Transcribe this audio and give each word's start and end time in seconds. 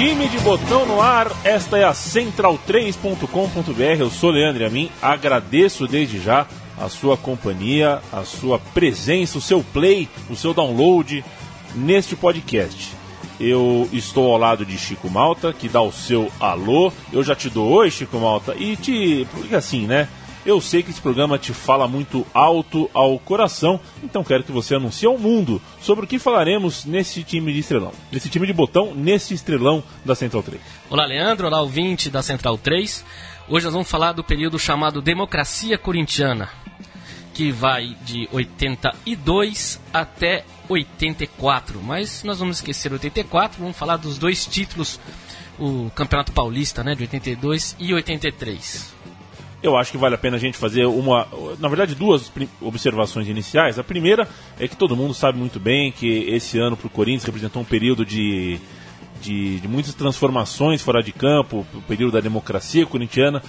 Time 0.00 0.28
de 0.28 0.38
botão 0.38 0.86
no 0.86 0.98
ar, 0.98 1.30
esta 1.44 1.76
é 1.76 1.84
a 1.84 1.92
central3.com.br. 1.92 3.98
Eu 3.98 4.08
sou 4.08 4.30
Leandro 4.30 4.64
a 4.64 4.70
mim 4.70 4.90
agradeço 5.02 5.86
desde 5.86 6.18
já 6.18 6.46
a 6.80 6.88
sua 6.88 7.18
companhia, 7.18 8.00
a 8.10 8.24
sua 8.24 8.58
presença, 8.58 9.36
o 9.36 9.42
seu 9.42 9.62
play, 9.62 10.08
o 10.30 10.36
seu 10.36 10.54
download 10.54 11.22
neste 11.74 12.16
podcast. 12.16 12.94
Eu 13.38 13.86
estou 13.92 14.32
ao 14.32 14.38
lado 14.38 14.64
de 14.64 14.78
Chico 14.78 15.10
Malta, 15.10 15.52
que 15.52 15.68
dá 15.68 15.82
o 15.82 15.92
seu 15.92 16.32
alô. 16.40 16.90
Eu 17.12 17.22
já 17.22 17.36
te 17.36 17.50
dou 17.50 17.68
oi, 17.68 17.90
Chico 17.90 18.18
Malta, 18.18 18.54
e 18.56 18.76
te. 18.76 19.28
Porque 19.30 19.54
assim, 19.54 19.86
né? 19.86 20.08
Eu 20.50 20.60
sei 20.60 20.82
que 20.82 20.90
esse 20.90 21.00
programa 21.00 21.38
te 21.38 21.54
fala 21.54 21.86
muito 21.86 22.26
alto 22.34 22.90
ao 22.92 23.16
coração, 23.20 23.78
então 24.02 24.24
quero 24.24 24.42
que 24.42 24.50
você 24.50 24.74
anuncie 24.74 25.06
ao 25.06 25.16
mundo 25.16 25.62
sobre 25.80 26.04
o 26.04 26.08
que 26.08 26.18
falaremos 26.18 26.84
nesse 26.84 27.22
time 27.22 27.52
de 27.52 27.60
estrelão. 27.60 27.92
Nesse 28.10 28.28
time 28.28 28.48
de 28.48 28.52
botão, 28.52 28.92
nesse 28.92 29.32
estrelão 29.32 29.80
da 30.04 30.16
Central 30.16 30.42
3. 30.42 30.60
Olá, 30.90 31.06
Leandro. 31.06 31.46
Olá, 31.46 31.60
ouvinte 31.60 32.10
da 32.10 32.20
Central 32.20 32.58
3. 32.58 33.04
Hoje 33.48 33.64
nós 33.66 33.72
vamos 33.72 33.88
falar 33.88 34.10
do 34.10 34.24
período 34.24 34.58
chamado 34.58 35.00
Democracia 35.00 35.78
Corintiana, 35.78 36.48
que 37.32 37.52
vai 37.52 37.96
de 38.02 38.28
82 38.32 39.80
até 39.94 40.44
84. 40.68 41.80
Mas 41.80 42.24
nós 42.24 42.40
vamos 42.40 42.56
esquecer 42.56 42.92
84, 42.92 43.60
vamos 43.60 43.76
falar 43.76 43.98
dos 43.98 44.18
dois 44.18 44.44
títulos, 44.46 44.98
o 45.60 45.92
Campeonato 45.94 46.32
Paulista, 46.32 46.82
né, 46.82 46.96
de 46.96 47.02
82 47.02 47.76
e 47.78 47.94
83. 47.94 48.98
Eu 49.62 49.76
acho 49.76 49.92
que 49.92 49.98
vale 49.98 50.14
a 50.14 50.18
pena 50.18 50.36
a 50.36 50.40
gente 50.40 50.56
fazer 50.56 50.86
uma, 50.86 51.28
na 51.58 51.68
verdade, 51.68 51.94
duas 51.94 52.32
observações 52.62 53.28
iniciais. 53.28 53.78
A 53.78 53.84
primeira 53.84 54.26
é 54.58 54.66
que 54.66 54.74
todo 54.74 54.96
mundo 54.96 55.12
sabe 55.12 55.38
muito 55.38 55.60
bem 55.60 55.92
que 55.92 56.24
esse 56.28 56.58
ano 56.58 56.78
para 56.78 56.86
o 56.86 56.90
Corinthians 56.90 57.24
representou 57.24 57.60
um 57.60 57.64
período 57.64 58.04
de, 58.04 58.58
de, 59.20 59.60
de 59.60 59.68
muitas 59.68 59.92
transformações 59.92 60.80
fora 60.80 61.02
de 61.02 61.12
campo, 61.12 61.66
o 61.74 61.82
período 61.82 62.12
da 62.12 62.20
democracia 62.20 62.86
corintiana, 62.86 63.42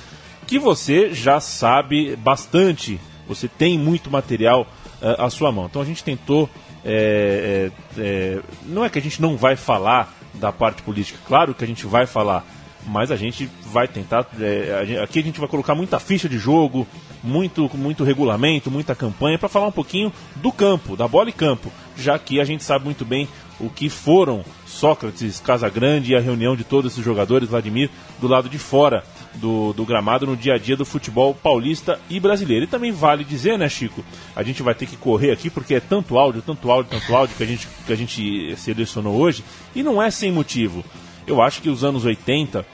que 0.45 0.59
você 0.59 1.13
já 1.13 1.39
sabe 1.39 2.13
bastante. 2.17 2.99
Você 3.25 3.47
tem 3.47 3.79
muito 3.79 4.11
material 4.11 4.67
uh, 5.01 5.23
à 5.23 5.29
sua 5.29 5.49
mão. 5.49 5.67
Então 5.67 5.81
a 5.81 5.85
gente 5.85 6.03
tentou. 6.03 6.49
É, 6.83 7.71
é, 7.97 8.39
não 8.65 8.83
é 8.83 8.89
que 8.89 8.99
a 8.99 9.01
gente 9.01 9.21
não 9.21 9.37
vai 9.37 9.55
falar 9.55 10.13
da 10.33 10.51
parte 10.51 10.81
política, 10.81 11.19
claro 11.27 11.53
que 11.53 11.63
a 11.63 11.67
gente 11.67 11.85
vai 11.85 12.07
falar 12.07 12.43
mas 12.87 13.11
a 13.11 13.15
gente 13.15 13.49
vai 13.65 13.87
tentar. 13.87 14.25
É, 14.39 14.99
aqui 15.03 15.19
a 15.19 15.23
gente 15.23 15.39
vai 15.39 15.49
colocar 15.49 15.75
muita 15.75 15.99
ficha 15.99 16.27
de 16.27 16.37
jogo, 16.37 16.87
muito, 17.23 17.69
muito 17.75 18.03
regulamento, 18.03 18.71
muita 18.71 18.95
campanha 18.95 19.37
para 19.37 19.49
falar 19.49 19.67
um 19.67 19.71
pouquinho 19.71 20.11
do 20.35 20.51
campo, 20.51 20.95
da 20.95 21.07
bola 21.07 21.29
e 21.29 21.33
campo, 21.33 21.71
já 21.97 22.17
que 22.17 22.39
a 22.39 22.43
gente 22.43 22.63
sabe 22.63 22.85
muito 22.85 23.05
bem 23.05 23.27
o 23.59 23.69
que 23.69 23.89
foram 23.89 24.43
Sócrates, 24.65 25.39
Casagrande 25.39 26.11
e 26.11 26.15
a 26.15 26.19
reunião 26.19 26.55
de 26.55 26.63
todos 26.63 26.91
esses 26.91 27.05
jogadores, 27.05 27.47
Vladimir, 27.47 27.89
do 28.19 28.27
lado 28.27 28.49
de 28.49 28.57
fora 28.57 29.03
do, 29.35 29.71
do 29.73 29.85
gramado 29.85 30.25
no 30.25 30.35
dia 30.35 30.55
a 30.55 30.57
dia 30.57 30.75
do 30.75 30.85
futebol 30.85 31.35
paulista 31.35 31.99
e 32.09 32.19
brasileiro. 32.19 32.65
E 32.65 32.67
também 32.67 32.91
vale 32.91 33.23
dizer, 33.23 33.57
né, 33.57 33.69
Chico? 33.69 34.03
A 34.35 34.41
gente 34.41 34.63
vai 34.63 34.73
ter 34.73 34.87
que 34.87 34.97
correr 34.97 35.31
aqui 35.31 35.49
porque 35.49 35.75
é 35.75 35.79
tanto 35.79 36.17
áudio, 36.17 36.41
tanto 36.41 36.71
áudio, 36.71 36.91
tanto 36.91 37.15
áudio 37.15 37.35
que 37.35 37.43
a 37.43 37.45
gente, 37.45 37.67
que 37.85 37.93
a 37.93 37.95
gente 37.95 38.55
selecionou 38.57 39.15
hoje, 39.15 39.43
e 39.75 39.83
não 39.83 40.01
é 40.01 40.09
sem 40.09 40.31
motivo. 40.31 40.83
Eu 41.25 41.41
acho 41.41 41.61
que 41.61 41.69
os 41.69 41.83
anos 41.83 42.05
80, 42.05 42.65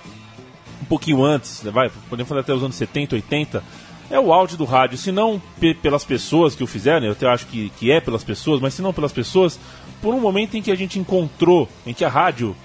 um 0.81 0.85
pouquinho 0.85 1.23
antes, 1.23 1.63
né, 1.63 1.71
vai, 1.71 1.91
podemos 2.09 2.27
falar 2.29 2.41
até 2.41 2.53
os 2.53 2.63
anos 2.63 2.75
70, 2.75 3.15
80, 3.15 3.63
é 4.09 4.19
o 4.19 4.31
áudio 4.31 4.57
do 4.57 4.65
rádio, 4.65 4.97
se 4.97 5.11
não 5.11 5.41
pelas 5.81 6.05
pessoas 6.05 6.55
que 6.55 6.63
o 6.63 6.67
fizeram, 6.67 7.05
eu 7.05 7.11
até 7.11 7.27
acho 7.27 7.45
que, 7.47 7.69
que 7.77 7.91
é 7.91 7.99
pelas 7.99 8.23
pessoas, 8.23 8.61
mas 8.61 8.73
se 8.73 8.81
não 8.81 8.93
pelas 8.93 9.11
pessoas, 9.11 9.59
por 10.01 10.13
um 10.13 10.19
momento 10.19 10.55
em 10.55 10.61
que 10.61 10.71
a 10.71 10.75
gente 10.75 10.97
encontrou, 10.97 11.67
em 11.85 11.93
que 11.93 12.05
a 12.05 12.09
rádio 12.09 12.55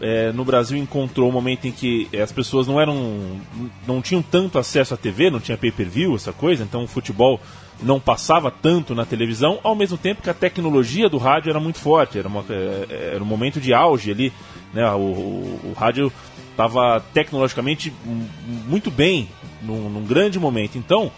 é, 0.00 0.32
no 0.32 0.44
Brasil 0.44 0.76
encontrou 0.78 1.28
um 1.28 1.32
momento 1.32 1.66
em 1.66 1.72
que 1.72 2.08
as 2.18 2.32
pessoas 2.32 2.66
não 2.66 2.80
eram, 2.80 3.40
não 3.86 4.02
tinham 4.02 4.22
tanto 4.22 4.58
acesso 4.58 4.94
à 4.94 4.96
TV, 4.96 5.30
não 5.30 5.40
tinha 5.40 5.56
pay-per-view, 5.56 6.14
essa 6.14 6.32
coisa, 6.32 6.62
então 6.64 6.84
o 6.84 6.86
futebol 6.86 7.40
não 7.82 7.98
passava 7.98 8.50
tanto 8.50 8.94
na 8.94 9.06
televisão, 9.06 9.58
ao 9.62 9.74
mesmo 9.74 9.96
tempo 9.96 10.22
que 10.22 10.28
a 10.28 10.34
tecnologia 10.34 11.08
do 11.08 11.16
rádio 11.16 11.50
era 11.50 11.60
muito 11.60 11.78
forte, 11.78 12.18
era, 12.18 12.28
uma, 12.28 12.44
é, 12.50 13.12
era 13.14 13.22
um 13.22 13.26
momento 13.26 13.60
de 13.60 13.72
auge 13.72 14.10
ali 14.10 14.32
né? 14.72 14.88
O, 14.92 14.98
o, 14.98 15.60
o 15.70 15.72
rádio 15.76 16.12
estava 16.50 17.00
tecnologicamente 17.14 17.92
muito 18.66 18.90
bem, 18.90 19.28
num, 19.62 19.88
num 19.88 20.04
grande 20.04 20.38
momento. 20.38 20.76
Então, 20.76 21.10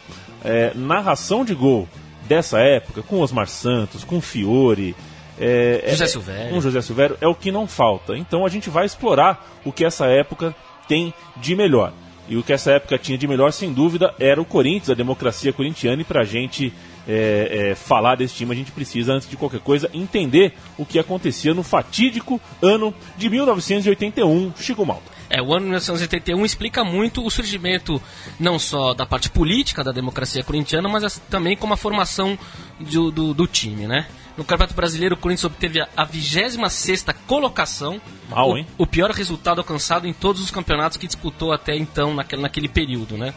é, 0.44 0.72
narração 0.74 1.44
de 1.44 1.54
gol 1.54 1.88
dessa 2.28 2.60
época, 2.60 3.02
com 3.02 3.20
Osmar 3.20 3.48
Santos, 3.48 4.04
com 4.04 4.20
Fiore, 4.20 4.94
é, 5.38 5.94
José 5.96 6.32
é, 6.32 6.50
com 6.50 6.60
José 6.60 6.80
Silvério, 6.80 7.16
é 7.20 7.26
o 7.26 7.34
que 7.34 7.50
não 7.50 7.66
falta. 7.66 8.16
Então 8.16 8.46
a 8.46 8.48
gente 8.48 8.70
vai 8.70 8.86
explorar 8.86 9.60
o 9.64 9.72
que 9.72 9.84
essa 9.84 10.06
época 10.06 10.54
tem 10.86 11.12
de 11.36 11.54
melhor. 11.56 11.92
E 12.28 12.36
o 12.36 12.42
que 12.42 12.52
essa 12.52 12.70
época 12.70 12.96
tinha 12.96 13.19
de 13.19 13.26
melhor, 13.26 13.52
sem 13.52 13.72
dúvida, 13.72 14.14
era 14.19 14.40
o 14.40 14.44
Corinthians, 14.44 14.90
a 14.90 14.94
democracia 14.94 15.52
corintiana, 15.52 16.02
e 16.02 16.04
para 16.04 16.20
a 16.20 16.24
gente 16.24 16.72
é, 17.06 17.70
é, 17.70 17.74
falar 17.74 18.16
desse 18.16 18.34
time, 18.34 18.52
a 18.52 18.56
gente 18.56 18.72
precisa, 18.72 19.12
antes 19.12 19.28
de 19.28 19.36
qualquer 19.36 19.60
coisa, 19.60 19.90
entender 19.92 20.54
o 20.78 20.84
que 20.86 20.98
acontecia 20.98 21.54
no 21.54 21.62
fatídico 21.62 22.40
ano 22.60 22.94
de 23.16 23.28
1981, 23.28 24.52
Chico 24.58 24.84
Malta. 24.86 25.10
É, 25.28 25.40
o 25.40 25.52
ano 25.54 25.60
de 25.60 25.70
1981 25.70 26.44
explica 26.44 26.84
muito 26.84 27.24
o 27.24 27.30
surgimento 27.30 28.00
não 28.38 28.58
só 28.58 28.92
da 28.92 29.06
parte 29.06 29.30
política 29.30 29.82
da 29.82 29.90
democracia 29.90 30.44
corintiana, 30.44 30.88
mas 30.88 31.18
também 31.30 31.56
como 31.56 31.72
a 31.72 31.76
formação 31.76 32.38
do, 32.78 33.10
do, 33.10 33.32
do 33.32 33.46
time, 33.46 33.86
né? 33.86 34.06
No 34.36 34.44
Campeonato 34.44 34.74
Brasileiro, 34.74 35.14
o 35.14 35.19
Corinthians 35.19 35.44
obteve 35.44 35.80
a 35.80 36.04
26 36.04 37.06
colocação. 37.26 38.00
Mal, 38.30 38.56
hein? 38.56 38.66
O, 38.78 38.84
o, 38.84 38.86
pior 38.86 39.10
resultado 39.10 39.58
alcançado 39.58 40.06
em 40.06 40.12
todos 40.12 40.42
os 40.42 40.50
campeonatos 40.50 40.96
que 40.96 41.06
disputou 41.06 41.52
até 41.52 41.76
então, 41.76 42.14
naquele, 42.14 42.42
naquele 42.42 42.69
período, 42.69 43.16
né? 43.16 43.34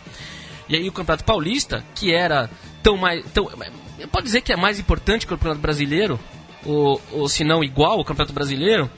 E 0.67 0.75
aí 0.75 0.87
o 0.87 0.91
Campeonato 0.91 1.23
Paulista, 1.23 1.83
que 1.93 2.13
era 2.13 2.49
tão 2.81 2.97
mais. 2.97 3.23
Tão, 3.31 3.49
pode 4.11 4.25
dizer 4.25 4.41
que 4.41 4.51
é 4.51 4.55
mais 4.55 4.79
importante 4.79 5.27
que 5.27 5.33
o 5.33 5.37
Campeonato 5.37 5.61
Brasileiro, 5.61 6.19
ou, 6.65 7.01
ou 7.11 7.29
se 7.29 7.43
não 7.43 7.63
igual 7.63 7.99
ao 7.99 8.05
Campeonato 8.05 8.33
Brasileiro, 8.33 8.89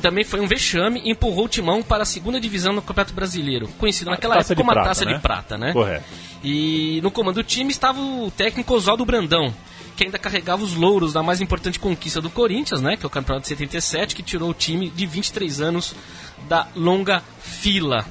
também 0.00 0.24
foi 0.24 0.40
um 0.40 0.46
vexame 0.46 1.00
e 1.04 1.10
empurrou 1.10 1.46
o 1.46 1.48
Timão 1.48 1.82
para 1.82 2.02
a 2.02 2.06
segunda 2.06 2.38
divisão 2.40 2.72
no 2.72 2.82
Campeonato 2.82 3.14
Brasileiro, 3.14 3.68
conhecido 3.78 4.10
naquela 4.10 4.36
época 4.36 4.54
como 4.54 4.70
a 4.70 4.74
Taça 4.74 5.04
né? 5.04 5.14
de 5.14 5.20
Prata, 5.20 5.56
né? 5.56 5.72
Correto. 5.72 6.04
E 6.44 7.00
no 7.02 7.10
comando 7.10 7.36
do 7.36 7.44
time 7.44 7.70
estava 7.70 8.00
o 8.00 8.30
técnico 8.30 8.74
Oswaldo 8.74 9.04
Brandão, 9.04 9.52
que 9.96 10.04
ainda 10.04 10.18
carregava 10.18 10.62
os 10.62 10.74
louros 10.74 11.12
da 11.12 11.22
mais 11.22 11.40
importante 11.40 11.80
conquista 11.80 12.20
do 12.20 12.28
Corinthians, 12.28 12.82
né, 12.82 12.96
que 12.96 13.04
é 13.04 13.08
o 13.08 13.10
Campeonato 13.10 13.42
de 13.42 13.48
77, 13.48 14.14
que 14.14 14.22
tirou 14.22 14.50
o 14.50 14.54
time 14.54 14.90
de 14.90 15.06
23 15.06 15.60
anos 15.60 15.94
da 16.48 16.68
longa 16.76 17.22
fila. 17.40 18.04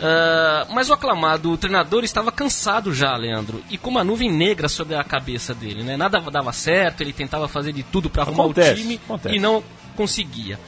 Uh, 0.00 0.72
mas 0.72 0.88
o 0.88 0.94
aclamado 0.94 1.54
treinador 1.58 2.04
estava 2.04 2.32
cansado 2.32 2.94
já, 2.94 3.14
Leandro, 3.14 3.62
e 3.68 3.76
com 3.76 3.90
uma 3.90 4.02
nuvem 4.02 4.32
negra 4.32 4.66
sobre 4.66 4.94
a 4.94 5.04
cabeça 5.04 5.52
dele, 5.52 5.82
né? 5.82 5.94
Nada 5.94 6.18
dava 6.18 6.52
certo, 6.54 7.02
ele 7.02 7.12
tentava 7.12 7.46
fazer 7.46 7.72
de 7.72 7.82
tudo 7.82 8.08
para 8.08 8.22
arrumar 8.22 8.44
acontece, 8.44 8.72
o 8.72 8.76
time 8.76 9.00
acontece. 9.04 9.36
e 9.36 9.38
não 9.38 9.62
conseguia. 9.94 10.58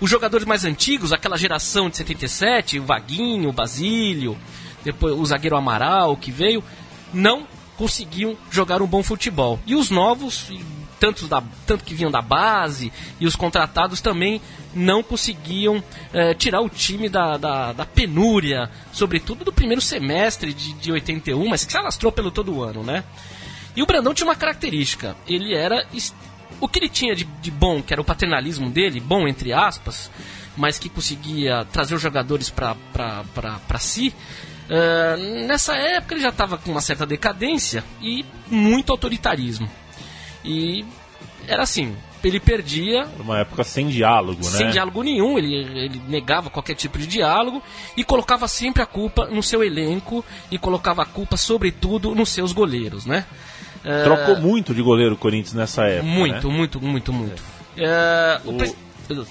Os 0.00 0.08
jogadores 0.08 0.46
mais 0.46 0.64
antigos, 0.64 1.12
aquela 1.12 1.36
geração 1.36 1.90
de 1.90 1.96
77, 1.96 2.78
o 2.78 2.84
Vaguinho, 2.84 3.48
o 3.48 3.52
Basílio, 3.52 4.38
depois 4.84 5.18
o 5.18 5.26
zagueiro 5.26 5.56
Amaral 5.56 6.16
que 6.16 6.30
veio, 6.30 6.62
não 7.12 7.44
conseguiam 7.76 8.36
jogar 8.50 8.80
um 8.80 8.86
bom 8.86 9.02
futebol. 9.02 9.58
E 9.66 9.74
os 9.74 9.90
novos, 9.90 10.48
tanto, 10.98 11.26
da, 11.26 11.42
tanto 11.66 11.84
que 11.84 11.94
vinham 11.94 12.10
da 12.10 12.22
base 12.22 12.92
e 13.20 13.26
os 13.26 13.36
contratados 13.36 14.00
também 14.00 14.40
não 14.74 15.02
conseguiam 15.02 15.82
é, 16.12 16.34
tirar 16.34 16.60
o 16.60 16.68
time 16.68 17.08
da, 17.08 17.36
da, 17.36 17.72
da, 17.72 17.86
penúria, 17.86 18.70
sobretudo 18.92 19.44
do 19.44 19.52
primeiro 19.52 19.80
semestre 19.80 20.52
de, 20.52 20.72
de 20.74 20.92
81, 20.92 21.48
mas 21.48 21.64
que 21.64 21.72
se 21.72 21.78
alastrou 21.78 22.12
pelo 22.12 22.30
todo 22.30 22.54
o 22.54 22.62
ano, 22.62 22.82
né? 22.82 23.04
E 23.74 23.82
o 23.82 23.86
Brandão 23.86 24.14
tinha 24.14 24.26
uma 24.26 24.36
característica, 24.36 25.16
ele 25.26 25.54
era... 25.54 25.86
O 26.58 26.66
que 26.66 26.78
ele 26.78 26.88
tinha 26.88 27.14
de, 27.14 27.24
de 27.24 27.50
bom, 27.50 27.82
que 27.82 27.92
era 27.92 28.00
o 28.00 28.04
paternalismo 28.04 28.70
dele, 28.70 28.98
bom 28.98 29.28
entre 29.28 29.52
aspas, 29.52 30.10
mas 30.56 30.78
que 30.78 30.88
conseguia 30.88 31.66
trazer 31.70 31.94
os 31.94 32.00
jogadores 32.00 32.48
para 32.48 33.78
si, 33.78 34.14
uh, 34.70 35.46
nessa 35.46 35.74
época 35.74 36.14
ele 36.14 36.22
já 36.22 36.30
estava 36.30 36.56
com 36.56 36.70
uma 36.70 36.80
certa 36.80 37.04
decadência 37.04 37.84
e 38.00 38.24
muito 38.50 38.90
autoritarismo. 38.90 39.68
E 40.46 40.84
era 41.48 41.62
assim, 41.64 41.94
ele 42.24 42.40
perdia. 42.40 43.06
Uma 43.18 43.40
época 43.40 43.62
sem 43.64 43.88
diálogo, 43.88 44.44
né? 44.44 44.50
Sem 44.50 44.70
diálogo 44.70 45.02
nenhum, 45.02 45.36
ele, 45.38 45.54
ele 45.54 46.00
negava 46.08 46.48
qualquer 46.50 46.74
tipo 46.74 46.98
de 46.98 47.06
diálogo 47.06 47.62
e 47.96 48.02
colocava 48.04 48.46
sempre 48.48 48.82
a 48.82 48.86
culpa 48.86 49.26
no 49.26 49.42
seu 49.42 49.62
elenco 49.62 50.24
e 50.50 50.58
colocava 50.58 51.02
a 51.02 51.06
culpa, 51.06 51.36
sobretudo, 51.36 52.14
nos 52.14 52.28
seus 52.30 52.52
goleiros, 52.52 53.04
né? 53.06 53.26
Trocou 54.04 54.36
muito 54.40 54.74
de 54.74 54.82
goleiro 54.82 55.14
o 55.14 55.18
Corinthians 55.18 55.54
nessa 55.54 55.84
época. 55.84 56.02
Muito, 56.10 56.48
né? 56.48 56.54
muito, 56.56 56.80
muito, 56.80 57.12
muito. 57.12 57.42
É, 57.76 58.40
o 58.44 58.50
O- 58.50 58.56
pre- 58.56 58.74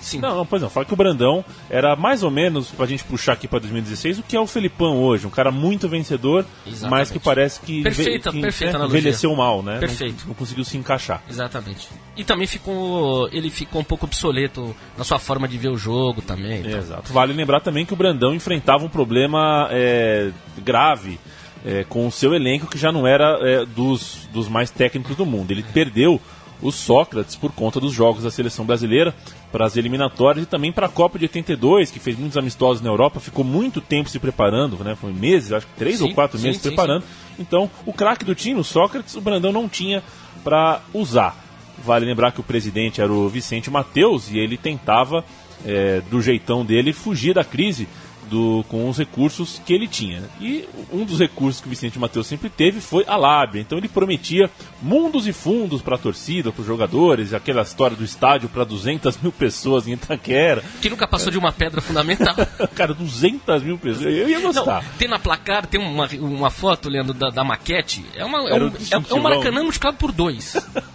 Sim. 0.02 0.20
Não, 0.20 0.38
não, 0.38 0.46
pois 0.46 0.62
não. 0.62 0.70
Fala 0.70 0.86
que 0.86 0.94
o 0.94 0.98
Brandão 0.98 1.44
era 1.70 1.96
mais 1.96 2.24
ou 2.24 2.32
menos, 2.32 2.70
pra 2.72 2.86
gente 2.86 3.04
puxar 3.04 3.34
aqui 3.34 3.48
pra 3.48 3.60
2016, 3.60 4.20
o 4.20 4.24
que 4.24 4.36
é 4.36 4.40
o 4.40 4.48
Felipão 4.48 4.98
hoje. 5.04 5.28
Um 5.28 5.30
cara 5.30 5.52
muito 5.52 5.88
vencedor, 5.90 6.46
Exatamente. 6.66 6.90
mas 6.92 7.12
que 7.12 7.20
parece 7.20 7.60
que, 7.62 7.84
Perfeita- 7.84 8.32
que, 8.32 8.42
perfeita 8.42 8.78
né, 8.80 8.86
envelheceu 8.86 9.36
mal, 9.36 9.62
né? 9.62 9.74
Não- 9.74 9.80
Perfeito. 9.80 10.24
Não, 10.28 10.34
conseguiu 10.34 10.64
se 10.64 10.78
encaixar. 10.78 11.22
Exatamente. 11.30 11.88
E 12.18 12.24
também 12.24 12.48
ficou. 12.48 13.28
Ele 13.32 13.50
ficou 13.50 13.82
um 13.82 13.84
pouco 13.86 14.06
obsoleto 14.06 14.76
na 14.98 15.04
sua 15.04 15.20
forma 15.20 15.48
de 15.48 15.58
ver 15.58 15.70
o 15.70 15.78
jogo 15.78 16.22
também. 16.22 16.60
então. 16.62 16.78
Exato. 16.80 17.12
Vale 17.12 17.34
lembrar 17.34 17.60
também 17.60 17.86
que 17.86 17.94
o 17.94 17.98
Brandão 17.98 18.34
enfrentava 18.34 18.84
um 18.86 18.90
problema 18.90 19.68
é, 19.72 20.32
grave 20.64 21.20
é, 21.66 21.84
com 21.84 22.08
o 22.08 22.12
seu 22.12 22.34
elenco, 22.34 22.68
que 22.68 22.78
já 22.78 22.92
não 22.92 23.06
era 23.08 23.40
é, 23.42 23.66
dos, 23.66 24.28
dos 24.32 24.48
mais 24.48 24.70
técnicos 24.70 25.16
do 25.16 25.26
mundo. 25.26 25.52
Ele 25.52 25.64
perdeu 25.64 26.22
o 26.62 26.72
Sócrates 26.72 27.36
por 27.36 27.52
conta 27.52 27.80
dos 27.80 27.92
jogos 27.92 28.24
da 28.24 28.32
seleção 28.32 28.66
brasileira 28.66 29.14
para 29.52 29.66
as 29.66 29.78
eliminatórias 29.78 30.46
e 30.46 30.48
também 30.48 30.72
para 30.72 30.88
a 30.88 30.90
Copa 30.90 31.18
de 31.18 31.26
82, 31.26 31.92
que 31.92 32.00
fez 32.00 32.18
muitos 32.18 32.38
amistosos 32.38 32.82
na 32.82 32.90
Europa, 32.90 33.20
ficou 33.20 33.44
muito 33.44 33.80
tempo 33.82 34.10
se 34.10 34.20
preparando, 34.20 34.84
né? 34.84 34.96
Foi 34.96 35.14
meses, 35.14 35.52
acho 35.52 35.68
que 35.68 35.74
três 35.74 36.00
Sim, 36.00 36.06
ou 36.06 36.14
quatro 36.14 36.38
sim, 36.38 36.46
meses 36.48 36.62
sim, 36.62 36.70
preparando. 36.70 37.06
Então, 37.40 37.70
o 37.86 37.94
craque 37.94 38.26
do 38.26 38.36
time, 38.36 38.60
o 38.60 38.64
Sócrates, 38.64 39.16
o 39.16 39.22
Brandão 39.22 39.52
não 39.52 39.70
tinha 39.70 40.04
para 40.44 40.82
usar. 40.94 41.38
Vale 41.84 42.06
lembrar 42.06 42.32
que 42.32 42.40
o 42.40 42.44
presidente 42.44 43.02
era 43.02 43.12
o 43.12 43.28
Vicente 43.28 43.70
Mateus 43.70 44.32
e 44.32 44.38
ele 44.38 44.58
tentava, 44.58 45.24
é, 45.66 46.02
do 46.10 46.22
jeitão 46.22 46.66
dele, 46.66 46.94
fugir 46.94 47.34
da 47.34 47.44
crise 47.44 47.88
do, 48.30 48.66
com 48.68 48.90
os 48.90 48.98
recursos 48.98 49.62
que 49.66 49.74
ele 49.74 49.88
tinha. 49.88 50.24
E 50.40 50.68
um 50.92 51.06
dos 51.06 51.20
recursos 51.20 51.62
que 51.62 51.68
o 51.68 51.70
Vicente 51.70 52.00
Mateus 52.00 52.28
sempre 52.28 52.50
teve 52.50 52.82
foi 52.82 53.04
a 53.08 53.16
lábia. 53.16 53.62
Então 53.62 53.78
ele 53.78 53.88
prometia 53.88 54.50
mundos 54.82 55.28
e 55.28 55.34
fundos 55.34 55.82
para 55.82 55.96
a 55.96 55.98
torcida, 55.98 56.52
para 56.52 56.62
os 56.62 56.68
jogadores, 56.68 57.34
aquela 57.34 57.62
história 57.62 57.96
do 57.96 58.04
estádio 58.04 58.50
para 58.50 58.64
200 58.64 59.18
mil 59.22 59.32
pessoas 59.32 59.88
em 59.88 59.94
Itaquera. 59.94 60.64
Que 60.82 60.90
nunca 60.90 61.08
passou 61.08 61.32
de 61.32 61.38
uma 61.38 61.52
pedra 61.52 61.82
fundamental. 61.82 62.36
Cara, 62.76 62.94
200 62.94 63.64
mil 63.64 63.78
pessoas, 63.78 64.06
eu 64.06 64.30
ia 64.30 64.40
Não, 64.40 64.54
gostar. 64.54 64.84
tem 64.98 65.08
na 65.08 65.20
placar, 65.20 65.66
tem 65.66 65.80
uma, 65.80 66.08
uma 66.20 66.50
foto, 66.50 66.90
Leandro, 66.90 67.14
da, 67.14 67.30
da 67.30 67.44
maquete. 67.44 68.06
É, 68.16 68.24
uma, 68.26 68.40
é, 68.50 68.54
um, 68.54 68.68
é, 68.68 68.72
é 68.92 69.14
um. 69.14 69.22
Maracanã 69.22 69.64
multiplicado 69.64 69.98
por 69.98 70.12
dois. 70.12 70.56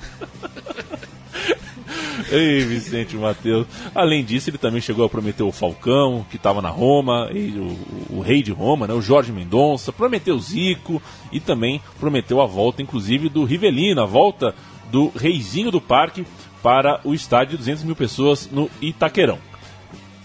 Ei, 2.30 2.60
Vicente 2.60 3.16
Mateus. 3.16 3.66
Além 3.94 4.24
disso, 4.24 4.50
ele 4.50 4.58
também 4.58 4.80
chegou 4.80 5.04
a 5.04 5.08
prometer 5.08 5.42
o 5.42 5.50
Falcão, 5.50 6.24
que 6.30 6.36
estava 6.36 6.62
na 6.62 6.68
Roma, 6.68 7.28
e 7.32 7.50
o, 7.58 8.18
o 8.18 8.20
rei 8.20 8.42
de 8.42 8.52
Roma, 8.52 8.86
né, 8.86 8.94
o 8.94 9.02
Jorge 9.02 9.32
Mendonça, 9.32 9.92
prometeu 9.92 10.38
Zico 10.38 11.02
e 11.32 11.40
também 11.40 11.80
prometeu 11.98 12.40
a 12.40 12.46
volta, 12.46 12.82
inclusive, 12.82 13.28
do 13.28 13.44
Rivelino, 13.44 14.00
a 14.00 14.06
volta 14.06 14.54
do 14.90 15.10
reizinho 15.14 15.70
do 15.70 15.80
parque 15.80 16.24
para 16.62 17.00
o 17.04 17.14
estádio 17.14 17.52
de 17.52 17.58
200 17.58 17.84
mil 17.84 17.96
pessoas 17.96 18.48
no 18.50 18.70
Itaquerão. 18.80 19.38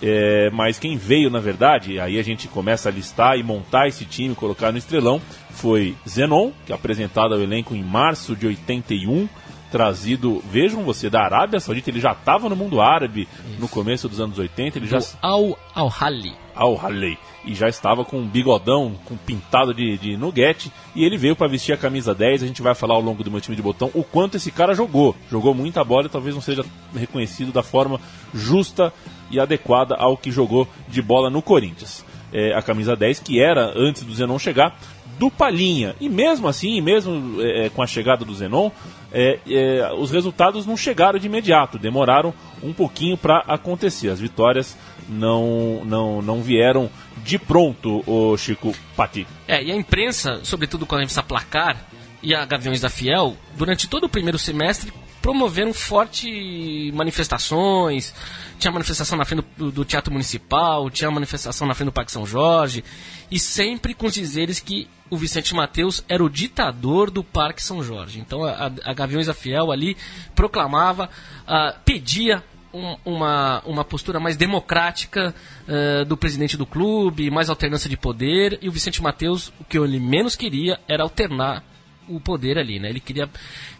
É, 0.02 0.50
mas 0.52 0.78
quem 0.78 0.98
veio, 0.98 1.30
na 1.30 1.40
verdade, 1.40 2.00
aí 2.00 2.20
a 2.20 2.24
gente 2.24 2.48
começa 2.48 2.90
a 2.90 2.92
listar 2.92 3.40
e 3.40 3.44
montar 3.44 3.88
esse 3.88 4.06
time, 4.06 4.36
colocar 4.36 4.72
no 4.72 4.78
estrelão, 4.78 5.22
foi 5.52 5.96
Zenon, 6.08 6.52
que 6.66 6.72
é 6.72 6.76
apresentado 6.76 7.34
ao 7.34 7.42
elenco 7.42 7.74
em 7.74 7.82
março 7.82 8.36
de 8.36 8.46
81, 8.46 9.28
trazido, 9.76 10.42
vejam 10.50 10.86
você, 10.86 11.10
da 11.10 11.22
Arábia 11.22 11.60
Saudita, 11.60 11.90
ele 11.90 12.00
já 12.00 12.14
estava 12.14 12.48
no 12.48 12.56
mundo 12.56 12.80
árabe 12.80 13.28
no 13.60 13.68
começo 13.68 14.08
dos 14.08 14.22
anos 14.22 14.40
80, 14.40 14.80
ele 14.80 14.88
já 14.88 15.00
Do 15.00 15.06
Al 15.22 15.60
Al-Hali. 15.76 16.34
ao 16.56 16.76
Halley 16.76 17.18
e 17.44 17.54
já 17.54 17.68
estava 17.68 18.06
com 18.06 18.20
um 18.20 18.26
bigodão, 18.26 18.94
com 19.04 19.18
pintado 19.18 19.74
de, 19.74 19.98
de 19.98 20.16
nuguete, 20.16 20.72
e 20.96 21.04
ele 21.04 21.18
veio 21.18 21.36
para 21.36 21.50
vestir 21.50 21.74
a 21.74 21.78
camisa 21.78 22.16
10. 22.16 22.44
A 22.44 22.48
gente 22.48 22.62
vai 22.62 22.74
falar 22.74 22.94
ao 22.94 23.02
longo 23.02 23.22
do 23.22 23.30
meu 23.30 23.42
time 23.42 23.54
de 23.54 23.62
botão 23.62 23.92
o 23.94 24.02
quanto 24.02 24.38
esse 24.38 24.50
cara 24.50 24.74
jogou. 24.74 25.14
Jogou 25.30 25.54
muita 25.54 25.84
bola 25.84 26.06
e 26.06 26.10
talvez 26.10 26.34
não 26.34 26.42
seja 26.42 26.64
reconhecido 26.96 27.52
da 27.52 27.62
forma 27.62 28.00
justa 28.34 28.94
e 29.30 29.42
adequada 29.42 29.96
ao 29.96 30.16
que 30.16 30.32
jogou 30.32 30.66
de 30.88 31.02
bola 31.02 31.30
no 31.30 31.42
Corinthians. 31.42 32.06
É, 32.32 32.56
a 32.56 32.62
camisa 32.62 32.96
10, 32.96 33.20
que 33.20 33.42
era, 33.42 33.74
antes 33.76 34.04
do 34.04 34.16
Zenon 34.16 34.40
chegar, 34.40 34.80
do 35.18 35.32
Palhinha. 35.32 35.96
E 36.00 36.10
mesmo 36.10 36.48
assim, 36.48 36.82
mesmo 36.82 37.42
é, 37.42 37.70
com 37.70 37.82
a 37.82 37.88
chegada 37.88 38.26
do 38.26 38.34
Zenon, 38.34 38.70
é, 39.12 39.40
é, 39.48 39.94
os 39.94 40.12
resultados 40.12 40.66
não 40.66 40.76
chegaram 40.76 41.18
de 41.18 41.28
imediato, 41.28 41.78
demoraram 41.78 42.34
um 42.62 42.74
pouquinho 42.74 43.18
para 43.18 43.40
acontecer. 43.48 44.10
As 44.10 44.20
vitórias 44.20 44.78
não, 45.08 45.84
não, 45.86 46.22
não 46.22 46.42
vieram 46.42 46.90
de 47.24 47.40
pronto, 47.40 48.04
o 48.06 48.38
Chico 48.38 48.76
Pati. 48.96 49.26
É, 49.48 49.64
e 49.64 49.72
a 49.72 49.76
imprensa, 49.76 50.42
sobretudo 50.44 50.86
com 50.86 50.96
a 50.96 51.00
revista 51.00 51.24
Placar 51.24 51.86
e 52.22 52.34
a 52.34 52.46
Gaviões 52.46 52.82
da 52.82 52.90
Fiel, 52.90 53.38
durante 53.56 53.88
todo 53.88 54.06
o 54.06 54.10
primeiro 54.10 54.38
semestre, 54.38 54.92
promoveram 55.26 55.74
forte 55.74 56.92
manifestações. 56.94 58.14
Tinha 58.60 58.72
manifestação 58.72 59.18
na 59.18 59.26
frente 59.26 59.44
do, 59.58 59.72
do 59.72 59.84
Teatro 59.84 60.14
Municipal, 60.14 60.88
tinha 60.92 61.10
manifestação 61.10 61.68
na 61.68 61.74
frente 61.74 61.88
do 61.88 61.92
Parque 61.92 62.12
São 62.12 62.28
Jorge, 62.28 62.84
e 63.32 63.40
sempre 63.40 63.96
com 63.96 64.06
os 64.06 64.14
dizeres 64.14 64.60
que 64.60 64.88
o 65.10 65.18
Vicente 65.18 65.56
Mateus 65.56 66.06
era 66.08 66.24
o 66.24 66.30
ditador 66.30 67.10
do 67.10 67.24
Parque 67.24 67.64
São 67.64 67.82
Jorge. 67.84 68.20
Então 68.20 68.44
a, 68.44 68.72
a 68.84 68.94
Gaviões 68.94 69.26
da 69.26 69.34
Fiel 69.34 69.72
ali 69.72 69.98
proclamava, 70.36 71.10
ah, 71.48 71.76
pedia 71.84 72.44
um- 72.72 72.96
uma, 73.04 73.64
uma 73.66 73.84
postura 73.84 74.20
mais 74.20 74.38
democrática 74.38 75.34
eh, 75.68 76.06
do 76.06 76.16
presidente 76.16 76.56
do 76.56 76.68
clube, 76.68 77.32
mais 77.32 77.50
alternância 77.50 77.90
de 77.90 77.98
poder, 77.98 78.60
e 78.62 78.70
o 78.70 78.72
Vicente 78.72 79.02
Mateus, 79.02 79.52
o 79.60 79.64
que 79.64 79.76
ele 79.80 80.00
menos 80.00 80.36
queria 80.36 80.80
era 80.88 81.02
alternar 81.02 81.64
o 82.10 82.20
poder 82.20 82.58
ali, 82.58 82.80
né? 82.80 82.90
Ele 82.90 83.00
queria 83.00 83.30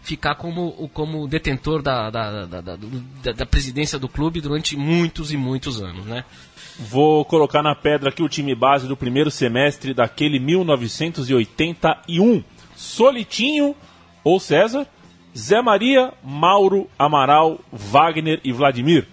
ficar 0.02 0.34
como, 0.34 0.88
como 0.92 1.26
detentor 1.28 1.82
da, 1.82 2.10
da, 2.10 2.46
da, 2.46 2.60
da- 2.60 2.76
da 3.32 3.46
presidência 3.46 3.98
do 3.98 4.08
clube 4.08 4.40
durante 4.40 4.76
muitos 4.76 5.32
e 5.32 5.36
muitos 5.36 5.80
anos, 5.82 6.04
né? 6.06 6.24
Vou 6.78 7.24
colocar 7.24 7.62
na 7.62 7.74
pedra 7.74 8.10
aqui 8.10 8.22
o 8.22 8.28
time 8.28 8.54
base 8.54 8.86
do 8.86 8.96
primeiro 8.96 9.30
semestre 9.30 9.94
daquele 9.94 10.38
1981. 10.38 12.44
Solitinho 12.74 13.74
ou 14.22 14.38
César, 14.38 14.86
Zé 15.36 15.62
Maria, 15.62 16.12
Mauro, 16.22 16.88
Amaral, 16.98 17.58
Wagner 17.72 18.40
e 18.44 18.52
Vladimir. 18.52 19.06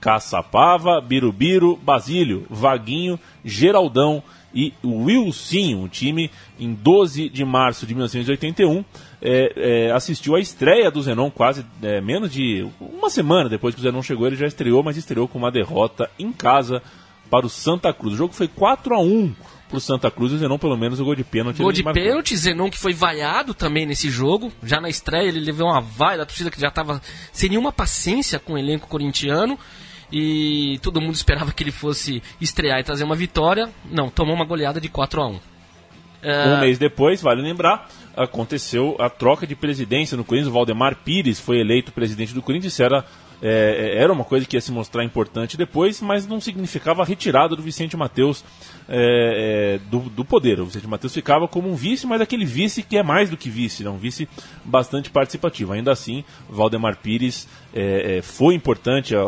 Caçapava, 0.00 0.98
Birubiru, 1.00 1.76
Basílio, 1.76 2.46
Vaguinho, 2.48 3.20
Geraldão 3.44 4.22
e 4.54 4.72
Wilsinho. 4.84 5.82
O 5.82 5.88
time, 5.88 6.30
em 6.58 6.72
12 6.72 7.28
de 7.28 7.44
março 7.44 7.86
de 7.86 7.94
1981, 7.94 8.84
é, 9.22 9.52
é, 9.88 9.92
assistiu 9.92 10.34
à 10.34 10.40
estreia 10.40 10.90
do 10.90 11.02
Zenon, 11.02 11.30
quase 11.30 11.64
é, 11.82 12.00
menos 12.00 12.32
de 12.32 12.66
uma 12.80 13.10
semana 13.10 13.48
depois 13.48 13.74
que 13.74 13.80
o 13.80 13.82
Zenon 13.82 14.02
chegou. 14.02 14.26
Ele 14.26 14.36
já 14.36 14.46
estreou, 14.46 14.82
mas 14.82 14.96
estreou 14.96 15.28
com 15.28 15.38
uma 15.38 15.50
derrota 15.50 16.10
em 16.18 16.32
casa 16.32 16.82
para 17.30 17.46
o 17.46 17.48
Santa 17.48 17.92
Cruz. 17.92 18.14
O 18.14 18.18
jogo 18.18 18.34
foi 18.34 18.48
4 18.48 18.94
a 18.94 19.00
1 19.00 19.34
para 19.68 19.78
o 19.78 19.80
Santa 19.80 20.10
Cruz 20.10 20.32
e 20.32 20.34
o 20.34 20.38
Zenon, 20.38 20.58
pelo 20.58 20.76
menos, 20.76 20.98
o 20.98 21.04
gol 21.04 21.14
de 21.14 21.22
pênalti. 21.22 21.58
Gol 21.58 21.70
de 21.70 21.84
marcou. 21.84 22.02
pênalti, 22.02 22.36
Zenon 22.36 22.68
que 22.68 22.78
foi 22.78 22.92
vaiado 22.92 23.54
também 23.54 23.86
nesse 23.86 24.10
jogo. 24.10 24.52
Já 24.64 24.80
na 24.80 24.88
estreia 24.88 25.28
ele 25.28 25.40
levou 25.40 25.68
uma 25.68 25.80
vaia 25.80 26.18
da 26.18 26.26
torcida 26.26 26.50
que 26.50 26.60
já 26.60 26.68
estava 26.68 27.00
sem 27.32 27.50
nenhuma 27.50 27.70
paciência 27.70 28.38
com 28.38 28.54
o 28.54 28.58
elenco 28.58 28.88
corintiano. 28.88 29.56
E 30.12 30.78
todo 30.82 31.00
mundo 31.00 31.14
esperava 31.14 31.52
que 31.52 31.62
ele 31.62 31.70
fosse 31.70 32.22
estrear 32.40 32.80
e 32.80 32.84
trazer 32.84 33.04
uma 33.04 33.14
vitória. 33.14 33.70
Não, 33.90 34.10
tomou 34.10 34.34
uma 34.34 34.44
goleada 34.44 34.80
de 34.80 34.88
4 34.88 35.20
a 35.22 35.28
1 35.28 35.40
Um 36.56 36.60
mês 36.60 36.78
depois, 36.78 37.22
vale 37.22 37.40
lembrar, 37.40 37.88
aconteceu 38.16 38.96
a 38.98 39.08
troca 39.08 39.46
de 39.46 39.54
presidência 39.54 40.16
no 40.16 40.24
Corinthians. 40.24 40.50
O 40.50 40.54
Valdemar 40.54 40.96
Pires 40.96 41.38
foi 41.38 41.60
eleito 41.60 41.92
presidente 41.92 42.34
do 42.34 42.42
Corinthians. 42.42 42.78
Era, 42.80 43.04
é, 43.42 43.96
era 43.96 44.12
uma 44.12 44.24
coisa 44.24 44.46
que 44.46 44.56
ia 44.56 44.60
se 44.60 44.70
mostrar 44.70 45.04
importante 45.04 45.56
depois, 45.56 46.00
mas 46.00 46.26
não 46.26 46.40
significava 46.40 47.02
a 47.02 47.04
retirada 47.04 47.56
do 47.56 47.62
Vicente 47.62 47.96
Mateus 47.96 48.44
é, 48.88 49.78
é, 49.78 49.90
do, 49.90 50.00
do 50.10 50.24
poder. 50.24 50.60
O 50.60 50.66
Vicente 50.66 50.86
Mateus 50.86 51.14
ficava 51.14 51.48
como 51.48 51.70
um 51.70 51.74
vice, 51.74 52.06
mas 52.06 52.20
aquele 52.20 52.44
vice 52.44 52.82
que 52.82 52.96
é 52.96 53.02
mais 53.02 53.30
do 53.30 53.36
que 53.36 53.48
vice, 53.48 53.82
né? 53.84 53.90
um 53.90 53.96
vice 53.96 54.28
bastante 54.64 55.10
participativo. 55.10 55.72
Ainda 55.72 55.92
assim, 55.92 56.24
Valdemar 56.48 56.96
Pires 56.96 57.48
é, 57.72 58.18
é, 58.18 58.22
foi 58.22 58.54
importante, 58.54 59.14
é, 59.14 59.18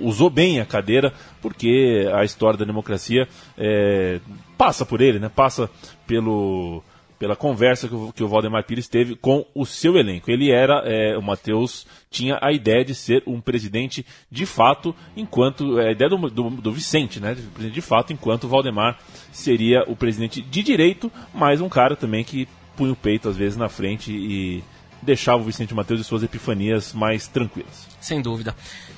usou 0.00 0.30
bem 0.30 0.60
a 0.60 0.66
cadeira, 0.66 1.12
porque 1.42 2.08
a 2.14 2.24
história 2.24 2.58
da 2.58 2.64
democracia 2.64 3.26
é, 3.58 4.20
passa 4.56 4.86
por 4.86 5.00
ele, 5.00 5.18
né? 5.18 5.30
passa 5.34 5.68
pelo 6.06 6.82
pela 7.18 7.36
conversa 7.36 7.88
que 7.88 7.94
o, 7.94 8.12
que 8.12 8.22
o 8.22 8.28
Valdemar 8.28 8.64
Pires 8.64 8.88
teve 8.88 9.16
com 9.16 9.46
o 9.54 9.64
seu 9.64 9.96
elenco. 9.96 10.30
Ele 10.30 10.50
era, 10.50 10.82
é, 10.84 11.16
o 11.16 11.22
Matheus 11.22 11.86
tinha 12.10 12.38
a 12.40 12.52
ideia 12.52 12.84
de 12.84 12.94
ser 12.94 13.22
um 13.26 13.40
presidente 13.40 14.04
de 14.30 14.46
fato, 14.46 14.94
enquanto, 15.16 15.78
é, 15.78 15.88
a 15.88 15.92
ideia 15.92 16.10
do, 16.10 16.16
do, 16.30 16.50
do 16.50 16.72
Vicente, 16.72 17.20
né, 17.20 17.34
de 17.34 17.70
de 17.70 17.80
fato, 17.80 18.12
enquanto 18.12 18.44
o 18.44 18.48
Valdemar 18.48 18.98
seria 19.32 19.82
o 19.86 19.96
presidente 19.96 20.40
de 20.40 20.62
direito, 20.62 21.10
mas 21.34 21.60
um 21.60 21.68
cara 21.68 21.96
também 21.96 22.24
que 22.24 22.48
punha 22.76 22.92
o 22.92 22.96
peito 22.96 23.28
às 23.28 23.36
vezes 23.36 23.56
na 23.56 23.68
frente 23.68 24.12
e 24.12 24.62
deixava 25.02 25.42
o 25.42 25.44
Vicente 25.44 25.74
Matheus 25.74 26.00
e 26.00 26.04
suas 26.04 26.22
epifanias 26.22 26.92
mais 26.92 27.28
tranquilas. 27.28 27.86
Sem 28.00 28.20
dúvida. 28.20 28.54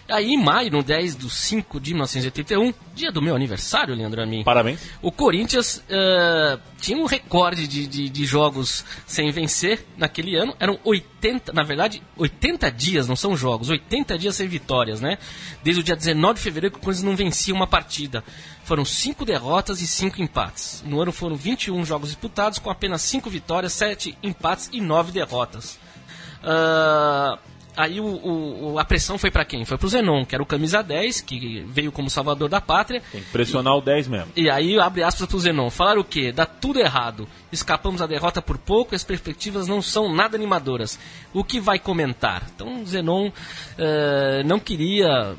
Aí, 0.08 0.32
em 0.32 0.42
maio, 0.42 0.70
no 0.70 0.82
10 0.82 1.16
de 1.16 1.28
5 1.28 1.78
de 1.78 1.92
1981, 1.92 2.72
dia 2.94 3.12
do 3.12 3.20
meu 3.20 3.36
aniversário, 3.36 3.94
Leandro 3.94 4.22
Amin. 4.22 4.42
Parabéns. 4.42 4.80
O 5.02 5.12
Corinthians 5.12 5.84
uh, 5.84 6.58
tinha 6.80 6.96
um 6.96 7.04
recorde 7.04 7.68
de, 7.68 7.86
de, 7.86 8.08
de, 8.08 8.24
jogos 8.24 8.86
sem 9.06 9.30
vencer 9.30 9.84
naquele 9.98 10.34
ano. 10.34 10.56
Eram 10.58 10.78
80, 10.82 11.52
na 11.52 11.62
verdade, 11.62 12.02
80 12.16 12.70
dias, 12.72 13.06
não 13.06 13.16
são 13.16 13.36
jogos, 13.36 13.68
80 13.68 14.16
dias 14.18 14.34
sem 14.34 14.48
vitórias, 14.48 14.98
né? 14.98 15.18
Desde 15.62 15.82
o 15.82 15.84
dia 15.84 15.94
19 15.94 16.34
de 16.34 16.40
fevereiro 16.40 16.74
que 16.74 16.80
o 16.80 16.82
Corinthians 16.82 17.04
não 17.04 17.14
vencia 17.14 17.52
uma 17.52 17.66
partida. 17.66 18.24
Foram 18.64 18.86
5 18.86 19.26
derrotas 19.26 19.82
e 19.82 19.86
5 19.86 20.22
empates. 20.22 20.82
No 20.86 21.02
ano 21.02 21.12
foram 21.12 21.36
21 21.36 21.84
jogos 21.84 22.08
disputados, 22.08 22.58
com 22.58 22.70
apenas 22.70 23.02
5 23.02 23.28
vitórias, 23.28 23.74
7 23.74 24.16
empates 24.22 24.70
e 24.72 24.80
9 24.80 25.12
derrotas. 25.12 25.78
Uh, 26.42 27.38
aí 27.78 28.00
o, 28.00 28.04
o, 28.04 28.78
a 28.78 28.84
pressão 28.84 29.16
foi 29.16 29.30
para 29.30 29.44
quem? 29.44 29.64
Foi 29.64 29.78
pro 29.78 29.88
Zenon, 29.88 30.24
que 30.24 30.34
era 30.34 30.42
o 30.42 30.46
camisa 30.46 30.82
10, 30.82 31.20
que 31.20 31.64
veio 31.68 31.92
como 31.92 32.10
salvador 32.10 32.48
da 32.48 32.60
pátria. 32.60 33.00
Tem 33.12 33.22
que 33.22 33.30
pressionar 33.30 33.74
e, 33.74 33.78
o 33.78 33.80
10 33.80 34.08
mesmo. 34.08 34.32
E 34.36 34.50
aí, 34.50 34.78
abre 34.80 35.04
aspas 35.04 35.28
pro 35.28 35.38
Zenon, 35.38 35.70
falaram 35.70 36.00
o 36.00 36.04
quê? 36.04 36.32
Dá 36.32 36.44
tudo 36.44 36.80
errado. 36.80 37.28
Escapamos 37.52 38.02
a 38.02 38.06
derrota 38.06 38.42
por 38.42 38.58
pouco 38.58 38.94
e 38.94 38.96
as 38.96 39.04
perspectivas 39.04 39.68
não 39.68 39.80
são 39.80 40.12
nada 40.12 40.36
animadoras. 40.36 40.98
O 41.32 41.44
que 41.44 41.60
vai 41.60 41.78
comentar? 41.78 42.42
Então, 42.54 42.84
Zenon 42.84 43.28
uh, 43.28 44.44
não 44.44 44.58
queria 44.58 45.36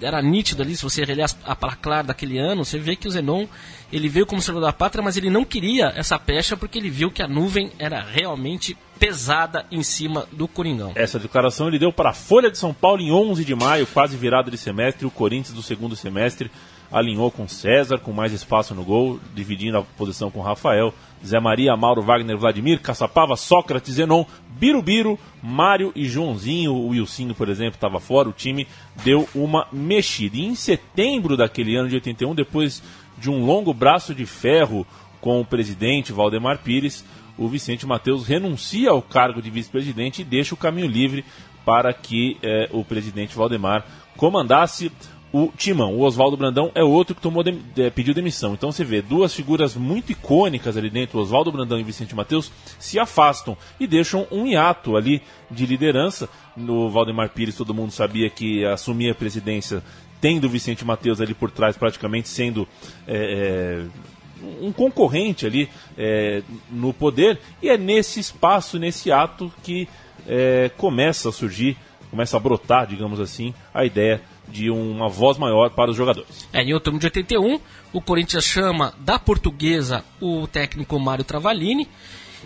era 0.00 0.22
nítido 0.22 0.62
ali, 0.62 0.76
se 0.76 0.82
você 0.82 1.04
reler 1.04 1.26
a 1.44 1.56
placar 1.56 2.04
daquele 2.04 2.38
ano, 2.38 2.64
você 2.64 2.78
vê 2.78 2.96
que 2.96 3.08
o 3.08 3.10
Zenon 3.10 3.46
ele 3.92 4.08
veio 4.08 4.26
como 4.26 4.40
servidor 4.40 4.68
da 4.68 4.72
pátria, 4.72 5.02
mas 5.02 5.16
ele 5.16 5.28
não 5.28 5.44
queria 5.44 5.92
essa 5.96 6.18
pecha 6.18 6.56
porque 6.56 6.78
ele 6.78 6.90
viu 6.90 7.10
que 7.10 7.22
a 7.22 7.28
nuvem 7.28 7.70
era 7.78 8.00
realmente 8.00 8.76
pesada 8.98 9.66
em 9.70 9.82
cima 9.82 10.26
do 10.32 10.46
Coringão. 10.46 10.92
Essa 10.94 11.18
declaração 11.18 11.68
ele 11.68 11.78
deu 11.78 11.92
para 11.92 12.10
a 12.10 12.14
Folha 12.14 12.50
de 12.50 12.56
São 12.56 12.72
Paulo 12.72 13.02
em 13.02 13.10
11 13.10 13.44
de 13.44 13.54
maio, 13.54 13.86
quase 13.86 14.16
virada 14.16 14.50
de 14.50 14.56
semestre, 14.56 15.06
o 15.06 15.10
Corinthians 15.10 15.54
do 15.54 15.62
segundo 15.62 15.96
semestre 15.96 16.50
alinhou 16.92 17.30
com 17.30 17.48
César, 17.48 17.98
com 17.98 18.12
mais 18.12 18.32
espaço 18.32 18.74
no 18.74 18.84
gol, 18.84 19.18
dividindo 19.34 19.78
a 19.78 19.82
posição 19.82 20.30
com 20.30 20.40
Rafael, 20.42 20.92
Zé 21.24 21.40
Maria, 21.40 21.76
Mauro, 21.76 22.02
Wagner, 22.02 22.36
Vladimir, 22.36 22.80
Caçapava, 22.80 23.36
Sócrates, 23.36 23.94
Zenon, 23.94 24.24
Birubiru, 24.50 25.18
Mário 25.42 25.92
e 25.94 26.06
Joãozinho. 26.06 26.72
O 26.72 26.88
Wilsinho, 26.88 27.34
por 27.34 27.48
exemplo, 27.48 27.74
estava 27.74 27.98
fora. 27.98 28.28
O 28.28 28.32
time 28.32 28.66
deu 29.04 29.28
uma 29.34 29.66
mexida. 29.72 30.36
E 30.36 30.44
em 30.44 30.54
setembro 30.54 31.36
daquele 31.36 31.76
ano 31.76 31.88
de 31.88 31.94
81, 31.94 32.34
depois 32.34 32.82
de 33.16 33.30
um 33.30 33.44
longo 33.44 33.72
braço 33.72 34.14
de 34.14 34.26
ferro 34.26 34.86
com 35.20 35.40
o 35.40 35.44
presidente 35.44 36.12
Valdemar 36.12 36.58
Pires, 36.58 37.04
o 37.38 37.48
Vicente 37.48 37.86
Mateus 37.86 38.26
renuncia 38.26 38.90
ao 38.90 39.00
cargo 39.00 39.40
de 39.40 39.50
vice-presidente 39.50 40.22
e 40.22 40.24
deixa 40.24 40.54
o 40.54 40.58
caminho 40.58 40.88
livre 40.88 41.24
para 41.64 41.92
que 41.94 42.36
eh, 42.42 42.68
o 42.72 42.84
presidente 42.84 43.36
Valdemar 43.36 43.86
comandasse 44.16 44.90
o 45.32 45.50
Timão. 45.56 45.94
O 45.94 46.02
Oswaldo 46.02 46.36
Brandão 46.36 46.70
é 46.74 46.84
outro 46.84 47.14
que 47.14 47.20
tomou 47.20 47.42
de, 47.42 47.52
de, 47.52 47.90
pediu 47.90 48.12
demissão. 48.12 48.52
Então 48.52 48.70
você 48.70 48.84
vê 48.84 49.00
duas 49.00 49.34
figuras 49.34 49.74
muito 49.74 50.12
icônicas 50.12 50.76
ali 50.76 50.90
dentro, 50.90 51.18
Oswaldo 51.18 51.50
Brandão 51.50 51.80
e 51.80 51.82
Vicente 51.82 52.14
Mateus, 52.14 52.52
se 52.78 52.98
afastam 52.98 53.56
e 53.80 53.86
deixam 53.86 54.26
um 54.30 54.46
hiato 54.46 54.96
ali 54.96 55.22
de 55.50 55.64
liderança. 55.64 56.28
No 56.56 56.90
Valdemar 56.90 57.30
Pires 57.30 57.56
todo 57.56 57.72
mundo 57.72 57.90
sabia 57.90 58.28
que 58.28 58.64
assumia 58.66 59.12
a 59.12 59.14
presidência 59.14 59.82
tendo 60.20 60.48
Vicente 60.48 60.84
Mateus 60.84 61.20
ali 61.20 61.34
por 61.34 61.50
trás 61.50 61.76
praticamente 61.76 62.28
sendo 62.28 62.68
é, 63.08 63.84
é, 63.88 64.42
um 64.60 64.70
concorrente 64.70 65.46
ali 65.46 65.68
é, 65.96 66.42
no 66.70 66.92
poder. 66.92 67.40
E 67.62 67.70
é 67.70 67.78
nesse 67.78 68.20
espaço, 68.20 68.78
nesse 68.78 69.10
ato 69.10 69.50
que 69.62 69.88
é, 70.26 70.70
começa 70.76 71.30
a 71.30 71.32
surgir, 71.32 71.76
começa 72.10 72.36
a 72.36 72.40
brotar, 72.40 72.86
digamos 72.86 73.18
assim, 73.18 73.54
a 73.72 73.84
ideia 73.84 74.20
de 74.48 74.70
uma 74.70 75.08
voz 75.08 75.38
maior 75.38 75.70
para 75.70 75.90
os 75.90 75.96
jogadores. 75.96 76.48
É, 76.52 76.62
em 76.62 76.74
outubro 76.74 76.98
de 76.98 77.06
81, 77.06 77.60
o 77.92 78.00
Corinthians 78.00 78.44
chama 78.44 78.94
da 78.98 79.18
portuguesa 79.18 80.04
o 80.20 80.46
técnico 80.46 80.98
Mário 80.98 81.24
Travalini. 81.24 81.88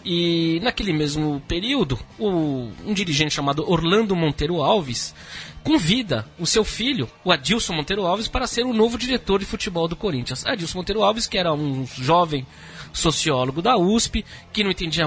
E 0.04 0.60
naquele 0.62 0.92
mesmo 0.92 1.42
período, 1.48 1.98
o, 2.18 2.70
um 2.84 2.94
dirigente 2.94 3.34
chamado 3.34 3.68
Orlando 3.68 4.14
Monteiro 4.14 4.62
Alves 4.62 5.14
convida 5.64 6.24
o 6.38 6.46
seu 6.46 6.62
filho, 6.64 7.10
o 7.24 7.32
Adilson 7.32 7.72
Monteiro 7.72 8.06
Alves, 8.06 8.28
para 8.28 8.46
ser 8.46 8.64
o 8.64 8.72
novo 8.72 8.96
diretor 8.96 9.40
de 9.40 9.44
futebol 9.44 9.88
do 9.88 9.96
Corinthians. 9.96 10.46
Adilson 10.46 10.78
Monteiro 10.78 11.02
Alves, 11.02 11.26
que 11.26 11.36
era 11.36 11.52
um 11.52 11.84
jovem 11.86 12.46
sociólogo 12.92 13.60
da 13.60 13.76
USP, 13.76 14.24
que 14.52 14.62
não 14.62 14.70
entendia 14.70 15.06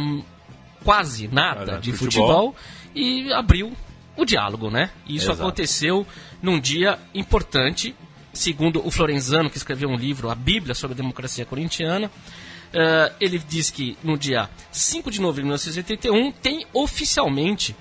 quase 0.83 1.29
nada 1.29 1.79
de 1.79 1.93
futebol. 1.93 2.53
futebol, 2.53 2.55
e 2.93 3.31
abriu 3.31 3.71
o 4.19 4.25
diálogo, 4.25 4.69
né? 4.69 4.91
E 5.07 5.15
isso 5.15 5.27
Exato. 5.27 5.41
aconteceu 5.41 6.05
num 6.41 6.59
dia 6.59 6.99
importante, 7.13 7.95
segundo 8.33 8.85
o 8.85 8.91
Florenzano, 8.91 9.49
que 9.49 9.57
escreveu 9.57 9.89
um 9.89 9.95
livro, 9.95 10.29
a 10.29 10.35
Bíblia 10.35 10.75
sobre 10.75 10.93
a 10.93 10.97
democracia 10.97 11.45
corintiana. 11.45 12.07
Uh, 12.07 13.15
ele 13.19 13.39
diz 13.39 13.69
que 13.71 13.97
no 14.03 14.17
dia 14.17 14.49
5 14.71 15.09
de 15.09 15.19
novembro 15.21 15.57
de 15.57 15.63
1981 15.63 16.31
tem 16.33 16.67
oficialmente 16.71 17.75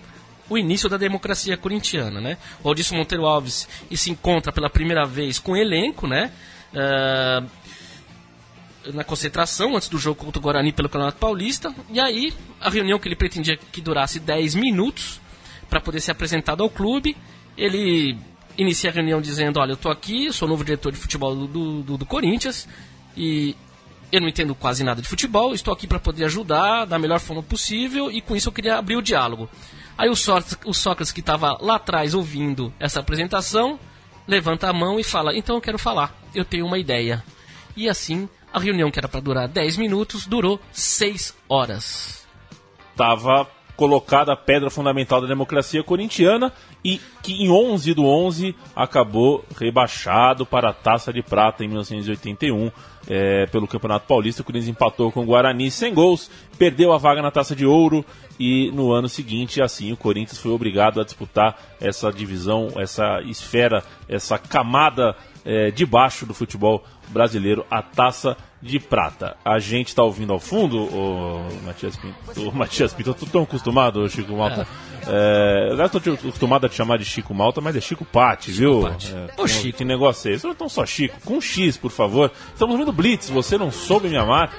o 0.48 0.56
início 0.56 0.88
da 0.88 0.96
democracia 0.96 1.56
corintiana, 1.56 2.20
né? 2.20 2.38
O 2.62 2.68
Aldício 2.68 2.96
Monteiro 2.96 3.26
Alves 3.26 3.68
e 3.90 3.96
se 3.96 4.10
encontra 4.10 4.50
pela 4.50 4.70
primeira 4.70 5.04
vez 5.04 5.38
com 5.38 5.52
o 5.52 5.56
elenco, 5.56 6.06
né? 6.06 6.32
Uh, 6.72 7.46
na 8.94 9.04
concentração, 9.04 9.76
antes 9.76 9.88
do 9.88 9.98
jogo 9.98 10.24
contra 10.24 10.38
o 10.38 10.42
Guarani 10.42 10.72
pelo 10.72 10.88
Campeonato 10.88 11.18
Paulista. 11.18 11.74
E 11.90 12.00
aí, 12.00 12.32
a 12.60 12.70
reunião 12.70 12.98
que 12.98 13.08
ele 13.08 13.16
pretendia 13.16 13.56
que 13.56 13.82
durasse 13.82 14.18
10 14.18 14.54
minutos 14.54 15.20
para 15.68 15.80
poder 15.80 16.00
ser 16.00 16.12
apresentado 16.12 16.62
ao 16.62 16.70
clube, 16.70 17.16
ele 17.56 18.18
inicia 18.56 18.90
a 18.90 18.92
reunião 18.92 19.20
dizendo: 19.20 19.60
Olha, 19.60 19.72
eu 19.72 19.74
estou 19.74 19.92
aqui, 19.92 20.32
sou 20.32 20.48
novo 20.48 20.64
diretor 20.64 20.92
de 20.92 20.98
futebol 20.98 21.34
do, 21.34 21.82
do, 21.82 21.98
do 21.98 22.06
Corinthians 22.06 22.68
e 23.16 23.56
eu 24.10 24.20
não 24.20 24.28
entendo 24.28 24.54
quase 24.54 24.82
nada 24.82 25.02
de 25.02 25.08
futebol, 25.08 25.52
estou 25.52 25.72
aqui 25.72 25.86
para 25.86 25.98
poder 25.98 26.24
ajudar 26.24 26.86
da 26.86 26.98
melhor 26.98 27.20
forma 27.20 27.42
possível 27.42 28.10
e 28.10 28.20
com 28.20 28.34
isso 28.34 28.48
eu 28.48 28.52
queria 28.52 28.76
abrir 28.76 28.96
o 28.96 29.02
diálogo. 29.02 29.48
Aí 29.96 30.08
o 30.08 30.14
Sócrates, 30.14 30.58
o 30.64 30.72
Sócrates 30.72 31.12
que 31.12 31.20
estava 31.20 31.58
lá 31.60 31.76
atrás 31.76 32.14
ouvindo 32.14 32.72
essa 32.78 33.00
apresentação, 33.00 33.78
levanta 34.26 34.68
a 34.68 34.72
mão 34.72 34.98
e 34.98 35.04
fala: 35.04 35.36
Então 35.36 35.56
eu 35.56 35.60
quero 35.60 35.78
falar, 35.78 36.16
eu 36.34 36.44
tenho 36.44 36.66
uma 36.66 36.78
ideia. 36.78 37.22
E 37.76 37.88
assim, 37.88 38.28
a 38.52 38.58
reunião 38.58 38.90
que 38.90 38.98
era 38.98 39.08
para 39.08 39.20
durar 39.20 39.48
10 39.48 39.76
minutos 39.76 40.26
durou 40.26 40.60
6 40.72 41.36
horas. 41.48 42.26
Tava 42.96 43.48
colocada 43.78 44.32
a 44.32 44.36
pedra 44.36 44.68
fundamental 44.68 45.20
da 45.20 45.28
democracia 45.28 45.84
corintiana 45.84 46.52
e 46.84 47.00
que 47.22 47.44
em 47.44 47.48
11 47.48 47.94
do 47.94 48.04
11 48.04 48.52
acabou 48.74 49.44
rebaixado 49.56 50.44
para 50.44 50.70
a 50.70 50.72
Taça 50.72 51.12
de 51.12 51.22
Prata 51.22 51.64
em 51.64 51.68
1981 51.68 52.72
é, 53.08 53.46
pelo 53.46 53.68
Campeonato 53.68 54.08
Paulista. 54.08 54.42
O 54.42 54.44
Corinthians 54.44 54.70
empatou 54.70 55.12
com 55.12 55.22
o 55.22 55.24
Guarani 55.24 55.70
sem 55.70 55.94
gols, 55.94 56.28
perdeu 56.58 56.92
a 56.92 56.98
vaga 56.98 57.22
na 57.22 57.30
Taça 57.30 57.54
de 57.54 57.64
Ouro 57.64 58.04
e 58.36 58.68
no 58.72 58.90
ano 58.90 59.08
seguinte, 59.08 59.62
assim, 59.62 59.92
o 59.92 59.96
Corinthians 59.96 60.40
foi 60.40 60.50
obrigado 60.50 61.00
a 61.00 61.04
disputar 61.04 61.56
essa 61.80 62.10
divisão, 62.10 62.72
essa 62.76 63.22
esfera, 63.22 63.84
essa 64.08 64.38
camada 64.38 65.14
é, 65.48 65.70
de 65.70 65.86
baixo 65.86 66.26
do 66.26 66.34
futebol 66.34 66.84
brasileiro, 67.08 67.64
a 67.70 67.80
Taça 67.80 68.36
de 68.60 68.78
Prata. 68.78 69.34
A 69.42 69.58
gente 69.58 69.88
está 69.88 70.02
ouvindo 70.02 70.30
ao 70.30 70.38
fundo, 70.38 70.76
o 70.78 71.48
Matias 71.64 71.96
Pinto, 71.96 72.48
o 72.48 72.54
Matias 72.54 72.92
Pinto, 72.92 73.10
eu 73.10 73.14
tô 73.14 73.24
tão 73.24 73.42
acostumado, 73.44 74.06
Chico 74.10 74.36
Malta. 74.36 74.66
É. 75.06 75.70
É, 75.70 75.72
eu 75.72 75.86
estou 75.86 76.12
acostumado 76.12 76.66
a 76.66 76.68
te 76.68 76.74
chamar 76.74 76.98
de 76.98 77.04
Chico 77.06 77.32
Malta, 77.32 77.62
mas 77.62 77.74
é 77.74 77.80
Chico 77.80 78.04
Pati, 78.04 78.50
viu? 78.50 78.82
Pati. 78.82 79.14
É, 79.14 79.40
Ô, 79.40 79.48
Chico. 79.48 79.78
Que 79.78 79.84
negócio 79.86 80.30
é 80.30 80.34
esse? 80.34 80.46
Não 80.46 80.68
só 80.68 80.84
Chico, 80.84 81.16
com 81.24 81.40
X, 81.40 81.78
por 81.78 81.90
favor. 81.90 82.30
Estamos 82.52 82.74
ouvindo 82.74 82.92
Blitz, 82.92 83.30
você 83.30 83.56
não 83.56 83.70
soube 83.70 84.08
me 84.08 84.18
amar. 84.18 84.52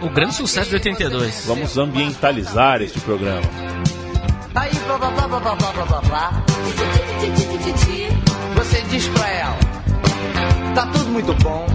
O 0.00 0.08
grande 0.08 0.34
sucesso 0.34 0.70
de 0.70 0.76
82. 0.76 1.44
Vamos 1.46 1.76
ambientalizar 1.76 2.80
este 2.80 2.98
programa. 3.00 3.42
Aí, 4.54 4.72
blá, 4.86 4.96
blá, 4.96 5.10
blá, 5.10 5.28
blá, 5.28 5.40
blá, 5.40 5.72
blá, 5.72 5.84
blá, 5.84 6.00
blá. 6.00 6.44
Você 8.54 8.82
diz 8.90 9.06
pra 9.08 9.28
ela, 9.28 9.58
tá 10.74 10.86
tudo 10.92 11.10
muito 11.10 11.34
bom, 11.34 11.66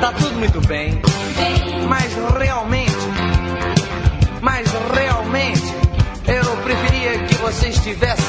tá 0.00 0.12
tudo 0.12 0.34
muito 0.36 0.60
bem, 0.66 1.00
mas 1.88 2.12
realmente, 2.38 2.96
mas 4.40 4.66
realmente, 4.94 5.74
eu 6.26 6.56
preferia 6.62 7.18
que 7.26 7.34
você 7.36 7.68
estivesse 7.68 8.22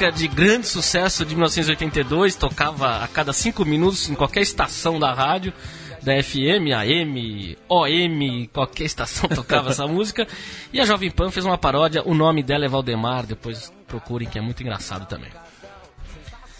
Música 0.00 0.18
de 0.18 0.28
grande 0.28 0.66
sucesso 0.66 1.26
de 1.26 1.34
1982, 1.34 2.34
tocava 2.34 3.04
a 3.04 3.08
cada 3.08 3.34
cinco 3.34 3.66
minutos 3.66 4.08
em 4.08 4.14
qualquer 4.14 4.40
estação 4.40 4.98
da 4.98 5.12
rádio. 5.12 5.52
da 6.00 6.14
FM, 6.22 6.72
AM, 6.74 7.58
OM, 7.68 8.48
qualquer 8.50 8.84
estação 8.84 9.28
tocava 9.36 9.68
essa 9.68 9.86
música. 9.86 10.26
E 10.72 10.80
a 10.80 10.86
Jovem 10.86 11.10
Pan 11.10 11.30
fez 11.30 11.44
uma 11.44 11.58
paródia, 11.58 12.02
o 12.06 12.14
nome 12.14 12.42
dela 12.42 12.64
é 12.64 12.68
Valdemar, 12.68 13.26
depois 13.26 13.70
procurem 13.86 14.26
que 14.26 14.38
é 14.38 14.40
muito 14.40 14.62
engraçado 14.62 15.06
também. 15.06 15.28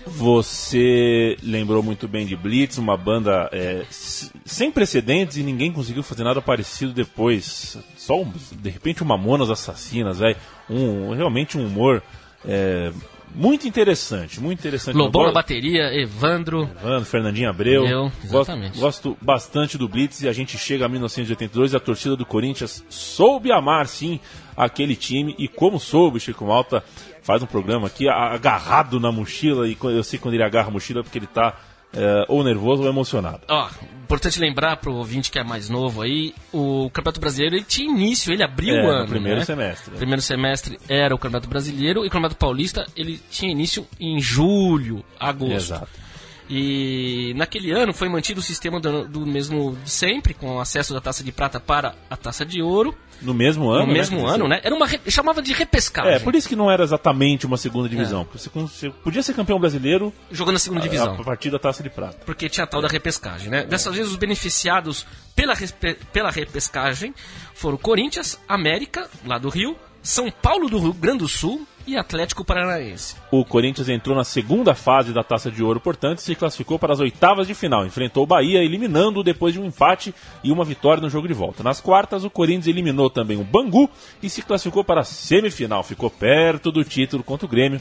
Você 0.06 1.38
lembrou 1.42 1.82
muito 1.82 2.06
bem 2.06 2.26
de 2.26 2.36
Blitz, 2.36 2.76
uma 2.76 2.94
banda 2.94 3.48
é, 3.52 3.86
sem 3.88 4.70
precedentes 4.70 5.38
e 5.38 5.42
ninguém 5.42 5.72
conseguiu 5.72 6.02
fazer 6.02 6.24
nada 6.24 6.42
parecido 6.42 6.92
depois. 6.92 7.78
Só, 7.96 8.22
de 8.52 8.68
repente, 8.68 9.02
uma 9.02 9.16
Mamonas 9.16 9.48
Assassinas, 9.48 10.18
velho. 10.18 10.36
Um, 10.68 11.14
realmente 11.14 11.56
um 11.56 11.66
humor 11.66 12.02
é, 12.44 12.92
muito 13.34 13.66
interessante, 13.66 14.40
muito 14.40 14.58
interessante. 14.58 14.96
Lobão 14.96 15.26
na 15.26 15.32
bateria, 15.32 15.92
Evandro. 15.94 16.68
Evandro, 16.80 17.04
Fernandinho 17.04 17.48
Abreu. 17.48 17.86
Eu, 17.86 18.12
exatamente. 18.24 18.78
Gosto, 18.78 19.10
gosto, 19.10 19.24
bastante 19.24 19.78
do 19.78 19.88
Blitz 19.88 20.22
e 20.22 20.28
a 20.28 20.32
gente 20.32 20.58
chega 20.58 20.86
a 20.86 20.88
1982 20.88 21.72
e 21.72 21.76
a 21.76 21.80
torcida 21.80 22.16
do 22.16 22.26
Corinthians 22.26 22.84
soube 22.88 23.52
amar, 23.52 23.86
sim, 23.86 24.20
aquele 24.56 24.96
time. 24.96 25.34
E 25.38 25.48
como 25.48 25.78
soube, 25.78 26.20
Chico 26.20 26.44
Malta 26.44 26.82
faz 27.22 27.42
um 27.42 27.46
programa 27.46 27.86
aqui 27.86 28.08
agarrado 28.08 28.98
na 28.98 29.12
mochila, 29.12 29.68
e 29.68 29.76
eu 29.80 30.02
sei 30.02 30.18
quando 30.18 30.34
ele 30.34 30.42
agarra 30.42 30.68
a 30.68 30.72
mochila 30.72 31.02
porque 31.02 31.18
ele 31.18 31.26
está 31.26 31.54
é, 31.94 32.24
ou 32.28 32.44
nervoso 32.44 32.82
ou 32.82 32.88
emocionado. 32.88 33.40
Ó, 33.48 33.68
importante 34.10 34.40
lembrar 34.40 34.76
pro 34.78 34.94
ouvinte 34.94 35.30
que 35.30 35.38
é 35.38 35.44
mais 35.44 35.68
novo 35.68 36.02
aí, 36.02 36.34
o 36.52 36.90
Campeonato 36.90 37.20
Brasileiro 37.20 37.56
ele 37.56 37.64
tinha 37.64 37.88
início, 37.88 38.32
ele 38.32 38.42
abriu 38.42 38.74
é, 38.74 38.84
o 38.84 38.90
ano. 38.90 39.08
primeiro 39.08 39.38
né? 39.38 39.44
semestre. 39.44 39.94
Primeiro 39.96 40.20
semestre 40.20 40.78
era 40.88 41.14
o 41.14 41.18
Campeonato 41.18 41.48
Brasileiro 41.48 42.04
e 42.04 42.08
o 42.08 42.10
Campeonato 42.10 42.36
Paulista 42.36 42.86
ele 42.96 43.20
tinha 43.30 43.52
início 43.52 43.86
em 44.00 44.20
julho, 44.20 45.04
agosto. 45.18 45.54
Exato. 45.54 45.88
E 46.52 47.32
naquele 47.36 47.70
ano 47.70 47.94
foi 47.94 48.08
mantido 48.08 48.40
o 48.40 48.42
sistema 48.42 48.80
do, 48.80 49.06
do 49.06 49.24
mesmo 49.24 49.78
de 49.84 49.90
sempre, 49.90 50.34
com 50.34 50.58
acesso 50.58 50.92
da 50.92 51.00
taça 51.00 51.22
de 51.22 51.30
prata 51.30 51.60
para 51.60 51.94
a 52.10 52.16
taça 52.16 52.44
de 52.44 52.60
ouro. 52.60 52.92
No 53.22 53.32
mesmo 53.32 53.70
ano, 53.70 53.86
No 53.86 53.92
mesmo 53.92 54.26
né? 54.26 54.34
ano, 54.34 54.48
né? 54.48 54.60
Era 54.64 54.74
uma 54.74 54.88
chamava 55.06 55.40
de 55.40 55.52
repescagem. 55.52 56.14
É, 56.14 56.18
por 56.18 56.34
isso 56.34 56.48
que 56.48 56.56
não 56.56 56.68
era 56.68 56.82
exatamente 56.82 57.46
uma 57.46 57.56
segunda 57.56 57.88
divisão. 57.88 58.22
É. 58.22 58.36
Você, 58.36 58.50
você 58.52 58.90
podia 58.90 59.22
ser 59.22 59.34
campeão 59.34 59.60
brasileiro 59.60 60.12
jogando 60.32 60.54
na 60.54 60.58
segunda 60.58 60.82
divisão. 60.82 61.14
A, 61.14 61.20
a 61.20 61.24
partir 61.24 61.50
da 61.50 61.58
taça 61.58 61.84
de 61.84 61.90
prata. 61.90 62.18
Porque 62.26 62.48
tinha 62.48 62.64
a 62.64 62.66
tal 62.66 62.82
da 62.82 62.88
repescagem, 62.88 63.48
né? 63.48 63.64
Dessa 63.64 63.92
vez 63.92 64.08
os 64.08 64.16
beneficiados 64.16 65.06
pela, 65.36 65.54
pela 66.12 66.32
repescagem 66.32 67.14
foram 67.54 67.76
Corinthians, 67.76 68.40
América, 68.48 69.08
lá 69.24 69.38
do 69.38 69.50
Rio, 69.50 69.76
São 70.02 70.32
Paulo 70.32 70.68
do 70.68 70.80
Rio 70.80 70.94
Grande 70.94 71.18
do 71.18 71.28
Sul 71.28 71.64
e 71.90 71.96
Atlético 71.96 72.44
Paranaense. 72.44 73.16
O 73.32 73.44
Corinthians 73.44 73.88
entrou 73.88 74.16
na 74.16 74.22
segunda 74.22 74.74
fase 74.74 75.12
da 75.12 75.24
Taça 75.24 75.50
de 75.50 75.62
Ouro, 75.62 75.80
portanto, 75.80 76.18
e 76.18 76.22
se 76.22 76.36
classificou 76.36 76.78
para 76.78 76.92
as 76.92 77.00
oitavas 77.00 77.48
de 77.48 77.54
final. 77.54 77.84
Enfrentou 77.84 78.22
o 78.22 78.26
Bahia, 78.26 78.62
eliminando-o 78.62 79.24
depois 79.24 79.52
de 79.52 79.60
um 79.60 79.64
empate 79.64 80.14
e 80.44 80.52
uma 80.52 80.64
vitória 80.64 81.02
no 81.02 81.10
jogo 81.10 81.26
de 81.26 81.34
volta. 81.34 81.64
Nas 81.64 81.80
quartas, 81.80 82.22
o 82.22 82.30
Corinthians 82.30 82.68
eliminou 82.68 83.10
também 83.10 83.36
o 83.36 83.44
Bangu 83.44 83.90
e 84.22 84.30
se 84.30 84.40
classificou 84.40 84.84
para 84.84 85.00
a 85.00 85.04
semifinal. 85.04 85.82
Ficou 85.82 86.08
perto 86.08 86.70
do 86.70 86.84
título 86.84 87.24
contra 87.24 87.44
o 87.44 87.48
Grêmio, 87.48 87.80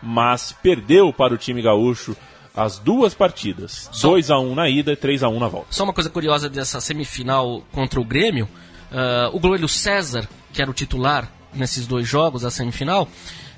mas 0.00 0.52
perdeu 0.62 1.12
para 1.12 1.34
o 1.34 1.38
time 1.38 1.60
gaúcho 1.60 2.16
as 2.54 2.78
duas 2.78 3.12
partidas. 3.12 3.90
2 4.00 4.30
a 4.30 4.38
1 4.38 4.50
um 4.50 4.54
na 4.54 4.68
ida 4.68 4.92
e 4.92 4.96
3 4.96 5.24
a 5.24 5.28
1 5.28 5.36
um 5.36 5.40
na 5.40 5.48
volta. 5.48 5.68
Só 5.70 5.82
uma 5.82 5.92
coisa 5.92 6.10
curiosa 6.10 6.48
dessa 6.48 6.80
semifinal 6.80 7.62
contra 7.72 8.00
o 8.00 8.04
Grêmio, 8.04 8.48
uh, 8.92 9.34
o 9.34 9.40
goleiro 9.40 9.68
César, 9.68 10.28
que 10.52 10.62
era 10.62 10.70
o 10.70 10.74
titular 10.74 11.28
nesses 11.52 11.86
dois 11.86 12.06
jogos, 12.06 12.44
a 12.44 12.50
semifinal, 12.50 13.08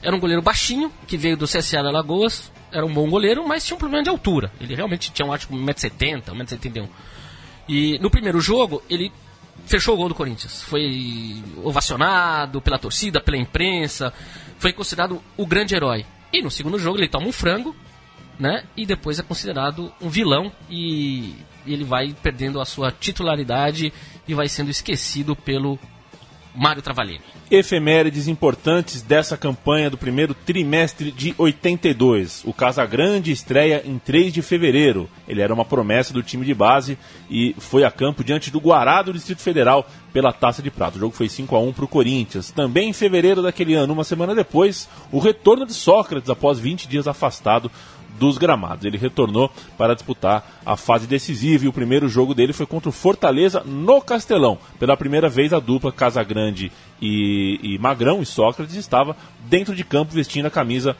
era 0.02 0.14
um 0.14 0.20
goleiro 0.20 0.42
baixinho, 0.42 0.92
que 1.06 1.16
veio 1.16 1.36
do 1.36 1.46
CSA 1.46 1.82
da 1.82 1.90
Lagoas, 1.90 2.50
era 2.72 2.84
um 2.84 2.92
bom 2.92 3.08
goleiro, 3.08 3.46
mas 3.46 3.64
tinha 3.64 3.76
um 3.76 3.78
problema 3.78 4.02
de 4.02 4.10
altura. 4.10 4.50
Ele 4.60 4.74
realmente 4.74 5.10
tinha, 5.12 5.26
um, 5.26 5.32
acho, 5.32 5.48
1,70m, 5.48 6.22
1,71m. 6.22 6.88
E 7.68 7.98
no 7.98 8.10
primeiro 8.10 8.40
jogo, 8.40 8.82
ele 8.88 9.12
fechou 9.66 9.94
o 9.94 9.96
gol 9.96 10.08
do 10.08 10.14
Corinthians. 10.14 10.62
Foi 10.62 11.42
ovacionado 11.62 12.60
pela 12.60 12.78
torcida, 12.78 13.20
pela 13.20 13.36
imprensa, 13.36 14.12
foi 14.58 14.72
considerado 14.72 15.22
o 15.36 15.46
grande 15.46 15.74
herói. 15.74 16.04
E 16.32 16.42
no 16.42 16.50
segundo 16.50 16.78
jogo 16.78 16.98
ele 16.98 17.08
toma 17.08 17.26
um 17.26 17.32
frango, 17.32 17.74
né? 18.38 18.64
E 18.76 18.86
depois 18.86 19.18
é 19.18 19.22
considerado 19.22 19.92
um 20.00 20.08
vilão 20.08 20.50
e 20.68 21.34
ele 21.66 21.84
vai 21.84 22.14
perdendo 22.22 22.60
a 22.60 22.64
sua 22.64 22.90
titularidade 22.90 23.92
e 24.26 24.34
vai 24.34 24.48
sendo 24.48 24.70
esquecido 24.70 25.36
pelo 25.36 25.78
Mário 26.54 26.82
Travalini. 26.82 27.20
Efemérides 27.50 28.28
importantes 28.28 29.02
dessa 29.02 29.36
campanha 29.36 29.90
do 29.90 29.98
primeiro 29.98 30.34
trimestre 30.34 31.10
de 31.10 31.34
82. 31.36 32.42
O 32.44 32.52
Casagrande 32.52 33.32
estreia 33.32 33.82
em 33.84 33.98
3 33.98 34.32
de 34.32 34.42
fevereiro. 34.42 35.08
Ele 35.26 35.40
era 35.40 35.52
uma 35.52 35.64
promessa 35.64 36.12
do 36.12 36.22
time 36.22 36.44
de 36.44 36.54
base 36.54 36.98
e 37.28 37.54
foi 37.58 37.84
a 37.84 37.90
campo 37.90 38.22
diante 38.22 38.50
do 38.50 38.60
Guará 38.60 39.02
do 39.02 39.12
Distrito 39.12 39.42
Federal 39.42 39.86
pela 40.12 40.32
Taça 40.32 40.62
de 40.62 40.70
Prata. 40.70 40.96
O 40.96 41.00
jogo 41.00 41.14
foi 41.14 41.28
5 41.28 41.54
a 41.54 41.60
1 41.60 41.72
para 41.72 41.84
o 41.84 41.88
Corinthians. 41.88 42.50
Também 42.50 42.90
em 42.90 42.92
fevereiro 42.92 43.42
daquele 43.42 43.74
ano, 43.74 43.92
uma 43.92 44.04
semana 44.04 44.34
depois, 44.34 44.88
o 45.10 45.18
retorno 45.18 45.66
de 45.66 45.74
Sócrates 45.74 46.30
após 46.30 46.58
20 46.58 46.88
dias 46.88 47.08
afastado 47.08 47.70
dos 48.20 48.36
gramados. 48.36 48.84
Ele 48.84 48.98
retornou 48.98 49.50
para 49.78 49.94
disputar 49.94 50.60
a 50.64 50.76
fase 50.76 51.06
decisiva 51.06 51.64
e 51.64 51.68
o 51.68 51.72
primeiro 51.72 52.06
jogo 52.06 52.34
dele 52.34 52.52
foi 52.52 52.66
contra 52.66 52.90
o 52.90 52.92
Fortaleza 52.92 53.62
no 53.64 54.02
Castelão. 54.02 54.58
Pela 54.78 54.94
primeira 54.94 55.28
vez, 55.28 55.54
a 55.54 55.58
dupla 55.58 55.90
Casagrande 55.90 56.70
e, 57.00 57.58
e 57.62 57.78
Magrão 57.78 58.20
e 58.20 58.26
Sócrates 58.26 58.76
estava 58.76 59.16
dentro 59.48 59.74
de 59.74 59.82
campo 59.82 60.12
vestindo 60.12 60.44
a 60.44 60.50
camisa 60.50 60.94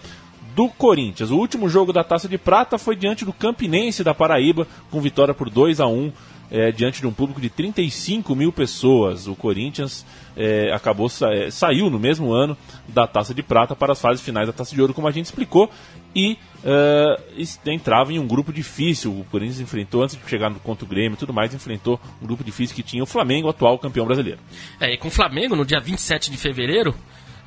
do 0.56 0.68
Corinthians. 0.68 1.30
O 1.30 1.36
último 1.36 1.68
jogo 1.68 1.92
da 1.92 2.02
Taça 2.02 2.26
de 2.26 2.38
Prata 2.38 2.78
foi 2.78 2.96
diante 2.96 3.24
do 3.24 3.34
Campinense 3.34 4.02
da 4.02 4.14
Paraíba, 4.14 4.66
com 4.90 5.00
vitória 5.00 5.34
por 5.34 5.50
2 5.50 5.78
a 5.78 5.86
1 5.86 6.12
é, 6.50 6.72
diante 6.72 7.00
de 7.00 7.06
um 7.06 7.12
público 7.12 7.40
de 7.40 7.48
35 7.48 8.34
mil 8.34 8.50
pessoas. 8.50 9.26
O 9.28 9.36
Corinthians 9.36 10.04
é, 10.36 10.72
acabou 10.72 11.08
sa 11.08 11.32
é, 11.32 11.50
saiu 11.50 11.88
no 11.88 11.98
mesmo 11.98 12.32
ano 12.32 12.56
da 12.88 13.06
Taça 13.06 13.32
de 13.32 13.42
Prata 13.42 13.76
para 13.76 13.92
as 13.92 14.00
fases 14.00 14.22
finais 14.22 14.46
da 14.46 14.52
Taça 14.52 14.74
de 14.74 14.80
Ouro, 14.80 14.94
como 14.94 15.06
a 15.06 15.12
gente 15.12 15.26
explicou, 15.26 15.70
e 16.14 16.36
uh, 16.64 17.70
entrava 17.70 18.12
em 18.12 18.18
um 18.18 18.26
grupo 18.26 18.52
difícil. 18.52 19.12
O 19.18 19.24
Corinthians 19.24 19.60
enfrentou, 19.60 20.02
antes 20.02 20.16
de 20.16 20.28
chegar 20.28 20.50
no 20.50 20.60
contra 20.60 20.84
o 20.84 20.88
Grêmio 20.88 21.14
e 21.14 21.18
tudo 21.18 21.32
mais, 21.32 21.54
enfrentou 21.54 22.00
um 22.22 22.26
grupo 22.26 22.44
difícil 22.44 22.74
que 22.74 22.82
tinha 22.82 23.02
o 23.02 23.06
Flamengo, 23.06 23.48
atual 23.48 23.78
campeão 23.78 24.06
brasileiro. 24.06 24.40
É, 24.80 24.92
e 24.92 24.96
com 24.96 25.08
o 25.08 25.10
Flamengo, 25.10 25.56
no 25.56 25.64
dia 25.64 25.80
27 25.80 26.30
de 26.30 26.36
fevereiro 26.36 26.94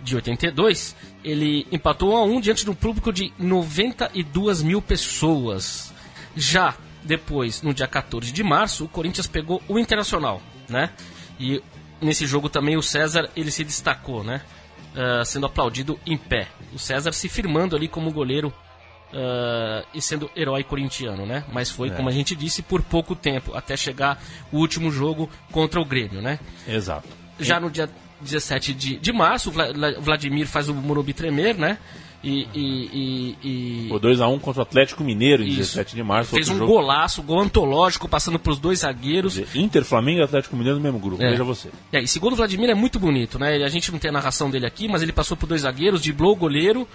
de 0.02 0.16
82, 0.16 0.96
ele 1.24 1.66
empatou 1.72 2.16
a 2.16 2.24
um 2.24 2.42
diante 2.42 2.66
de 2.66 2.70
um 2.70 2.76
público 2.76 3.12
de 3.12 3.32
92 3.40 4.62
mil 4.62 4.82
pessoas. 4.82 5.94
Já 6.36 6.76
depois, 7.04 7.62
no 7.62 7.74
dia 7.74 7.88
14 7.88 8.32
de 8.32 8.44
março, 8.44 8.86
o 8.86 8.90
Corinthians 8.90 9.28
pegou 9.28 9.62
o 9.68 9.80
Internacional, 9.80 10.42
né? 10.68 10.90
E 11.40 11.62
nesse 12.02 12.26
jogo 12.28 12.50
também 12.50 12.76
o 12.78 12.82
César 12.82 13.30
ele 13.36 13.52
se 13.52 13.64
destacou, 13.64 14.24
né? 14.24 14.42
Uh, 14.94 15.26
sendo 15.26 15.46
aplaudido 15.46 16.00
em 16.06 16.18
pé. 16.18 16.48
O 16.74 16.78
César 16.78 17.12
se 17.14 17.28
firmando 17.28 17.76
ali 17.76 17.88
como 17.88 18.12
goleiro 18.12 18.54
uh, 19.14 19.86
e 19.94 20.02
sendo 20.02 20.30
herói 20.36 20.64
corintiano, 20.64 21.26
né? 21.26 21.44
Mas 21.54 21.70
foi, 21.70 21.90
é. 21.90 21.92
como 21.92 22.10
a 22.10 22.12
gente 22.12 22.36
disse, 22.36 22.62
por 22.62 22.82
pouco 22.82 23.16
tempo, 23.16 23.56
até 23.56 23.78
chegar 23.78 24.22
o 24.52 24.58
último 24.58 24.92
jogo 24.92 25.30
contra 25.52 25.80
o 25.80 25.86
Grêmio, 25.86 26.22
né? 26.22 26.40
Exato. 26.68 27.08
Já 27.40 27.60
no 27.60 27.70
dia 27.70 27.90
17 28.22 28.74
de, 28.74 28.98
de 28.98 29.14
março, 29.14 29.50
o 29.50 30.02
Vladimir 30.02 30.48
faz 30.48 30.70
o 30.70 30.74
Morumbi 30.74 31.14
tremer, 31.14 31.56
né? 31.56 31.78
E, 32.24 32.48
e, 32.54 32.90
e, 32.94 33.88
e... 33.90 33.92
O 33.92 34.00
2x1 34.00 34.40
contra 34.40 34.62
o 34.62 34.64
Atlético 34.64 35.04
Mineiro 35.04 35.44
em 35.44 35.48
Isso. 35.48 35.58
17 35.58 35.94
de 35.94 36.04
março. 36.04 36.34
Fez 36.34 36.48
um 36.48 36.58
jogo. 36.58 36.72
golaço, 36.72 37.22
gol 37.22 37.42
antológico, 37.42 38.08
passando 38.08 38.40
para 38.40 38.54
os 38.54 38.60
dois 38.60 38.80
zagueiros. 38.80 39.34
Dizer, 39.34 39.60
Inter, 39.60 39.84
Flamengo 39.84 40.22
e 40.22 40.24
Atlético 40.24 40.56
Mineiro 40.56 40.78
no 40.78 40.84
mesmo 40.84 41.00
grupo, 41.00 41.22
é. 41.22 41.32
veja 41.32 41.44
você. 41.44 41.70
É, 41.92 42.02
e 42.02 42.08
segundo 42.08 42.32
o 42.32 42.36
Vladimir 42.38 42.70
é 42.70 42.74
muito 42.74 42.98
bonito, 42.98 43.38
né? 43.38 43.58
A 43.58 43.68
gente 43.68 43.92
não 43.92 44.00
tem 44.00 44.08
a 44.08 44.14
narração 44.14 44.50
dele 44.50 44.66
aqui, 44.66 44.88
mas 44.88 45.02
ele 45.02 45.12
passou 45.12 45.36
por 45.36 45.48
dois 45.48 45.64
zagueiros, 45.64 46.02
driblou 46.02 46.32
o 46.32 46.36
goleiro. 46.38 46.88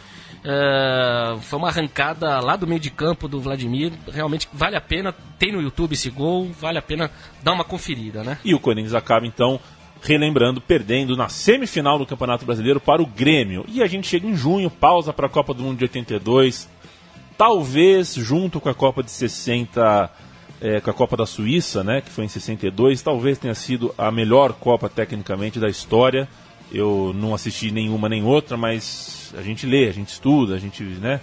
Uh, 0.49 1.39
foi 1.43 1.59
uma 1.59 1.69
arrancada 1.69 2.41
lá 2.41 2.57
do 2.57 2.67
meio 2.67 2.81
de 2.81 2.91
campo 2.91 3.29
do 3.29 3.39
Vladimir. 3.39 3.93
Realmente 4.11 4.49
vale 4.51 4.77
a 4.77 4.81
pena. 4.81 5.15
Tem 5.39 5.53
no 5.53 5.61
YouTube 5.61 5.93
esse 5.93 6.09
gol, 6.09 6.51
vale 6.59 6.79
a 6.79 6.83
pena 6.83 7.11
dar 7.43 7.53
uma 7.53 7.65
conferida, 7.65 8.25
né? 8.25 8.39
E 8.43 8.55
o 8.55 8.59
Corinthians 8.59 8.95
acaba 8.95 9.27
então 9.27 9.61
relembrando, 10.03 10.59
perdendo 10.59 11.17
na 11.17 11.29
semifinal 11.29 11.99
do 11.99 12.07
Campeonato 12.07 12.47
Brasileiro 12.47 12.81
para 12.81 13.03
o 13.03 13.07
Grêmio. 13.07 13.67
E 13.69 13.83
a 13.83 13.87
gente 13.87 14.07
chega 14.07 14.27
em 14.27 14.35
junho, 14.35 14.71
pausa 14.71 15.13
para 15.13 15.27
a 15.27 15.29
Copa 15.29 15.53
do 15.53 15.63
Mundo 15.63 15.77
de 15.77 15.85
82, 15.85 16.67
talvez 17.37 18.15
junto 18.15 18.59
com 18.59 18.71
a 18.71 18.75
Copa 18.75 19.03
de 19.03 19.11
60, 19.11 20.11
é, 20.63 20.81
com 20.81 20.91
a 20.91 20.95
Copa 20.95 21.17
da 21.17 21.27
Suíça, 21.27 21.85
né, 21.85 22.01
que 22.01 22.11
foi 22.11 22.25
em 22.25 22.29
62, 22.29 23.03
talvez 23.03 23.39
tenha 23.39 23.55
sido 23.55 23.95
a 23.99 24.11
melhor 24.11 24.55
Copa 24.55 24.89
tecnicamente 24.89 25.59
da 25.59 25.69
história. 25.69 26.29
Eu 26.73 27.13
não 27.15 27.35
assisti 27.35 27.71
nenhuma 27.71 28.09
nem 28.09 28.23
outra, 28.23 28.57
mas 28.57 29.33
a 29.37 29.43
gente 29.43 29.67
lê, 29.67 29.89
a 29.89 29.93
gente 29.93 30.09
estuda, 30.09 30.55
a 30.55 30.59
gente, 30.59 30.83
né, 30.83 31.21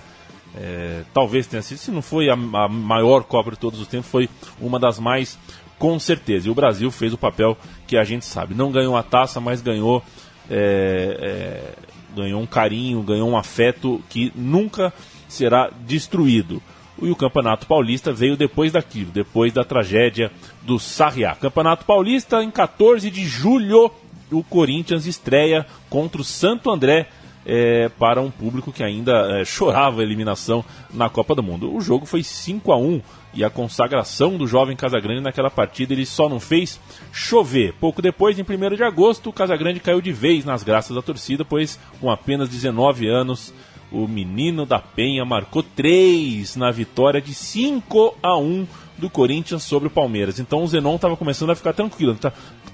é, 0.55 1.03
talvez 1.13 1.45
tenha 1.47 1.61
sido, 1.61 1.77
se 1.77 1.91
não 1.91 2.01
foi 2.01 2.29
a, 2.29 2.33
a 2.33 2.67
maior 2.67 3.23
Copa 3.23 3.51
de 3.51 3.57
todos 3.57 3.79
os 3.79 3.87
tempos, 3.87 4.09
foi 4.09 4.29
uma 4.59 4.79
das 4.79 4.99
mais 4.99 5.37
com 5.77 5.99
certeza. 5.99 6.47
E 6.47 6.51
o 6.51 6.55
Brasil 6.55 6.89
fez 6.89 7.13
o 7.13 7.17
papel 7.17 7.57
que 7.85 7.97
a 7.97 8.03
gente 8.03 8.25
sabe. 8.25 8.55
Não 8.55 8.71
ganhou 8.71 8.95
a 8.95 9.03
taça, 9.03 9.39
mas 9.39 9.61
ganhou, 9.61 10.01
é, 10.49 11.17
é, 11.19 11.73
ganhou 12.15 12.41
um 12.41 12.45
carinho, 12.45 13.01
ganhou 13.01 13.29
um 13.29 13.37
afeto 13.37 14.01
que 14.09 14.31
nunca 14.35 14.93
será 15.27 15.69
destruído. 15.85 16.61
E 17.01 17.09
o 17.09 17.15
Campeonato 17.15 17.67
Paulista 17.67 18.13
veio 18.13 18.37
depois 18.37 18.71
daquilo, 18.71 19.11
depois 19.11 19.51
da 19.51 19.65
tragédia 19.65 20.31
do 20.61 20.79
Sarriá. 20.79 21.35
Campeonato 21.35 21.83
Paulista, 21.83 22.41
em 22.41 22.49
14 22.49 23.11
de 23.11 23.25
julho, 23.25 23.91
o 24.35 24.43
Corinthians 24.43 25.05
estreia 25.05 25.65
contra 25.89 26.21
o 26.21 26.23
Santo 26.23 26.69
André 26.69 27.07
é, 27.45 27.89
para 27.89 28.21
um 28.21 28.31
público 28.31 28.71
que 28.71 28.83
ainda 28.83 29.39
é, 29.39 29.45
chorava 29.45 30.01
a 30.01 30.03
eliminação 30.03 30.65
na 30.91 31.09
Copa 31.09 31.35
do 31.35 31.43
Mundo. 31.43 31.73
O 31.73 31.79
jogo 31.79 32.05
foi 32.05 32.23
5 32.23 32.71
a 32.71 32.77
1 32.77 33.01
e 33.33 33.43
a 33.43 33.49
consagração 33.49 34.37
do 34.37 34.47
jovem 34.47 34.75
Casagrande 34.75 35.21
naquela 35.21 35.51
partida 35.51 35.93
ele 35.93 36.05
só 36.05 36.27
não 36.27 36.39
fez 36.39 36.79
chover. 37.11 37.73
Pouco 37.79 38.01
depois, 38.01 38.39
em 38.39 38.43
1 38.43 38.75
de 38.75 38.83
agosto, 38.83 39.29
o 39.29 39.33
Casagrande 39.33 39.79
caiu 39.79 40.01
de 40.01 40.11
vez 40.11 40.43
nas 40.43 40.63
graças 40.63 40.95
da 40.95 41.01
torcida, 41.01 41.45
pois 41.45 41.79
com 42.01 42.09
apenas 42.09 42.49
19 42.49 43.07
anos 43.07 43.53
o 43.91 44.07
menino 44.07 44.65
da 44.65 44.79
Penha 44.79 45.23
marcou 45.23 45.61
3 45.61 46.55
na 46.55 46.71
vitória 46.71 47.21
de 47.21 47.33
5 47.33 48.17
a 48.23 48.37
1 48.37 48.67
do 48.97 49.09
Corinthians 49.09 49.63
sobre 49.63 49.87
o 49.87 49.91
Palmeiras. 49.91 50.39
Então 50.39 50.63
o 50.63 50.67
Zenon 50.67 50.95
estava 50.95 51.17
começando 51.17 51.51
a 51.51 51.55
ficar 51.55 51.73
tranquilo, 51.73 52.13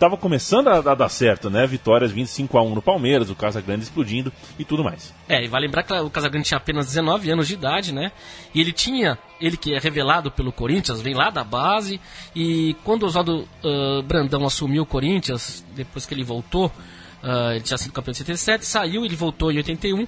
estava 0.01 0.17
começando 0.17 0.67
a, 0.67 0.77
a, 0.79 0.95
dar 0.95 1.09
certo, 1.09 1.47
né? 1.47 1.67
Vitórias 1.67 2.11
25 2.11 2.57
a 2.57 2.63
1 2.63 2.73
no 2.73 2.81
Palmeiras, 2.81 3.29
o 3.29 3.35
Casagrande 3.35 3.83
explodindo 3.83 4.33
e 4.57 4.65
tudo 4.65 4.83
mais. 4.83 5.13
É, 5.29 5.43
e 5.43 5.47
vai 5.47 5.61
lembrar 5.61 5.83
que 5.83 5.93
o 5.93 6.09
Casagrande 6.09 6.47
tinha 6.47 6.57
apenas 6.57 6.87
19 6.87 7.29
anos 7.29 7.47
de 7.47 7.53
idade, 7.53 7.93
né? 7.93 8.11
E 8.53 8.59
ele 8.59 8.73
tinha, 8.73 9.19
ele 9.39 9.55
que 9.55 9.75
é 9.75 9.77
revelado 9.77 10.31
pelo 10.31 10.51
Corinthians, 10.51 11.01
vem 11.01 11.13
lá 11.13 11.29
da 11.29 11.43
base, 11.43 12.01
e 12.35 12.75
quando 12.83 13.03
o 13.03 13.05
Oswaldo 13.05 13.47
uh, 13.63 14.01
Brandão 14.01 14.43
assumiu 14.43 14.81
o 14.81 14.87
Corinthians, 14.87 15.63
depois 15.75 16.07
que 16.07 16.15
ele 16.15 16.23
voltou, 16.23 16.65
uh, 16.65 17.51
ele 17.51 17.61
tinha 17.61 17.77
sido 17.77 17.91
campeão 17.91 18.11
de 18.11 18.17
77, 18.17 18.65
saiu, 18.65 19.05
ele 19.05 19.15
voltou 19.15 19.51
em 19.51 19.57
81 19.57 20.07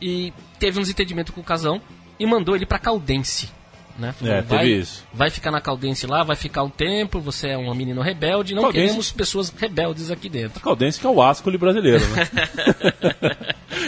e 0.00 0.32
teve 0.58 0.78
um 0.78 0.82
desentendimento 0.82 1.34
com 1.34 1.42
o 1.42 1.44
Casão 1.44 1.78
e 2.18 2.24
mandou 2.24 2.56
ele 2.56 2.64
para 2.64 2.78
Caldense. 2.78 3.50
Né? 3.98 4.14
é, 4.22 4.42
vai, 4.42 4.58
teve 4.58 4.78
isso. 4.78 5.04
vai 5.12 5.30
ficar 5.30 5.50
na 5.50 5.60
Caldense 5.60 6.06
lá, 6.06 6.22
vai 6.22 6.36
ficar 6.36 6.62
um 6.62 6.68
tempo, 6.68 7.18
você 7.18 7.48
é 7.48 7.56
uma 7.56 7.74
menina 7.74 8.02
rebelde, 8.02 8.54
não 8.54 8.62
Caldense... 8.62 8.84
queremos 8.86 9.10
pessoas 9.10 9.48
rebeldes 9.48 10.10
aqui 10.10 10.28
dentro. 10.28 10.60
Caldense 10.60 11.00
que 11.00 11.06
é 11.06 11.10
o 11.10 11.22
Ascoli 11.22 11.56
brasileiro, 11.56 12.04
né? 12.08 12.28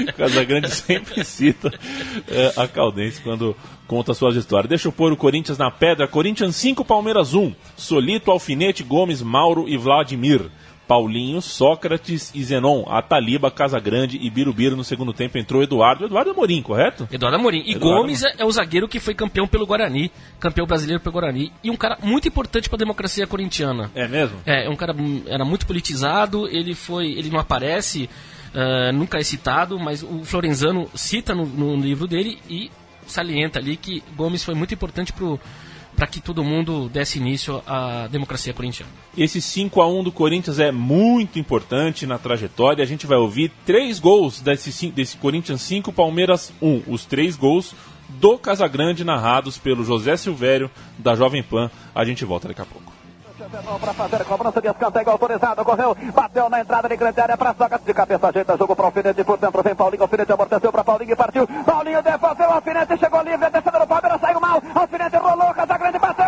Casagrande 0.16 0.70
sempre 0.70 1.24
cita 1.24 1.72
é, 2.28 2.52
a 2.56 2.66
Caldense 2.66 3.20
quando 3.20 3.56
conta 3.86 4.14
suas 4.14 4.36
histórias. 4.36 4.68
Deixa 4.68 4.88
eu 4.88 4.92
pôr 4.92 5.12
o 5.12 5.16
Corinthians 5.16 5.58
na 5.58 5.70
pedra. 5.70 6.06
Corinthians 6.06 6.54
5, 6.56 6.84
Palmeiras 6.84 7.34
1. 7.34 7.54
Solito, 7.76 8.30
Alfinete, 8.30 8.82
Gomes, 8.82 9.22
Mauro 9.22 9.68
e 9.68 9.76
Vladimir. 9.76 10.50
Paulinho, 10.88 11.42
Sócrates 11.42 12.32
e 12.34 12.42
Zenon, 12.42 12.84
Ataliba, 12.88 13.50
Casagrande 13.50 14.18
e 14.20 14.30
Birubiru 14.30 14.74
no 14.74 14.82
segundo 14.82 15.12
tempo 15.12 15.36
entrou 15.36 15.62
Eduardo. 15.62 16.06
Eduardo 16.06 16.30
Amorim, 16.30 16.62
correto? 16.62 17.06
Eduardo 17.12 17.36
Amorim. 17.36 17.62
E 17.66 17.72
Eduardo 17.72 18.00
Gomes 18.00 18.24
Amorim. 18.24 18.40
é 18.40 18.44
o 18.46 18.50
zagueiro 18.50 18.88
que 18.88 18.98
foi 18.98 19.12
campeão 19.14 19.46
pelo 19.46 19.66
Guarani, 19.66 20.10
campeão 20.40 20.66
brasileiro 20.66 21.02
pelo 21.02 21.12
Guarani 21.12 21.52
e 21.62 21.70
um 21.70 21.76
cara 21.76 21.98
muito 22.02 22.26
importante 22.26 22.70
para 22.70 22.76
a 22.76 22.78
democracia 22.78 23.26
corintiana. 23.26 23.90
É 23.94 24.08
mesmo? 24.08 24.38
É, 24.46 24.64
é 24.64 24.70
um 24.70 24.76
cara 24.76 24.94
era 25.26 25.44
muito 25.44 25.66
politizado, 25.66 26.48
ele 26.48 26.74
foi, 26.74 27.12
ele 27.12 27.28
não 27.28 27.38
aparece, 27.38 28.08
uh, 28.54 28.92
nunca 28.92 29.18
é 29.18 29.22
citado, 29.22 29.78
mas 29.78 30.02
o 30.02 30.24
Florenzano 30.24 30.88
cita 30.94 31.34
no, 31.34 31.44
no 31.44 31.76
livro 31.76 32.06
dele 32.06 32.38
e 32.48 32.70
salienta 33.06 33.58
ali 33.58 33.76
que 33.76 34.02
Gomes 34.16 34.42
foi 34.42 34.54
muito 34.54 34.72
importante 34.72 35.12
pro 35.12 35.38
para 35.98 36.06
que 36.06 36.20
todo 36.20 36.44
mundo 36.44 36.88
desse 36.88 37.18
início 37.18 37.60
à 37.66 38.06
democracia 38.06 38.54
corintiana. 38.54 38.92
Esse 39.16 39.42
5 39.42 39.82
a 39.82 39.88
1 39.88 40.04
do 40.04 40.12
Corinthians 40.12 40.60
é 40.60 40.70
muito 40.70 41.40
importante 41.40 42.06
na 42.06 42.16
trajetória. 42.18 42.84
A 42.84 42.86
gente 42.86 43.04
vai 43.04 43.18
ouvir 43.18 43.50
três 43.66 43.98
gols 43.98 44.40
desse, 44.40 44.92
desse 44.92 45.16
Corinthians 45.16 45.60
5, 45.62 45.92
Palmeiras 45.92 46.52
1. 46.62 46.84
Os 46.86 47.04
três 47.04 47.34
gols 47.34 47.74
do 48.08 48.38
Casagrande 48.38 49.02
narrados 49.02 49.58
pelo 49.58 49.82
José 49.82 50.16
Silvério 50.16 50.70
da 50.96 51.16
Jovem 51.16 51.42
Pan. 51.42 51.68
A 51.92 52.04
gente 52.04 52.24
volta 52.24 52.46
daqui 52.46 52.62
a 52.62 52.64
pouco. 52.64 52.97
Para 53.48 53.94
fazer 53.94 54.24
cobrança 54.26 54.60
de 54.60 54.68
escanteio 54.68 55.08
autorizado, 55.10 55.64
correu, 55.64 55.96
bateu 56.14 56.50
na 56.50 56.60
entrada 56.60 56.86
de 56.86 56.96
grande 56.96 57.18
área 57.18 57.36
para 57.36 57.54
Socas 57.54 57.80
de 57.80 57.94
cabeça, 57.94 58.28
ajeita 58.28 58.58
jogo 58.58 58.76
para 58.76 58.82
o 58.82 58.86
Alfinete 58.86 59.24
por 59.24 59.38
dentro, 59.38 59.62
vem 59.62 59.74
Paulinho, 59.74 60.02
Alfinete 60.02 60.32
amorteceu 60.32 60.70
para 60.70 60.84
Paulinho 60.84 61.12
e 61.12 61.16
partiu, 61.16 61.46
Paulinho 61.64 62.02
devolveu, 62.02 62.50
Alfinete 62.50 62.98
chegou 62.98 63.22
livre, 63.22 63.48
defendendo 63.48 63.84
o 63.84 63.86
Palmeiras, 63.86 64.20
saiu 64.20 64.38
mal, 64.38 64.62
Alfinete 64.74 65.16
rolou, 65.16 65.54
Casagrande 65.54 65.98
bateu, 65.98 66.27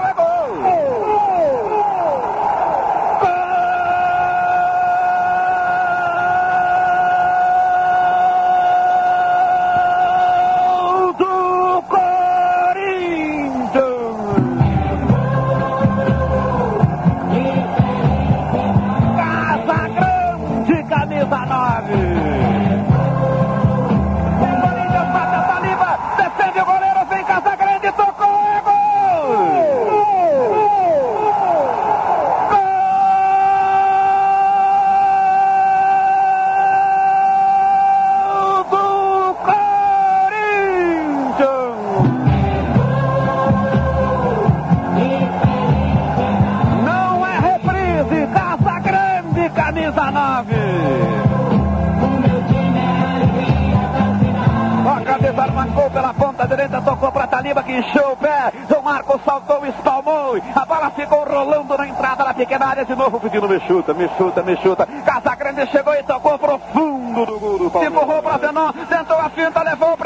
pequena 62.50 62.66
área 62.66 62.84
de 62.84 62.96
novo 62.96 63.20
pedindo 63.20 63.48
me 63.48 63.60
chuta, 63.60 63.94
me 63.94 64.08
chuta, 64.16 64.42
me 64.42 64.56
chuta. 64.56 64.86
Casagrande 65.04 65.66
chegou 65.66 65.94
e 65.94 66.02
tocou 66.02 66.38
profundo 66.38 67.24
do 67.26 67.38
gol 67.38 67.58
do 67.58 67.70
Palmeiras. 67.70 68.02
Empurrou 68.02 68.22
para 68.22 68.38
Zenon, 68.38 68.72
tentou 68.88 69.18
a 69.18 69.28
finta, 69.30 69.62
levou 69.62 69.96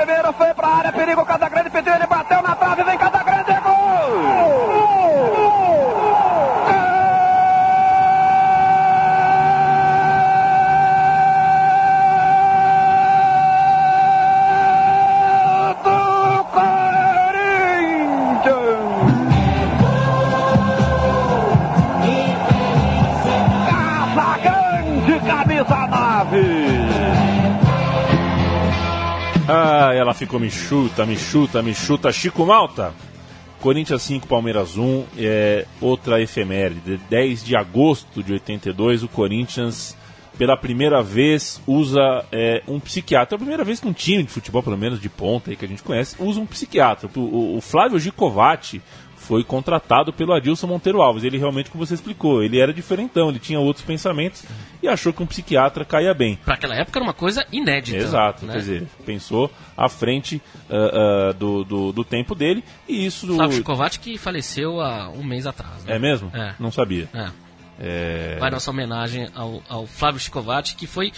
ficou 30.25 30.41
me 30.41 30.51
chuta, 30.51 31.05
me 31.05 31.17
chuta, 31.19 31.63
me 31.63 31.75
chuta. 31.75 32.11
Chico 32.11 32.47
Malta. 32.47 32.95
Corinthians 33.61 34.03
5, 34.03 34.27
Palmeiras 34.27 34.77
1. 34.77 35.05
É 35.19 35.67
outra 35.81 36.21
efeméride. 36.21 36.99
10 37.11 37.45
de 37.45 37.55
agosto 37.55 38.23
de 38.23 38.33
82, 38.33 39.03
o 39.03 39.09
Corinthians, 39.09 39.95
pela 40.39 40.57
primeira 40.57 41.03
vez, 41.03 41.61
usa 41.67 42.25
é, 42.33 42.63
um 42.67 42.81
psiquiatra. 42.81 43.35
É 43.35 43.37
a 43.37 43.39
primeira 43.39 43.65
vez 43.65 43.81
que 43.81 43.87
um 43.87 43.93
time 43.93 44.23
de 44.23 44.31
futebol, 44.31 44.63
pelo 44.63 44.79
menos 44.79 44.99
de 44.99 45.11
ponta 45.11 45.51
aí, 45.51 45.57
que 45.57 45.65
a 45.65 45.69
gente 45.69 45.83
conhece, 45.83 46.17
usa 46.19 46.41
um 46.41 46.47
psiquiatra. 46.47 47.09
O, 47.15 47.21
o, 47.21 47.57
o 47.59 47.61
Flávio 47.61 47.99
Gicovati 47.99 48.81
foi 49.25 49.43
contratado 49.43 50.13
pelo 50.13 50.33
Adilson 50.33 50.67
Monteiro 50.67 51.01
Alves. 51.01 51.25
Ele 51.25 51.39
realmente, 51.39 51.71
como 51.71 51.85
você 51.85 51.95
explicou, 51.95 52.43
ele 52.43 52.59
era 52.59 52.73
diferentão, 52.73 53.31
ele 53.31 53.39
tinha 53.39 53.59
outros 53.59 53.85
pensamentos 53.85 54.45
e 54.83 54.89
achou 54.89 55.13
que 55.13 55.23
um 55.23 55.27
psiquiatra 55.27 55.85
caía 55.85 56.13
bem. 56.13 56.37
Para 56.45 56.55
aquela 56.55 56.75
época 56.75 56.99
era 56.99 57.05
uma 57.05 57.15
coisa 57.15 57.45
inédita. 57.51 57.97
Exato, 57.99 58.45
né? 58.45 58.53
quer 58.53 58.59
dizer, 58.59 58.87
pensou 59.05 59.51
à 59.77 59.89
frente 59.89 60.43
uh, 60.69 61.31
uh, 61.31 61.35
do, 61.35 61.65
do, 61.65 61.93
do, 61.93 62.05
tempo 62.05 62.35
dele 62.35 62.63
e 62.87 63.07
isso... 63.07 63.27
Flávio 63.35 63.57
Chicovac 63.57 63.99
que 63.99 64.19
faleceu 64.19 64.81
há 64.81 65.09
um 65.09 65.25
mês 65.25 65.47
atrás. 65.47 65.85
Né? 65.85 65.97
É 65.97 65.99
mesmo? 65.99 66.31
É. 66.35 66.55
Não 66.59 66.71
sabia. 66.71 67.09
É. 67.15 67.31
É... 67.79 68.37
Vai 68.39 68.51
nossa 68.51 68.71
homenagem 68.71 69.29
ao, 69.35 69.63
ao 69.69 69.87
Flávio 69.87 70.21
Chicovac, 70.21 70.75
que 70.77 70.87
foi 70.87 71.13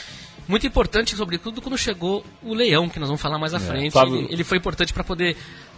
muito 0.49 0.67
importante, 0.67 1.17
sobretudo 1.17 1.61
quando 1.61 1.77
chegou 1.77 2.25
o 2.43 2.55
Leão, 2.55 2.89
que 2.89 2.99
nós 2.99 3.09
vamos 3.09 3.21
falar 3.21 3.39
mais 3.39 3.53
à 3.53 3.57
é, 3.57 3.61
frente. 3.61 3.93
Flávio... 3.93 4.17
Ele, 4.17 4.33
ele, 4.33 4.45
foi 4.45 4.59
importante 4.59 4.93
para 4.93 5.03
poder 5.03 5.37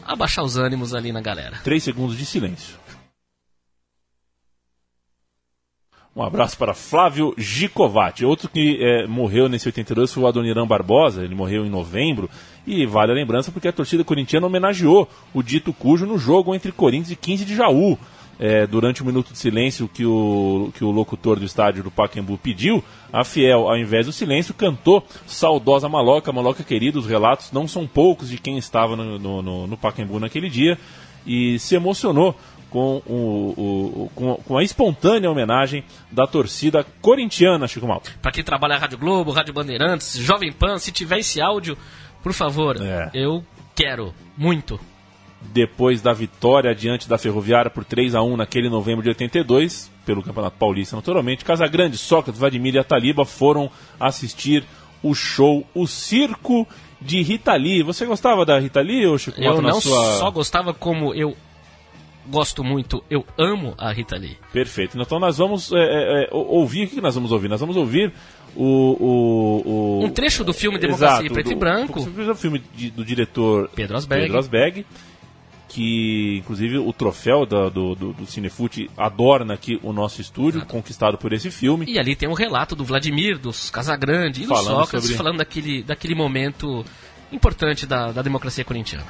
abaixar 0.08 0.44
os 0.44 0.56
ânimos 0.56 0.94
ali 0.94 1.12
na 1.12 1.20
galera. 1.20 1.58
Três 1.62 1.82
segundos 1.82 2.16
de 2.16 2.24
silêncio. 2.24 2.76
Um 6.16 6.22
abraço 6.22 6.58
para 6.58 6.74
Flávio 6.74 7.32
Gicovati. 7.38 8.24
Outro 8.24 8.48
que 8.48 8.78
é, 8.80 9.06
morreu 9.06 9.48
nesse 9.48 9.68
82 9.68 10.12
foi 10.12 10.24
o 10.24 10.26
Adoniran 10.26 10.66
Barbosa, 10.66 11.22
ele 11.22 11.34
morreu 11.34 11.64
em 11.64 11.70
novembro. 11.70 12.28
E 12.66 12.84
vale 12.86 13.12
a 13.12 13.14
lembrança 13.14 13.52
porque 13.52 13.68
a 13.68 13.72
torcida 13.72 14.02
corintiana 14.02 14.46
homenageou 14.46 15.08
o 15.32 15.42
dito 15.44 15.72
cujo 15.72 16.06
no 16.06 16.18
jogo 16.18 16.54
entre 16.56 16.72
Corinthians 16.72 17.12
e 17.12 17.16
15 17.16 17.44
de 17.44 17.54
Jaú. 17.54 17.96
É, 18.40 18.66
durante 18.68 19.02
o 19.02 19.04
um 19.04 19.08
minuto 19.08 19.32
de 19.32 19.38
silêncio 19.38 19.88
que 19.88 20.06
o, 20.06 20.70
que 20.74 20.84
o 20.84 20.92
locutor 20.92 21.40
do 21.40 21.44
estádio 21.44 21.82
do 21.82 21.90
Pacaembu 21.90 22.38
pediu, 22.38 22.84
a 23.12 23.24
Fiel, 23.24 23.68
ao 23.68 23.76
invés 23.76 24.06
do 24.06 24.12
silêncio, 24.12 24.54
cantou 24.54 25.04
Saudosa 25.26 25.88
Maloca, 25.88 26.32
Maloca 26.32 26.62
querido. 26.62 27.00
Os 27.00 27.06
relatos 27.06 27.50
não 27.50 27.66
são 27.66 27.86
poucos 27.86 28.28
de 28.28 28.38
quem 28.38 28.56
estava 28.56 28.94
no, 28.94 29.18
no, 29.18 29.42
no, 29.42 29.66
no 29.66 29.76
Pacaembu 29.76 30.20
naquele 30.20 30.48
dia 30.48 30.78
e 31.26 31.58
se 31.58 31.74
emocionou 31.74 32.34
com, 32.70 33.02
o, 33.06 33.54
o, 33.56 34.10
com, 34.14 34.34
com, 34.36 34.58
a 34.58 34.62
espontânea 34.62 35.30
homenagem 35.30 35.84
da 36.10 36.26
torcida 36.26 36.84
corintiana, 37.00 37.66
Chico 37.66 37.86
Malta. 37.86 38.10
Para 38.20 38.32
quem 38.32 38.44
trabalha 38.44 38.74
na 38.74 38.80
Rádio 38.80 38.98
Globo, 38.98 39.30
Rádio 39.30 39.54
Bandeirantes, 39.54 40.16
Jovem 40.18 40.52
Pan, 40.52 40.78
se 40.78 40.92
tiver 40.92 41.18
esse 41.18 41.40
áudio, 41.40 41.76
por 42.22 42.32
favor, 42.32 42.76
é. 42.80 43.10
eu 43.14 43.44
quero 43.74 44.14
muito. 44.36 44.78
Depois 45.40 46.02
da 46.02 46.12
vitória 46.12 46.74
diante 46.74 47.08
da 47.08 47.16
Ferroviária 47.16 47.70
por 47.70 47.84
3 47.84 48.14
a 48.14 48.22
1 48.22 48.36
naquele 48.36 48.68
novembro 48.68 49.02
de 49.02 49.08
82, 49.10 49.90
pelo 50.04 50.22
Campeonato 50.22 50.56
Paulista, 50.58 50.96
naturalmente, 50.96 51.44
Casagrande, 51.44 51.96
Sócrates, 51.96 52.40
Vladimir 52.40 52.74
e 52.74 52.78
Ataliba 52.78 53.24
foram 53.24 53.70
assistir 54.00 54.64
o 55.02 55.14
show 55.14 55.64
O 55.74 55.86
Circo 55.86 56.66
de 57.00 57.22
Rita 57.22 57.54
Lee. 57.54 57.82
Você 57.82 58.04
gostava 58.04 58.44
da 58.44 58.58
Rita 58.58 58.80
Lee, 58.80 59.06
ou 59.06 59.16
Chico 59.16 59.40
Eu 59.40 59.62
não 59.62 59.80
sua... 59.80 60.18
só 60.18 60.30
gostava, 60.30 60.74
como 60.74 61.14
eu 61.14 61.36
gosto 62.26 62.62
muito, 62.62 63.02
eu 63.08 63.24
amo 63.38 63.74
a 63.78 63.92
Rita 63.92 64.16
Lee. 64.16 64.36
Perfeito. 64.52 65.00
Então 65.00 65.18
nós 65.18 65.38
vamos 65.38 65.72
é, 65.72 65.76
é, 65.76 66.24
é 66.24 66.28
ouvir, 66.32 66.86
o 66.86 66.90
que 66.90 67.00
nós 67.00 67.14
vamos 67.14 67.32
ouvir? 67.32 67.48
Nós 67.48 67.60
vamos 67.60 67.76
ouvir 67.76 68.12
o... 68.54 68.64
o, 68.64 69.62
o... 70.00 70.04
Um 70.04 70.10
trecho 70.10 70.44
do 70.44 70.52
filme 70.52 70.78
Democracia 70.78 71.20
Exato, 71.20 71.32
Preto 71.32 71.46
do, 71.46 71.52
e 71.52 71.56
Branco. 71.56 72.00
O 72.00 72.34
filme 72.34 72.62
de, 72.74 72.90
do 72.90 73.04
diretor 73.04 73.70
Pedro 73.74 73.96
Asbeg. 73.96 74.22
Pedro 74.22 74.38
Asbeg 74.38 74.86
que 75.68 76.38
inclusive 76.38 76.78
o 76.78 76.92
troféu 76.92 77.44
da, 77.44 77.68
do, 77.68 77.94
do, 77.94 78.12
do 78.14 78.26
Cinefute 78.26 78.90
adorna 78.96 79.54
aqui 79.54 79.78
o 79.82 79.92
nosso 79.92 80.20
estúdio, 80.20 80.58
Exato. 80.60 80.72
conquistado 80.72 81.18
por 81.18 81.32
esse 81.32 81.50
filme. 81.50 81.84
E 81.86 81.98
ali 81.98 82.16
tem 82.16 82.28
um 82.28 82.34
relato 82.34 82.74
do 82.74 82.84
Vladimir, 82.84 83.38
dos 83.38 83.70
Casagrande 83.70 84.42
e 84.42 84.46
do 84.46 84.48
falando 84.48 84.64
Sócrates, 84.64 85.08
sobre... 85.08 85.16
falando 85.16 85.38
daquele, 85.38 85.82
daquele 85.82 86.14
momento 86.14 86.84
importante 87.30 87.86
da, 87.86 88.10
da 88.10 88.22
democracia 88.22 88.64
corintiana. 88.64 89.06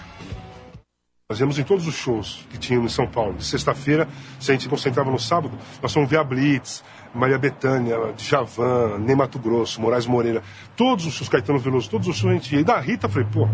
Nós 1.31 1.38
íamos 1.40 1.59
em 1.59 1.62
todos 1.62 1.87
os 1.87 1.94
shows 1.94 2.47
que 2.51 2.57
tinham 2.57 2.83
em 2.85 2.88
São 2.88 3.07
Paulo. 3.07 3.37
De 3.37 3.44
sexta-feira, 3.44 4.09
se 4.40 4.51
a 4.51 4.55
gente 4.55 4.66
concentrava 4.66 5.11
no 5.11 5.18
sábado, 5.18 5.59
nós 5.83 5.92
fomos 5.92 6.09
ver 6.09 6.18
a 6.18 6.25
Blitz, 6.25 6.83
Maria 7.14 7.38
Bethânia, 7.38 7.97
Djavan, 8.16 8.99
Ney 8.99 9.14
Mato 9.14 9.38
Grosso, 9.38 9.81
Moraes 9.81 10.07
Moreira. 10.07 10.42
Todos 10.77 11.07
os 11.07 11.14
shows, 11.14 11.29
Caetano 11.29 11.59
Veloso, 11.59 11.90
todos 11.90 12.09
os 12.09 12.25
a 12.25 12.33
gente. 12.33 12.57
E 12.57 12.64
da 12.64 12.79
Rita, 12.79 13.09
falei, 13.09 13.27
pô, 13.33 13.49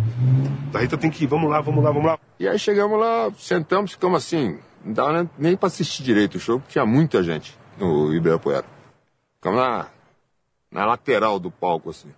da 0.72 0.80
Rita 0.80 0.96
tem 0.96 1.10
que 1.10 1.24
ir, 1.24 1.26
vamos 1.26 1.50
lá, 1.50 1.60
vamos 1.60 1.82
lá, 1.82 1.90
vamos 1.90 2.06
lá. 2.06 2.18
E 2.38 2.48
aí 2.48 2.58
chegamos 2.58 2.98
lá, 2.98 3.30
sentamos, 3.38 3.92
ficamos 3.92 4.24
assim, 4.24 4.58
não 4.84 4.92
dava 4.92 5.30
nem 5.38 5.56
pra 5.56 5.66
assistir 5.66 6.02
direito 6.02 6.36
o 6.36 6.40
show, 6.40 6.58
porque 6.58 6.72
tinha 6.72 6.86
muita 6.86 7.22
gente 7.22 7.56
no 7.78 8.12
Ibirapuera. 8.12 8.64
Ficamos 9.36 9.60
na, 9.60 9.86
na 10.70 10.86
lateral 10.86 11.38
do 11.38 11.50
palco, 11.50 11.90
assim. 11.90 12.08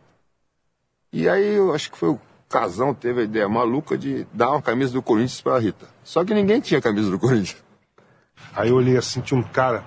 E 1.12 1.28
aí, 1.28 1.54
eu 1.54 1.74
acho 1.74 1.90
que 1.90 1.98
foi 1.98 2.10
o 2.10 2.20
Casão 2.48 2.94
teve 2.94 3.22
a 3.22 3.24
ideia 3.24 3.48
maluca 3.48 3.98
de 3.98 4.26
dar 4.32 4.50
uma 4.50 4.62
camisa 4.62 4.92
do 4.92 5.02
Corinthians 5.02 5.40
para 5.40 5.56
a 5.56 5.58
Rita. 5.58 5.86
Só 6.04 6.24
que 6.24 6.32
ninguém 6.32 6.60
tinha 6.60 6.80
camisa 6.80 7.10
do 7.10 7.18
Corinthians. 7.18 7.62
Aí 8.54 8.68
eu 8.68 8.76
olhei 8.76 8.96
assim, 8.96 9.20
tinha 9.20 9.38
um 9.38 9.42
cara 9.42 9.84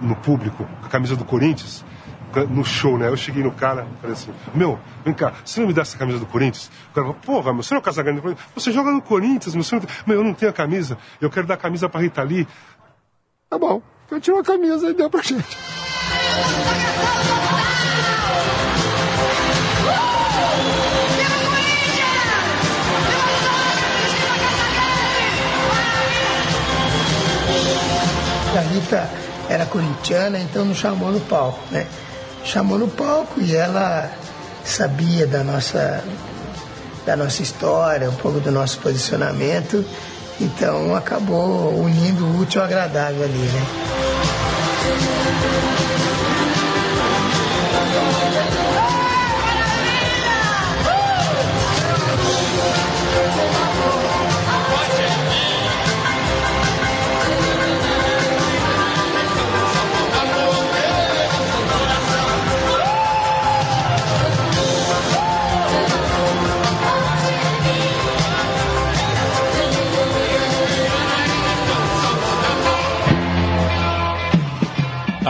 no 0.00 0.16
público 0.16 0.64
com 0.80 0.86
a 0.86 0.88
camisa 0.88 1.16
do 1.16 1.24
Corinthians, 1.24 1.84
no 2.48 2.64
show, 2.64 2.96
né? 2.96 3.08
Eu 3.08 3.16
cheguei 3.16 3.42
no 3.42 3.52
cara 3.52 3.86
falei 4.00 4.14
assim, 4.14 4.32
meu, 4.54 4.78
vem 5.04 5.12
cá, 5.12 5.34
você 5.44 5.60
não 5.60 5.66
me 5.66 5.74
dá 5.74 5.82
essa 5.82 5.98
camisa 5.98 6.18
do 6.18 6.26
Corinthians? 6.26 6.70
O 6.90 6.94
cara 6.94 7.06
falou, 7.06 7.14
porra, 7.14 7.52
meu, 7.52 7.62
você 7.62 7.74
não 7.74 7.78
é 7.78 7.82
o 7.82 7.84
Casagrande 7.84 8.20
do 8.20 8.22
Corinthians? 8.22 8.48
Você 8.54 8.72
joga 8.72 8.90
no 8.90 9.02
Corinthians, 9.02 9.54
meu, 9.54 9.62
você 9.62 9.76
não... 9.76 9.82
meu, 10.06 10.16
eu 10.18 10.24
não 10.24 10.34
tenho 10.34 10.50
a 10.50 10.54
camisa, 10.54 10.96
eu 11.20 11.30
quero 11.30 11.46
dar 11.46 11.54
a 11.54 11.58
camisa 11.58 11.88
pra 11.88 12.00
Rita 12.00 12.22
Lee. 12.22 12.46
Tá 13.50 13.58
bom, 13.58 13.82
eu 14.10 14.20
tinha 14.20 14.34
uma 14.34 14.42
camisa 14.42 14.88
e 14.88 14.94
deu 14.94 15.10
pra 15.10 15.22
gente. 15.22 15.56
A 28.54 28.60
Rita 28.60 29.31
era 29.52 29.66
corintiana, 29.66 30.38
então 30.38 30.64
nos 30.64 30.78
chamou 30.78 31.12
no 31.12 31.20
palco, 31.20 31.60
né? 31.70 31.86
Chamou 32.42 32.78
no 32.78 32.88
palco 32.88 33.40
e 33.40 33.54
ela 33.54 34.10
sabia 34.64 35.26
da 35.26 35.44
nossa, 35.44 36.02
da 37.04 37.16
nossa 37.16 37.42
história, 37.42 38.08
um 38.08 38.14
pouco 38.14 38.40
do 38.40 38.50
nosso 38.50 38.78
posicionamento, 38.78 39.84
então 40.40 40.96
acabou 40.96 41.78
unindo 41.78 42.24
o 42.24 42.40
útil 42.40 42.62
ao 42.62 42.66
agradável 42.66 43.22
ali, 43.22 43.38
né? 43.38 43.66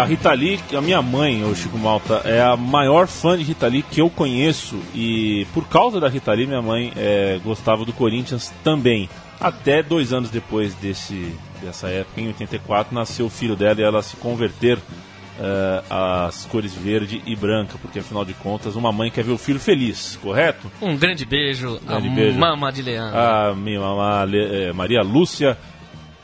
A 0.02 0.04
Rita 0.04 0.32
Lee, 0.32 0.58
a 0.76 0.80
minha 0.80 1.00
mãe, 1.00 1.44
o 1.44 1.54
Chico 1.54 1.78
Malta, 1.78 2.22
é 2.24 2.42
a 2.42 2.56
maior 2.56 3.06
fã 3.06 3.38
de 3.38 3.44
Rita 3.44 3.68
Lee 3.68 3.84
que 3.84 4.00
eu 4.00 4.10
conheço 4.10 4.76
e 4.92 5.46
por 5.54 5.68
causa 5.68 6.00
da 6.00 6.08
Rita 6.08 6.32
Lee, 6.32 6.44
minha 6.44 6.60
mãe 6.60 6.92
é, 6.96 7.38
gostava 7.44 7.84
do 7.84 7.92
Corinthians 7.92 8.52
também. 8.64 9.08
Até 9.40 9.80
dois 9.80 10.12
anos 10.12 10.28
depois 10.28 10.74
desse, 10.74 11.32
dessa 11.62 11.88
época, 11.88 12.20
em 12.20 12.26
84, 12.26 12.92
nasceu 12.92 13.26
o 13.26 13.30
filho 13.30 13.54
dela 13.54 13.80
e 13.80 13.84
ela 13.84 14.02
se 14.02 14.16
converter 14.16 14.76
uh, 14.76 16.26
às 16.26 16.46
cores 16.46 16.74
verde 16.74 17.22
e 17.24 17.36
branca, 17.36 17.78
porque 17.80 18.00
afinal 18.00 18.24
de 18.24 18.34
contas, 18.34 18.74
uma 18.74 18.90
mãe 18.90 19.08
quer 19.08 19.22
ver 19.22 19.32
o 19.32 19.38
filho 19.38 19.60
feliz, 19.60 20.18
correto? 20.20 20.68
Um 20.80 20.96
grande 20.96 21.24
beijo, 21.24 21.78
grande 21.86 22.08
a 22.08 22.12
beijo. 22.12 22.38
mama 22.40 22.72
de 22.72 22.82
Leandro. 22.82 23.16
A 23.16 23.54
minha 23.54 23.78
mamá, 23.78 24.26
eh, 24.32 24.72
Maria 24.72 25.02
Lúcia 25.02 25.56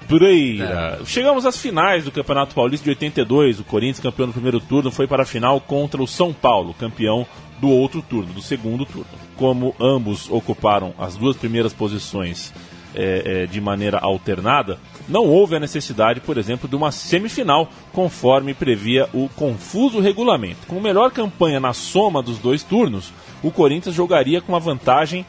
Breira. 0.09 0.99
É. 1.01 1.05
Chegamos 1.05 1.44
às 1.44 1.59
finais 1.59 2.05
do 2.05 2.11
Campeonato 2.11 2.55
Paulista 2.55 2.85
de 2.85 2.90
82. 2.90 3.61
O 3.61 3.64
Corinthians, 3.64 4.01
campeão 4.01 4.27
do 4.27 4.33
primeiro 4.33 4.61
turno, 4.61 4.90
foi 4.90 5.07
para 5.07 5.23
a 5.23 5.27
final 5.27 5.61
contra 5.61 6.03
o 6.03 6.07
São 6.07 6.33
Paulo, 6.33 6.75
campeão 6.75 7.27
do 7.61 7.68
outro 7.68 8.01
turno, 8.01 8.33
do 8.33 8.40
segundo 8.40 8.87
turno. 8.87 9.07
Como 9.37 9.75
ambos 9.81 10.31
ocuparam 10.31 10.94
as 10.99 11.16
duas 11.16 11.37
primeiras 11.37 11.73
posições 11.73 12.53
é, 12.94 13.42
é, 13.42 13.47
de 13.47 13.61
maneira 13.61 13.99
alternada, 13.99 14.79
não 15.09 15.25
houve 15.25 15.57
a 15.57 15.61
necessidade, 15.61 16.21
por 16.21 16.38
exemplo, 16.38 16.68
de 16.68 16.77
uma 16.77 16.90
semifinal, 16.90 17.71
conforme 17.92 18.55
previa 18.55 19.09
o 19.12 19.29
confuso 19.29 20.01
regulamento. 20.01 20.66
Com 20.66 20.81
melhor 20.81 21.11
campanha 21.11 21.61
na 21.61 21.73
soma 21.73 22.23
dos 22.23 22.38
dois 22.38 22.62
turnos, 22.62 23.12
o 23.42 23.51
Corinthians 23.51 23.94
jogaria 23.94 24.40
com 24.40 24.57
a 24.57 24.59
vantagem 24.59 25.25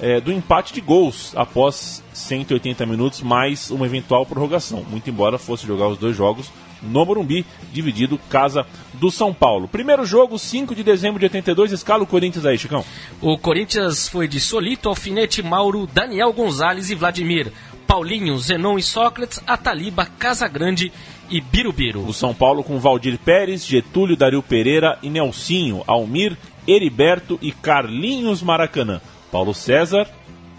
é, 0.00 0.20
do 0.20 0.32
empate 0.32 0.72
de 0.72 0.80
gols 0.80 1.32
após 1.36 2.02
180 2.12 2.84
minutos, 2.86 3.22
mais 3.22 3.70
uma 3.70 3.86
eventual 3.86 4.26
prorrogação. 4.26 4.84
Muito 4.88 5.08
embora 5.08 5.38
fosse 5.38 5.66
jogar 5.66 5.88
os 5.88 5.98
dois 5.98 6.16
jogos 6.16 6.50
no 6.82 7.04
Morumbi, 7.04 7.46
dividido 7.72 8.18
casa 8.28 8.66
do 8.94 9.10
São 9.10 9.32
Paulo. 9.32 9.68
Primeiro 9.68 10.04
jogo, 10.04 10.38
5 10.38 10.74
de 10.74 10.82
dezembro 10.82 11.18
de 11.20 11.26
82, 11.26 11.72
escala 11.72 12.02
o 12.02 12.06
Corinthians 12.06 12.44
aí, 12.44 12.58
Chicão. 12.58 12.84
O 13.20 13.38
Corinthians 13.38 14.08
foi 14.08 14.26
de 14.26 14.40
Solito, 14.40 14.88
Alfinete, 14.88 15.42
Mauro, 15.42 15.86
Daniel 15.86 16.32
Gonzalez 16.32 16.90
e 16.90 16.94
Vladimir. 16.94 17.52
Paulinho, 17.86 18.38
Zenon 18.38 18.78
e 18.78 18.82
Sócrates, 18.82 19.42
Ataliba, 19.46 20.06
Casagrande 20.06 20.92
e 21.30 21.40
Birubiru. 21.40 22.06
O 22.06 22.12
São 22.12 22.34
Paulo 22.34 22.64
com 22.64 22.78
Valdir 22.78 23.18
Pérez, 23.18 23.66
Getúlio, 23.66 24.16
Dario 24.16 24.42
Pereira 24.42 24.98
e 25.02 25.10
Nelsinho, 25.10 25.82
Almir, 25.86 26.36
Heriberto 26.66 27.38
e 27.42 27.52
Carlinhos 27.52 28.42
Maracanã. 28.42 29.00
Paulo 29.32 29.54
César, 29.54 30.06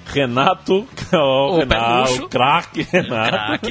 Renato, 0.05 0.85
o 1.13 1.57
Renato, 1.61 2.27
craque 2.27 2.81
Renato, 2.81 3.69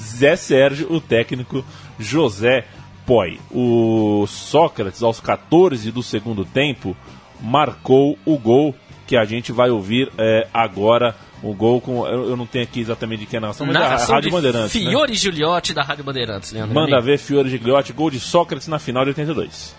Zé 0.00 0.34
Sérgio, 0.34 0.90
o 0.90 1.00
técnico 1.00 1.64
José 1.98 2.64
Poi. 3.06 3.38
O 3.50 4.26
Sócrates, 4.26 5.02
aos 5.02 5.20
14 5.20 5.92
do 5.92 6.02
segundo 6.02 6.44
tempo, 6.44 6.96
marcou 7.40 8.18
o 8.24 8.38
gol 8.38 8.74
que 9.06 9.16
a 9.16 9.24
gente 9.24 9.52
vai 9.52 9.70
ouvir 9.70 10.10
é, 10.18 10.46
agora 10.52 11.14
O 11.42 11.54
gol 11.54 11.80
com. 11.80 12.06
Eu, 12.06 12.30
eu 12.30 12.36
não 12.36 12.46
tenho 12.46 12.64
aqui 12.64 12.80
exatamente 12.80 13.20
de 13.20 13.26
que 13.26 13.36
é 13.36 13.38
a 13.38 13.40
narração, 13.40 13.66
mas 13.66 13.76
é 13.76 13.78
a 13.78 13.82
Narração 13.82 14.14
Rádio 14.16 14.30
de 14.30 14.36
Bandeirantes. 14.36 14.74
né? 14.74 14.90
Fiore 14.90 15.14
Gigliotti 15.14 15.72
da 15.72 15.82
Rádio 15.82 16.04
Bandeirantes, 16.04 16.52
Leandro. 16.52 16.74
Manda 16.74 17.00
ver 17.00 17.18
Fiore 17.18 17.48
Gigliotti, 17.48 17.92
gol 17.92 18.10
de 18.10 18.18
Sócrates 18.18 18.66
na 18.66 18.78
final 18.78 19.04
de 19.04 19.10
82. 19.10 19.76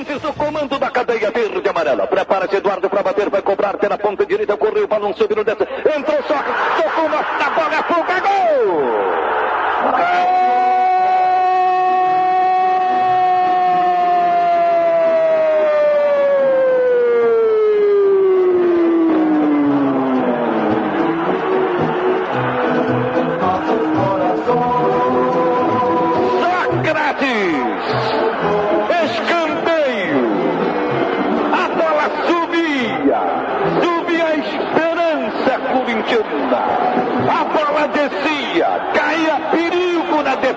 Bandeirantes 0.00 0.22
no 0.22 0.32
comando 0.32 0.78
da 0.78 0.90
cadeia 0.90 1.30
verde 1.30 1.60
e 1.62 1.68
amarela. 1.68 2.06
Prepara-se 2.06 2.56
Eduardo 2.56 2.88
para 2.88 3.02
bater, 3.02 3.28
vai 3.28 3.42
cobrar 3.42 3.76
pela 3.76 3.98
ponta 3.98 4.24
direita, 4.24 4.56
correu, 4.56 4.88
balão 4.88 5.12
subindo 5.12 5.44
dentro. 5.44 5.66
Entrou 5.68 6.22
Sócrates, 6.22 6.82
tocou 6.82 7.08
na, 7.08 7.50
bola, 7.50 7.74
é 7.74 7.82
fuga, 7.82 8.20
gol! 8.20 8.80
Sócrates! 9.82 10.89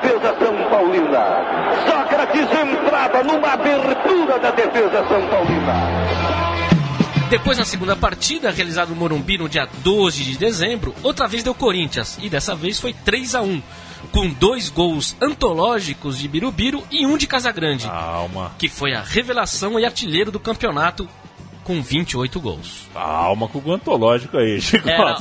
Defesa 0.04 0.36
São 0.38 0.70
Paulina! 0.70 1.24
Sócrates 1.88 2.42
entrava 2.42 3.24
numa 3.24 3.54
abertura 3.54 4.40
da 4.40 4.52
defesa 4.52 5.08
São 5.08 5.28
Paulina! 5.28 5.74
Depois, 7.30 7.58
na 7.58 7.66
segunda 7.66 7.96
partida, 7.96 8.52
realizada 8.52 8.92
no 8.92 8.96
Morumbi 8.96 9.38
no 9.40 9.50
dia 9.50 9.68
12 9.84 10.24
de 10.24 10.38
dezembro, 10.38 10.94
outra 11.02 11.28
vez 11.28 11.42
deu 11.42 11.56
Corinthians, 11.56 12.20
e 12.22 12.30
dessa 12.30 12.54
vez 12.54 12.80
foi 12.80 12.94
3 12.94 13.36
a 13.36 13.42
1 13.42 13.62
com 14.12 14.30
dois 14.30 14.70
gols 14.70 15.16
antológicos 15.22 16.20
de 16.20 16.28
Birubiru 16.28 16.84
e 16.92 17.06
um 17.06 17.18
de 17.18 17.26
Casagrande, 17.26 17.88
Calma, 17.88 18.52
que 18.60 18.68
foi 18.68 18.94
a 18.94 19.02
revelação 19.02 19.80
e 19.80 19.86
artilheiro 19.86 20.30
do 20.30 20.40
campeonato 20.40 21.08
com 21.64 21.82
28 21.82 22.40
gols. 22.40 22.88
calma 22.94 23.48
com 23.48 23.60
o 23.60 23.74
antológico 23.74 24.38
aí, 24.38 24.60
Chico. 24.62 24.88
Senhora. 24.88 25.18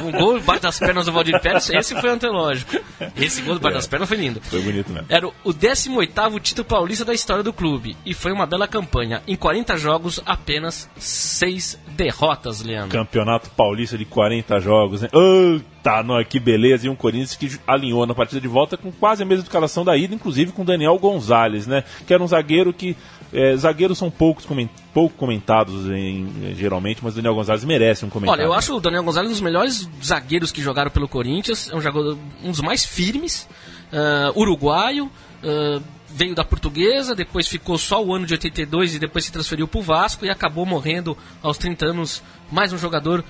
não, 0.00 0.08
um 0.08 0.12
gol 0.12 0.38
debaixo 0.38 0.62
das 0.62 0.78
pernas 0.78 1.06
do 1.06 1.12
Valdir 1.12 1.40
Pérez, 1.40 1.70
esse 1.70 2.00
foi 2.00 2.10
antológico. 2.10 2.76
Esse 3.16 3.42
gol 3.42 3.54
debaixo 3.56 3.76
É. 3.76 3.78
das 3.78 3.86
pernas 3.86 4.08
foi 4.08 4.18
lindo. 4.18 4.40
Foi 4.42 4.60
bonito 4.62 4.90
mesmo. 4.92 5.06
Era 5.08 5.26
o 5.28 5.52
18º 5.52 6.40
título 6.40 6.64
paulista 6.66 7.04
da 7.04 7.12
história 7.14 7.42
do 7.42 7.52
clube 7.52 7.96
e 8.04 8.14
foi 8.14 8.32
uma 8.32 8.46
bela 8.46 8.66
campanha. 8.66 9.22
Em 9.26 9.36
40 9.36 9.76
jogos, 9.76 10.20
apenas 10.24 10.88
6 10.96 11.78
derrotas, 11.88 12.62
Leandro. 12.62 12.90
Campeonato 12.98 13.50
Paulista 13.50 13.96
de 13.98 14.04
40 14.04 14.58
jogos, 14.60 15.02
né? 15.02 15.08
Eita, 15.12 16.02
nós, 16.02 16.26
que 16.26 16.40
beleza! 16.40 16.86
E 16.86 16.88
um 16.90 16.94
Corinthians 16.96 17.34
que 17.36 17.58
alinhou 17.66 18.06
na 18.06 18.14
partida 18.14 18.40
de 18.40 18.48
volta 18.48 18.76
com 18.76 18.90
quase 18.90 19.22
a 19.22 19.26
mesma 19.26 19.44
escalação 19.44 19.84
da 19.84 19.96
ida, 19.96 20.14
inclusive 20.14 20.52
com 20.52 20.64
Daniel 20.64 20.98
Gonzalez, 20.98 21.66
né? 21.66 21.84
Que 22.06 22.14
era 22.14 22.22
um 22.22 22.26
zagueiro 22.26 22.72
que. 22.72 22.96
Eh, 23.32 23.56
zagueiros 23.56 23.96
são 23.98 24.10
poucos 24.10 24.44
comen- 24.44 24.68
pouco 24.92 25.16
comentados 25.16 25.86
em- 25.90 26.54
geralmente, 26.54 27.00
mas 27.02 27.14
o 27.14 27.16
Daniel 27.16 27.34
Gonzalez 27.34 27.64
merece 27.64 28.04
um 28.04 28.10
comentário. 28.10 28.42
Olha, 28.42 28.48
eu 28.48 28.52
acho 28.54 28.76
o 28.76 28.80
Daniel 28.80 29.02
Gonzalez 29.02 29.30
um 29.30 29.32
dos 29.32 29.40
melhores 29.40 29.88
zagueiros 30.04 30.50
que 30.52 30.60
jogaram 30.62 30.90
pelo 30.90 31.08
Corinthians. 31.08 31.70
É 31.70 31.76
um, 31.76 31.80
jogador, 31.80 32.18
um 32.42 32.50
dos 32.50 32.60
mais 32.60 32.84
firmes. 32.84 33.48
ah, 33.92 34.32
uruguaio. 34.36 35.10
ah, 35.44 35.80
veio 36.14 36.34
da 36.34 36.44
portuguesa, 36.44 37.14
depois 37.14 37.48
ficou 37.48 37.78
só 37.78 38.04
o 38.04 38.14
ano 38.14 38.26
de 38.26 38.34
82 38.34 38.94
e 38.96 38.98
depois 38.98 39.24
se 39.24 39.32
transferiu 39.32 39.66
para 39.66 39.80
o 39.80 39.82
Vasco 39.82 40.26
e 40.26 40.30
acabou 40.30 40.66
morrendo 40.66 41.16
aos 41.42 41.56
30 41.56 41.86
anos. 41.86 42.22
Mais 42.50 42.70
um 42.70 42.76
jogador 42.76 43.24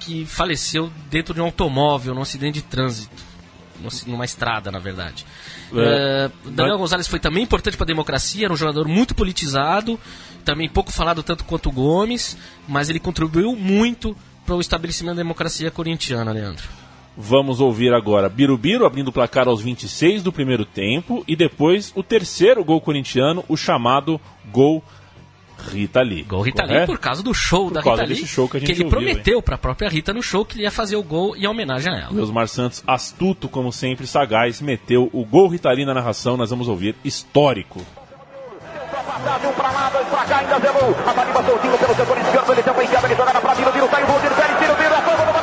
que 0.00 0.24
faleceu 0.24 0.90
dentro 1.10 1.34
de 1.34 1.42
um 1.42 1.44
automóvel, 1.44 2.14
num 2.14 2.22
acidente 2.22 2.60
de 2.60 2.62
trânsito. 2.62 3.22
num- 3.78 3.90
Numa 4.12 4.24
estrada, 4.24 4.70
na 4.72 4.78
verdade. 4.78 5.26
É, 5.74 6.26
Ah, 6.26 6.50
Daniel 6.50 6.78
Gonzalez 6.78 7.08
foi 7.08 7.18
também 7.18 7.42
importante 7.42 7.76
para 7.76 7.84
a 7.84 7.86
democracia, 7.86 8.46
era 8.46 8.52
um 8.54 8.56
jogador 8.56 8.86
muito 8.86 9.14
politizado, 9.14 9.98
também 10.44 10.68
pouco 10.68 10.92
falado 10.92 11.22
tanto 11.22 11.44
quanto 11.44 11.68
o 11.68 11.72
Gomes, 11.72 12.36
mas 12.68 12.88
ele 12.88 13.00
contribuiu 13.00 13.54
muito 13.56 14.16
para 14.44 14.54
o 14.54 14.60
estabelecimento 14.60 15.16
da 15.16 15.22
democracia 15.22 15.70
corintiana, 15.70 16.32
Leandro. 16.32 16.68
Vamos 17.18 17.60
ouvir 17.60 17.94
agora 17.94 18.28
Birubiru 18.28 18.84
abrindo 18.84 19.08
o 19.08 19.12
placar 19.12 19.48
aos 19.48 19.62
26 19.62 20.22
do 20.22 20.30
primeiro 20.30 20.66
tempo 20.66 21.24
e 21.26 21.34
depois 21.34 21.90
o 21.96 22.02
terceiro 22.02 22.62
gol 22.62 22.80
corintiano, 22.80 23.42
o 23.48 23.56
chamado 23.56 24.20
gol 24.52 24.84
Rita 25.70 26.02
Lee. 26.02 26.22
Gol 26.22 26.42
Rita 26.42 26.62
Lee 26.62 26.68
correto? 26.68 26.86
por 26.86 26.98
causa 26.98 27.22
do 27.22 27.34
show 27.34 27.64
Por 27.64 27.74
da 27.74 27.82
causa 27.82 28.02
Rita 28.02 28.14
Lee, 28.14 28.26
show 28.26 28.48
que 28.48 28.56
a 28.56 28.60
gente 28.60 28.72
ele 28.72 28.84
ouviu, 28.84 28.98
prometeu 28.98 29.42
para 29.42 29.54
a 29.54 29.58
própria 29.58 29.88
Rita 29.88 30.12
no 30.12 30.22
show 30.22 30.44
que 30.44 30.56
ele 30.56 30.62
ia 30.62 30.70
fazer 30.70 30.96
o 30.96 31.02
gol 31.02 31.36
em 31.36 31.46
homenagem 31.46 31.92
a 31.92 31.98
ela. 31.98 32.12
Meus 32.12 32.50
Santos, 32.50 32.82
astuto 32.86 33.48
como 33.48 33.72
sempre, 33.72 34.06
sagaz, 34.06 34.60
meteu 34.60 35.10
o 35.12 35.24
gol 35.24 35.48
Rita 35.48 35.70
Lee 35.70 35.84
na 35.84 35.94
narração, 35.94 36.36
nós 36.36 36.50
vamos 36.50 36.68
ouvir 36.68 36.94
histórico. 37.04 37.80
Um 39.16 39.52
pra 39.52 39.72
lá, 39.72 39.90
dois 39.90 40.06
pra 40.08 40.24
cá, 40.24 40.38
ainda. 40.38 40.56
A 40.56 41.42
soltinho 41.42 41.78
pelo 41.78 41.94
setor 41.94 42.18
esquerdo, 42.18 42.52
ele 42.52 42.60
ele 42.60 43.14
jogada 43.14 43.40
pra 43.40 43.54
Viro, 43.54 43.72
Viro, 43.72 43.88
saiu, 43.90 44.06
Valdir 44.06 44.30
Pérez, 44.34 44.58
Viro, 44.58 44.74
Viro, 44.74 44.94
a 44.94 45.02
fogo 45.02 45.32
do 45.32 45.35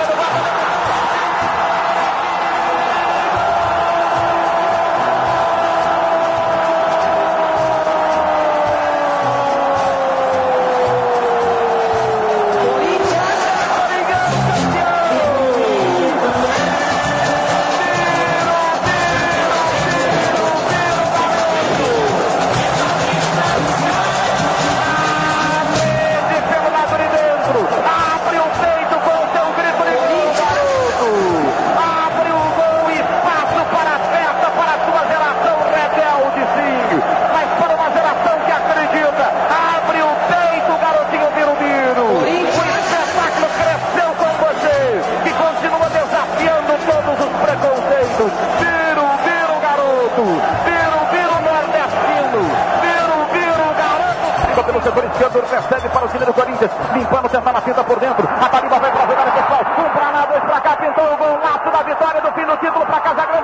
garoto. 50.13 50.21
Biro 50.21 50.99
Biro, 51.11 51.35
nordestino. 51.41 52.41
Biro 52.81 53.17
Biro, 53.33 53.67
garoto. 53.77 54.63
Pelo 54.63 54.81
setor 54.81 55.03
esquerdo, 55.05 55.41
recebe 55.41 55.89
para 55.89 56.05
o 56.05 56.09
time 56.09 56.25
do 56.25 56.33
Corinthians. 56.33 56.71
Limpando, 56.93 57.29
tentando 57.29 57.57
a 57.57 57.61
finta 57.61 57.83
por 57.83 57.99
dentro. 57.99 58.27
A 58.27 58.49
Taliba 58.49 58.79
vai 58.79 58.91
para 58.91 59.03
a 59.03 59.07
jogada 59.07 59.31
pessoal. 59.31 59.61
Um 59.79 59.89
para 59.89 60.11
lá, 60.11 60.25
dois 60.25 60.43
para 60.43 60.61
cá. 60.61 60.75
Pintou 60.77 61.13
o 61.13 61.17
gol, 61.17 61.39
laço 61.39 61.71
da 61.71 61.83
vitória 61.83 62.21
do 62.21 62.31
fim 62.33 62.45
do 62.45 62.57
título 62.57 62.85
para 62.85 62.99
Casa 62.99 63.25
Grande. 63.25 63.43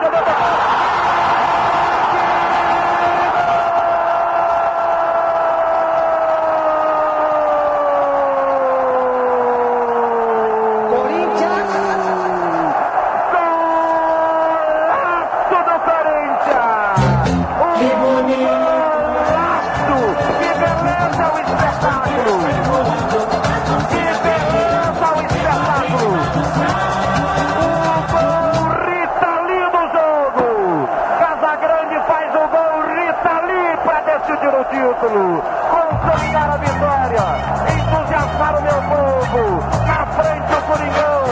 título, 35.09 35.41
consolidar 35.71 36.51
a 36.51 36.57
vitória, 36.57 37.25
entusiasmar 37.73 38.57
o 38.57 38.61
meu 38.61 38.79
povo. 38.89 39.41
Na 39.87 40.05
frente 40.05 40.53
o 40.53 40.61
Coringão, 40.69 41.23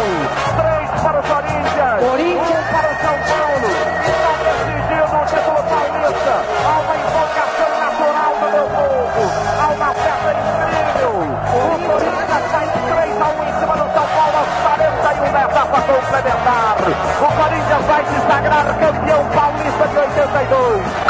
três 0.58 1.02
para 1.02 1.20
o 1.20 1.24
Corinthians, 1.24 2.00
Corinthians. 2.10 2.50
um 2.50 2.63
para 2.74 2.88
o 2.88 2.96
São 2.98 3.18
Paulo. 3.30 3.70
Está 4.08 4.34
decidido 4.48 5.13
o 5.13 5.26
título 5.26 5.62
paulista. 5.70 6.34
Há 6.66 6.74
uma 6.82 6.96
invocação 6.98 7.72
natural 7.78 8.32
do 8.42 8.48
meu 8.50 8.68
povo, 8.68 9.22
há 9.62 9.68
uma 9.68 9.92
festa 9.94 10.30
incrível. 10.34 11.13
O 11.18 11.76
Corinthians 11.88 12.46
faz 12.50 12.72
3 12.74 13.22
a 13.22 13.28
1 13.28 13.44
em 13.44 13.60
cima 13.60 13.76
do 13.78 13.94
São 13.94 14.08
Paulo 14.18 14.38
aos 14.38 14.52
41 14.98 15.32
da 15.34 15.42
etapa 15.44 15.78
complementar. 15.82 16.76
O 17.22 17.30
Corinthians 17.38 17.86
vai 17.86 18.06
se 18.06 18.18
sagrar 18.28 18.66
campeão 18.80 19.22
paulista 19.36 19.88
de 19.88 19.98
82. 19.98 21.07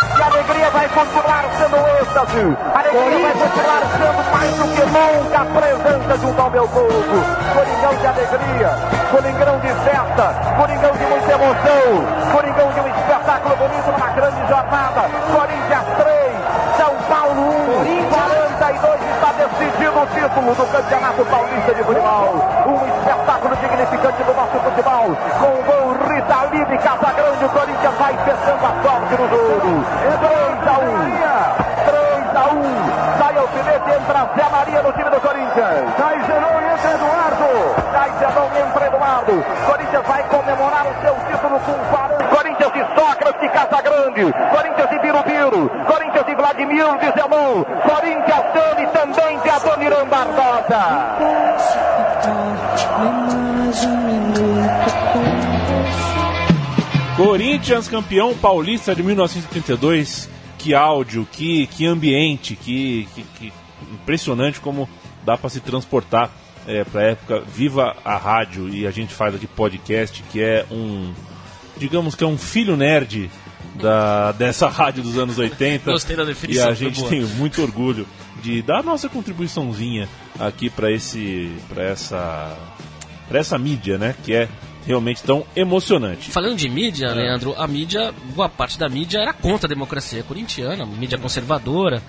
Brasil. 2.18 2.58
A 2.74 2.80
alegria 2.80 3.20
vai 3.20 3.34
continuar 3.34 3.82
sendo 3.94 4.32
mais 4.32 4.54
do 4.56 4.68
que 4.76 4.86
nunca 4.86 5.38
a 5.38 5.46
presença 5.46 6.18
junto 6.18 6.42
ao 6.42 6.50
meu 6.50 6.68
povo. 6.68 6.92
Coringão 7.54 7.96
de 7.96 8.08
alegria, 8.08 8.70
Coringão 9.12 9.60
de 9.60 9.68
festa, 9.68 10.36
Coringão 10.58 10.92
de 10.92 11.06
muita 11.06 11.32
emoção, 11.32 12.32
Coringão 12.32 12.72
de 12.72 12.80
um 12.80 12.88
espetáculo 12.88 13.56
bonito 13.56 13.92
numa 13.92 14.10
grande 14.10 14.48
jornada. 14.48 15.02
Corinthians 15.32 15.86
3, 15.98 16.78
São 16.78 16.96
Paulo 17.08 17.42
1, 17.42 18.10
42 18.60 19.02
está 19.16 19.32
decidido 19.34 20.00
o 20.00 20.06
título 20.08 20.56
do 20.56 20.66
Campeonato 20.72 21.26
Paulista 21.26 21.74
de 21.76 21.84
Futebol. 21.84 22.47
Espetáculo 23.68 23.78
dignificante 23.78 24.24
do 24.24 24.34
nosso 24.34 24.60
futebol. 24.60 25.18
Com 25.40 25.48
o 25.48 25.64
gol 25.64 25.94
Rita 26.08 26.46
Livre, 26.52 26.78
Casagrande, 26.78 27.46
o 27.46 27.50
Corinthians 27.50 27.96
vai 27.96 28.18
fechando 28.18 28.66
a 28.66 28.74
sorte 28.84 29.12
no 29.12 29.30
jogo. 29.30 29.86
3 30.08 30.68
a 30.68 30.80
1. 30.80 30.96
3 31.86 32.36
a 32.36 32.48
1. 32.54 33.18
Sai 33.18 33.38
alfinete, 33.38 33.92
entra 33.92 34.30
Zé 34.36 34.50
Maria 34.50 34.82
no 34.84 34.92
time 34.94 35.10
do 35.10 35.22
Corinthians. 35.22 35.96
Sai 35.98 36.24
Zenon 36.24 36.62
e 36.62 36.74
entra 36.74 36.92
Eduardo. 36.94 37.50
Sai 37.92 38.12
Zenon 38.20 38.50
e 38.56 38.60
entra 38.60 38.86
Eduardo. 38.88 39.46
Corinthians 39.66 40.08
vai 40.08 40.24
comemorar 40.24 40.88
o 40.88 41.02
seu 41.02 41.16
título 41.28 41.60
com 41.60 41.74
40. 41.74 42.24
Corinthians 42.36 42.74
de 42.74 42.86
Sócrates 42.96 43.42
de 43.42 43.50
Casagrande. 43.50 44.34
Corinthians 44.56 44.90
de 44.90 45.00
Birubiru. 45.00 45.70
Corinthians 45.86 46.26
de 46.26 46.36
Vladimir 46.36 46.98
de 47.00 47.12
Zenon. 47.12 47.64
Corinthians 47.64 48.46
Dani 48.54 48.88
também 48.88 49.40
de 49.40 49.50
Adoniran 49.50 50.06
Barbosa. 50.06 51.97
Corinthians 57.16 57.88
campeão 57.88 58.36
paulista 58.36 58.96
de 58.96 59.02
1932. 59.02 60.30
Que 60.58 60.74
áudio, 60.74 61.28
que, 61.32 61.68
que 61.68 61.86
ambiente, 61.86 62.56
que, 62.56 63.08
que, 63.14 63.24
que 63.40 63.54
impressionante 63.92 64.60
como 64.60 64.90
dá 65.24 65.38
para 65.38 65.50
se 65.50 65.60
transportar 65.60 66.32
é, 66.68 66.84
para 66.84 67.04
época. 67.04 67.42
Viva 67.42 67.96
a 68.04 68.18
rádio 68.18 68.70
e 68.70 68.86
a 68.86 68.92
gente 68.92 69.14
faz 69.14 69.34
aqui 69.34 69.48
podcast, 69.48 70.24
que 70.32 70.42
é 70.42 70.66
um, 70.72 71.14
digamos 71.78 72.16
que 72.16 72.24
é 72.24 72.28
um 72.28 72.38
filho 72.38 72.76
nerd 72.76 73.30
da, 73.76 74.32
dessa 74.34 74.68
rádio 74.68 75.04
dos 75.04 75.18
anos 75.18 75.38
80. 75.38 75.92
Gostei 75.92 76.16
da 76.16 76.24
definição, 76.24 76.68
E 76.68 76.70
a 76.70 76.74
gente 76.74 77.04
tem 77.06 77.22
muito 77.22 77.62
orgulho 77.62 78.08
de 78.42 78.62
dar 78.62 78.80
a 78.80 78.84
nossa 78.84 79.10
contribuiçãozinha 79.10 80.08
aqui 80.40 80.70
para 80.70 80.92
esse, 80.92 81.52
para 81.70 81.84
essa, 81.84 82.58
para 83.28 83.40
essa 83.40 83.58
mídia, 83.58 83.98
né? 83.98 84.16
Que 84.24 84.34
é 84.34 84.50
realmente 84.86 85.22
tão 85.22 85.46
emocionante. 85.56 86.32
Falando 86.32 86.56
de 86.56 86.70
mídia, 86.70 87.14
Leandro, 87.14 87.54
a 87.58 87.68
mídia, 87.68 88.14
boa 88.34 88.48
parte 88.48 88.80
da 88.80 88.88
mídia 88.88 89.20
era 89.20 89.34
contra 89.34 89.68
a 89.68 89.70
democracia 89.70 90.24
corintiana, 90.24 90.86
mídia 90.86 91.18
conservadora, 91.18 92.02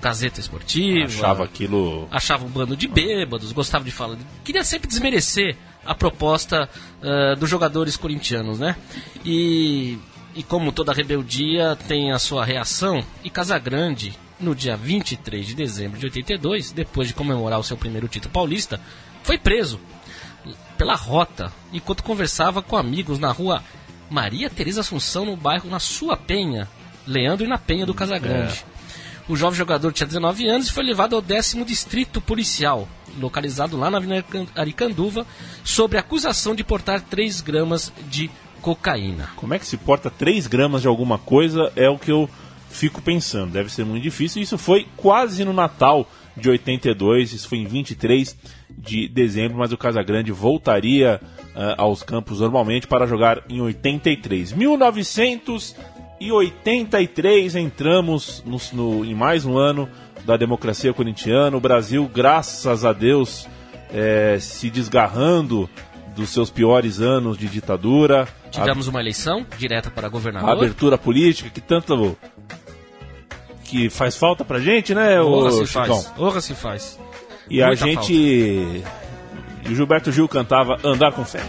Gazeta 0.00 0.40
Esportiva. 0.40 1.04
Achava 1.04 1.44
aquilo 1.44 2.08
achava 2.10 2.44
um 2.44 2.48
bando 2.48 2.76
de 2.76 2.88
bêbados, 2.88 3.52
gostava 3.52 3.84
de 3.84 3.90
falar. 3.90 4.16
Queria 4.44 4.64
sempre 4.64 4.88
desmerecer 4.88 5.56
a 5.84 5.94
proposta 5.94 6.68
ah, 7.02 7.34
dos 7.34 7.50
jogadores 7.50 7.96
corintianos, 7.96 8.58
né? 8.58 8.76
E, 9.24 9.98
e 10.34 10.42
como 10.42 10.72
toda 10.72 10.92
rebeldia 10.92 11.76
tem 11.88 12.12
a 12.12 12.18
sua 12.18 12.44
reação, 12.44 13.04
e 13.22 13.28
Casagrande, 13.28 14.16
no 14.40 14.54
dia 14.54 14.76
23 14.76 15.46
de 15.46 15.54
dezembro 15.54 15.98
de 15.98 16.06
82, 16.06 16.72
depois 16.72 17.08
de 17.08 17.14
comemorar 17.14 17.58
o 17.58 17.64
seu 17.64 17.76
primeiro 17.76 18.08
título 18.08 18.32
paulista, 18.32 18.80
foi 19.22 19.38
preso 19.38 19.78
pela 20.78 20.94
rota 20.94 21.52
enquanto 21.72 22.02
conversava 22.02 22.62
com 22.62 22.76
amigos 22.76 23.18
na 23.18 23.30
rua 23.30 23.62
Maria 24.08 24.50
Teresa 24.50 24.80
Assunção, 24.80 25.24
no 25.24 25.36
bairro 25.36 25.68
na 25.68 25.78
Sua 25.78 26.16
Penha, 26.16 26.68
Leandro 27.06 27.44
e 27.44 27.48
na 27.48 27.58
Penha 27.58 27.86
do 27.86 27.94
Casagrande. 27.94 28.64
O 29.28 29.36
jovem 29.36 29.56
jogador 29.56 29.92
tinha 29.92 30.06
19 30.06 30.48
anos 30.48 30.68
e 30.68 30.72
foi 30.72 30.82
levado 30.82 31.14
ao 31.14 31.22
décimo 31.22 31.64
distrito 31.64 32.20
policial, 32.20 32.88
localizado 33.20 33.76
lá 33.76 33.88
na 33.88 33.98
Avenida 33.98 34.24
Aricanduva, 34.56 35.24
sobre 35.62 35.98
acusação 35.98 36.54
de 36.54 36.64
portar 36.64 37.00
3 37.00 37.40
gramas 37.40 37.92
de 38.08 38.28
cocaína. 38.60 39.30
Como 39.36 39.54
é 39.54 39.58
que 39.58 39.66
se 39.66 39.76
porta 39.76 40.10
3 40.10 40.48
gramas 40.48 40.82
de 40.82 40.88
alguma 40.88 41.18
coisa 41.18 41.70
é 41.76 41.88
o 41.88 41.98
que 41.98 42.10
eu 42.10 42.28
fico 42.70 43.02
pensando. 43.02 43.52
Deve 43.52 43.70
ser 43.70 43.84
muito 43.84 44.02
difícil. 44.02 44.40
Isso 44.42 44.56
foi 44.56 44.86
quase 44.96 45.44
no 45.44 45.52
Natal 45.52 46.08
de 46.36 46.48
82, 46.48 47.32
isso 47.34 47.48
foi 47.48 47.58
em 47.58 47.66
23 47.66 48.34
de 48.70 49.08
dezembro, 49.08 49.58
mas 49.58 49.72
o 49.72 49.76
Casagrande 49.76 50.32
voltaria 50.32 51.20
ah, 51.54 51.74
aos 51.76 52.02
campos 52.02 52.40
normalmente 52.40 52.86
para 52.86 53.06
jogar 53.06 53.42
em 53.48 53.60
83. 53.60 54.52
1983 56.20 57.56
entramos 57.56 58.42
no, 58.46 58.58
no- 58.72 59.04
em 59.04 59.14
mais 59.14 59.44
um 59.44 59.58
ano 59.58 59.88
da 60.24 60.36
democracia 60.36 60.92
corintiana. 60.92 61.56
O 61.56 61.60
Brasil, 61.60 62.08
graças 62.12 62.84
a 62.84 62.92
Deus, 62.92 63.46
eh, 63.92 64.38
se 64.40 64.70
desgarrando 64.70 65.68
dos 66.14 66.30
seus 66.30 66.50
piores 66.50 67.00
anos 67.00 67.38
de 67.38 67.48
ditadura. 67.48 68.28
Tivemos 68.50 68.86
uma 68.88 69.00
eleição 69.00 69.46
direta 69.58 69.90
para 69.90 70.06
a 70.06 70.10
governador. 70.10 70.50
abertura 70.50 70.98
política 70.98 71.48
que 71.50 71.60
tanto 71.60 72.16
que 73.70 73.88
faz 73.88 74.16
falta 74.16 74.44
pra 74.44 74.58
gente, 74.58 74.94
né, 74.94 75.20
Honra 75.22 75.48
o 75.50 75.66
se 75.66 75.66
Chicão? 75.68 75.86
faz. 76.02 76.04
Se 76.06 76.12
faz. 76.54 76.98
E 77.48 77.62
a 77.62 77.68
Muita 77.68 77.84
gente 77.86 78.12
e 78.12 78.82
o 79.68 79.74
Gilberto 79.74 80.10
Gil 80.10 80.28
cantava 80.28 80.76
Andar 80.84 81.12
com 81.12 81.24
fé. 81.24 81.40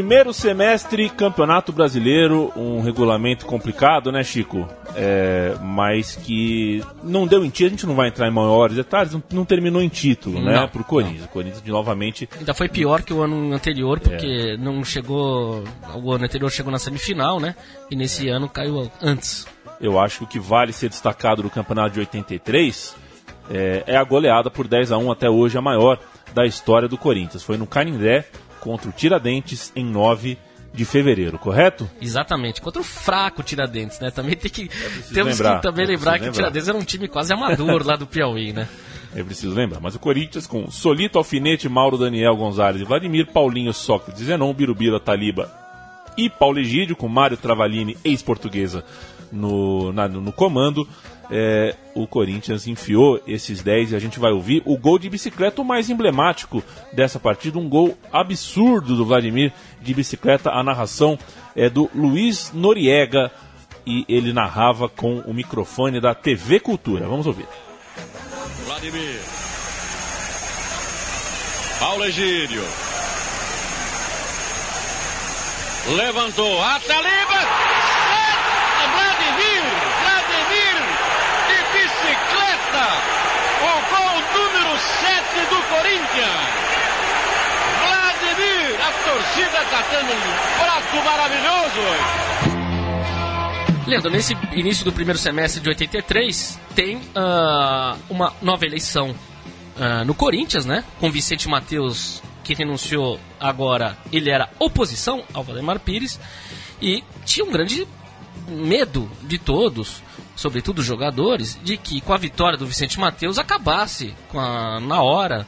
Primeiro 0.00 0.32
semestre 0.32 1.10
Campeonato 1.10 1.72
Brasileiro, 1.72 2.50
um 2.56 2.80
regulamento 2.80 3.44
complicado, 3.44 4.10
né, 4.10 4.24
Chico? 4.24 4.66
É, 4.96 5.54
mas 5.60 6.16
que 6.16 6.82
não 7.04 7.26
deu 7.26 7.44
em 7.44 7.50
título, 7.50 7.66
a 7.66 7.70
gente 7.72 7.86
não 7.86 7.94
vai 7.94 8.08
entrar 8.08 8.26
em 8.26 8.30
maiores 8.30 8.76
detalhes, 8.76 9.12
não, 9.12 9.22
não 9.30 9.44
terminou 9.44 9.82
em 9.82 9.90
título, 9.90 10.40
né, 10.40 10.54
Não, 10.54 10.68
pro 10.68 10.82
Corinthians. 10.82 11.26
O 11.26 11.28
Corinthians 11.28 11.62
novamente 11.66 12.26
Ainda 12.38 12.54
foi 12.54 12.66
pior 12.66 13.02
que 13.02 13.12
o 13.12 13.20
ano 13.20 13.52
anterior, 13.52 14.00
porque 14.00 14.56
não 14.58 14.82
chegou. 14.82 15.64
O 16.02 16.12
ano 16.12 16.24
anterior 16.24 16.50
chegou 16.50 16.72
na 16.72 16.78
semifinal, 16.78 17.38
né? 17.38 17.54
E 17.90 17.94
nesse 17.94 18.26
ano 18.30 18.48
caiu 18.48 18.90
antes. 19.02 19.46
eu 19.82 20.00
acho 20.00 20.20
que 20.20 20.24
o 20.24 20.26
que 20.28 20.38
vale 20.40 20.72
ser 20.72 20.88
destacado 20.88 21.42
do 21.42 21.50
campeonato 21.50 21.92
de 21.92 22.00
83 22.00 22.96
é, 23.50 23.84
é 23.86 23.96
a 23.98 24.02
goleada 24.02 24.50
por 24.50 24.66
10 24.66 24.92
a 24.92 24.96
1 24.96 25.12
até 25.12 25.28
hoje, 25.28 25.58
a 25.58 25.62
maior 25.62 25.98
da 26.32 26.46
história 26.46 26.88
do 26.88 26.96
Corinthians. 26.96 27.42
Foi 27.42 27.58
no 27.58 27.66
Canindé 27.66 28.24
contra 28.60 28.88
o 28.88 28.92
Tiradentes 28.92 29.72
em 29.74 29.84
9 29.84 30.38
de 30.72 30.84
fevereiro, 30.84 31.36
correto? 31.38 31.90
Exatamente, 32.00 32.60
contra 32.60 32.80
o 32.80 32.84
fraco 32.84 33.42
Tiradentes, 33.42 33.98
né? 33.98 34.10
Também 34.12 34.36
tem 34.36 34.50
que. 34.50 34.68
temos 35.12 35.32
lembrar, 35.38 35.56
que 35.56 35.62
também 35.62 35.84
é 35.84 35.88
lembrar 35.88 36.18
que 36.20 36.28
o 36.28 36.32
Tiradentes 36.32 36.68
era 36.68 36.78
um 36.78 36.84
time 36.84 37.08
quase 37.08 37.32
amador 37.32 37.84
lá 37.84 37.96
do 37.96 38.06
Piauí, 38.06 38.52
né? 38.52 38.68
É 39.12 39.24
preciso 39.24 39.52
lembrar. 39.56 39.80
Mas 39.80 39.96
o 39.96 39.98
Corinthians 39.98 40.46
com 40.46 40.70
Solito, 40.70 41.18
Alfinete, 41.18 41.68
Mauro, 41.68 41.98
Daniel, 41.98 42.36
Gonzalez 42.36 42.80
e 42.80 42.84
Vladimir, 42.84 43.26
Paulinho, 43.26 43.72
Sócrates, 43.72 44.22
Zenon, 44.22 44.54
Birubira, 44.54 45.00
Taliba 45.00 45.50
e 46.16 46.30
Paulo 46.30 46.60
Egídio, 46.60 46.94
com 46.94 47.08
Mário 47.08 47.36
Travalini, 47.36 47.96
ex-portuguesa, 48.04 48.84
no, 49.32 49.92
na- 49.92 50.06
no 50.06 50.30
comando. 50.30 50.86
É, 51.30 51.76
o 51.94 52.06
Corinthians 52.06 52.66
enfiou 52.66 53.20
esses 53.26 53.62
10 53.62 53.92
e 53.92 53.96
a 53.96 53.98
gente 53.98 54.18
vai 54.18 54.32
ouvir 54.32 54.62
o 54.64 54.76
gol 54.76 54.98
de 54.98 55.08
bicicleta, 55.08 55.62
o 55.62 55.64
mais 55.64 55.88
emblemático 55.88 56.62
dessa 56.92 57.20
partida, 57.20 57.58
um 57.58 57.68
gol 57.68 57.96
absurdo 58.12 58.96
do 58.96 59.04
Vladimir 59.04 59.52
de 59.80 59.94
bicicleta. 59.94 60.50
A 60.50 60.62
narração 60.62 61.18
é 61.54 61.70
do 61.70 61.88
Luiz 61.94 62.52
Noriega 62.52 63.30
e 63.86 64.04
ele 64.08 64.32
narrava 64.32 64.88
com 64.88 65.20
o 65.20 65.32
microfone 65.32 66.00
da 66.00 66.14
TV 66.14 66.58
Cultura. 66.60 67.06
Vamos 67.06 67.26
ouvir. 67.26 67.46
Vladimir. 68.66 69.20
Paulo 71.78 72.04
Egídio. 72.04 72.62
Levantou. 75.96 76.62
Ataliba. 76.62 77.40
Vladimir. 78.94 79.62
Vladimir. 80.02 80.76
De 81.48 81.58
bicicleta. 82.80 83.20
O 83.60 83.72
gol 83.90 84.16
número 84.34 84.78
7 84.78 85.46
do 85.48 85.60
Corinthians. 85.68 86.48
Vladimir. 87.82 88.80
A 88.80 88.90
torcida 89.04 89.62
está 89.62 89.82
tendo 89.90 90.12
um 90.12 90.22
prato 90.58 90.96
maravilhoso. 91.04 91.80
Leandro, 93.86 94.10
nesse 94.10 94.36
início 94.52 94.84
do 94.84 94.92
primeiro 94.92 95.18
semestre 95.18 95.60
de 95.60 95.68
83, 95.68 96.58
tem 96.74 97.00
ah, 97.14 97.96
uma 98.08 98.32
nova 98.40 98.64
eleição 98.64 99.14
ah, 99.78 100.04
no 100.04 100.14
Corinthians, 100.14 100.64
né? 100.64 100.84
Com 100.98 101.10
Vicente 101.10 101.48
Matheus 101.48 102.22
que 102.42 102.54
renunciou 102.54 103.20
agora, 103.38 103.96
ele 104.10 104.30
era 104.30 104.48
oposição 104.58 105.22
ao 105.32 105.44
Valdemar 105.44 105.78
Pires 105.78 106.18
e 106.80 107.04
tinha 107.24 107.44
um 107.44 107.52
grande 107.52 107.86
medo 108.48 109.08
de 109.22 109.38
todos, 109.38 110.02
sobretudo 110.36 110.80
os 110.80 110.86
jogadores, 110.86 111.58
de 111.62 111.76
que 111.76 112.00
com 112.00 112.12
a 112.12 112.18
vitória 112.18 112.58
do 112.58 112.66
Vicente 112.66 112.98
Mateus 112.98 113.38
acabasse 113.38 114.14
a, 114.34 114.80
na 114.80 115.02
hora 115.02 115.46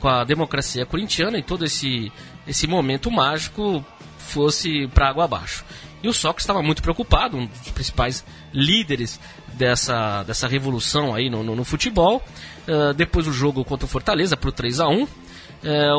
com 0.00 0.08
a 0.08 0.24
democracia 0.24 0.84
corintiana 0.84 1.38
e 1.38 1.42
todo 1.42 1.64
esse, 1.64 2.10
esse 2.46 2.66
momento 2.66 3.10
mágico 3.10 3.84
fosse 4.18 4.88
para 4.88 5.08
água 5.08 5.24
abaixo. 5.24 5.64
E 6.02 6.08
o 6.08 6.12
Sócrates 6.12 6.42
estava 6.42 6.62
muito 6.62 6.82
preocupado, 6.82 7.36
um 7.36 7.46
dos 7.46 7.70
principais 7.70 8.24
líderes 8.52 9.20
dessa, 9.54 10.24
dessa 10.24 10.48
revolução 10.48 11.14
aí 11.14 11.30
no, 11.30 11.44
no, 11.44 11.54
no 11.54 11.64
futebol. 11.64 12.22
Uh, 12.66 12.92
depois 12.94 13.26
do 13.26 13.32
jogo 13.32 13.64
contra 13.64 13.86
o 13.86 13.88
Fortaleza, 13.88 14.36
por 14.36 14.52
3 14.52 14.80
a 14.80 14.88
1 14.88 15.02
uh, 15.02 15.08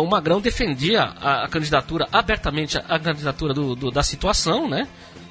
o 0.02 0.08
Magrão 0.08 0.42
defendia 0.42 1.04
a, 1.04 1.46
a, 1.46 1.48
candidatura, 1.48 2.08
abertamente 2.12 2.78
a, 2.78 2.82
a 2.82 3.00
candidatura 3.00 3.54
do, 3.54 3.76
do, 3.76 3.92
da 3.92 4.04
situação, 4.04 4.68
né? 4.70 4.88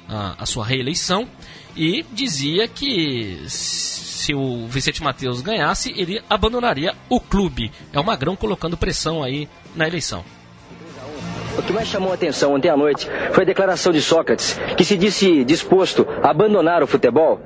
A, 0.07 0.43
a, 0.43 0.45
sua 0.45 0.65
reeleição, 0.65 1.27
e 1.75 2.05
dizia 2.11 2.67
que 2.67 3.43
se 3.47 4.33
o 4.33 4.67
Vicente 4.67 5.03
Mateus 5.03 5.41
ganhasse, 5.41 5.93
ele 5.97 6.21
abandonaria 6.29 6.93
o 7.09 7.19
clube. 7.19 7.71
É 7.91 7.99
o 7.99 8.03
Magrão 8.03 8.35
colocando 8.35 8.77
pressão 8.77 9.23
aí 9.23 9.49
na 9.75 9.87
eleição. 9.87 10.23
O 11.57 11.61
que 11.61 11.73
mais 11.73 11.87
chamou 11.87 12.11
a 12.11 12.15
atenção 12.15 12.55
ontem 12.55 12.69
à 12.69 12.77
noite 12.77 13.07
foi 13.31 13.43
a 13.43 13.45
declaração 13.45 13.91
de 13.91 14.01
Sócrates, 14.01 14.59
que 14.75 14.83
se 14.83 14.97
disse 14.97 15.43
disposto 15.43 16.07
a 16.23 16.29
abandonar 16.31 16.81
o 16.81 16.87
futebol 16.87 17.39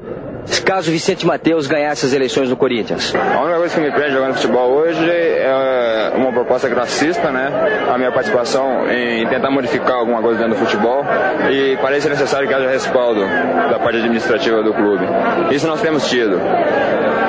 caso 0.64 0.92
Vicente 0.92 1.26
Mateus 1.26 1.68
ganhasse 1.68 2.06
as 2.06 2.14
eleições 2.14 2.50
no 2.50 2.56
Corinthians? 2.56 3.14
A 3.16 3.42
única 3.42 3.58
coisa 3.58 3.76
que 3.76 3.82
me 3.82 3.92
prende 3.92 4.14
jogando 4.14 4.36
futebol 4.36 4.72
hoje 4.72 5.10
é 5.10 6.14
uma 6.16 6.32
proposta 6.32 6.68
gracista, 6.68 7.32
né? 7.32 7.52
A 7.94 7.98
minha 7.98 8.12
participação 8.12 8.90
em 8.90 9.28
tentar 9.28 9.52
modificar 9.52 9.98
alguma 9.98 10.22
coisa 10.22 10.40
dentro 10.40 10.56
do 10.56 10.66
futebol 10.66 11.06
e 11.50 11.78
parece 11.82 12.10
necessário 12.10 12.48
que 12.48 12.54
haja 12.54 12.70
respaldo 12.70 13.22
da 13.70 13.80
parte 13.80 13.98
administrativa 13.98 14.62
do 14.64 14.74
clube. 14.74 15.06
Isso 15.52 15.68
nós 15.68 15.82
temos 15.82 16.08
tido. 16.10 16.40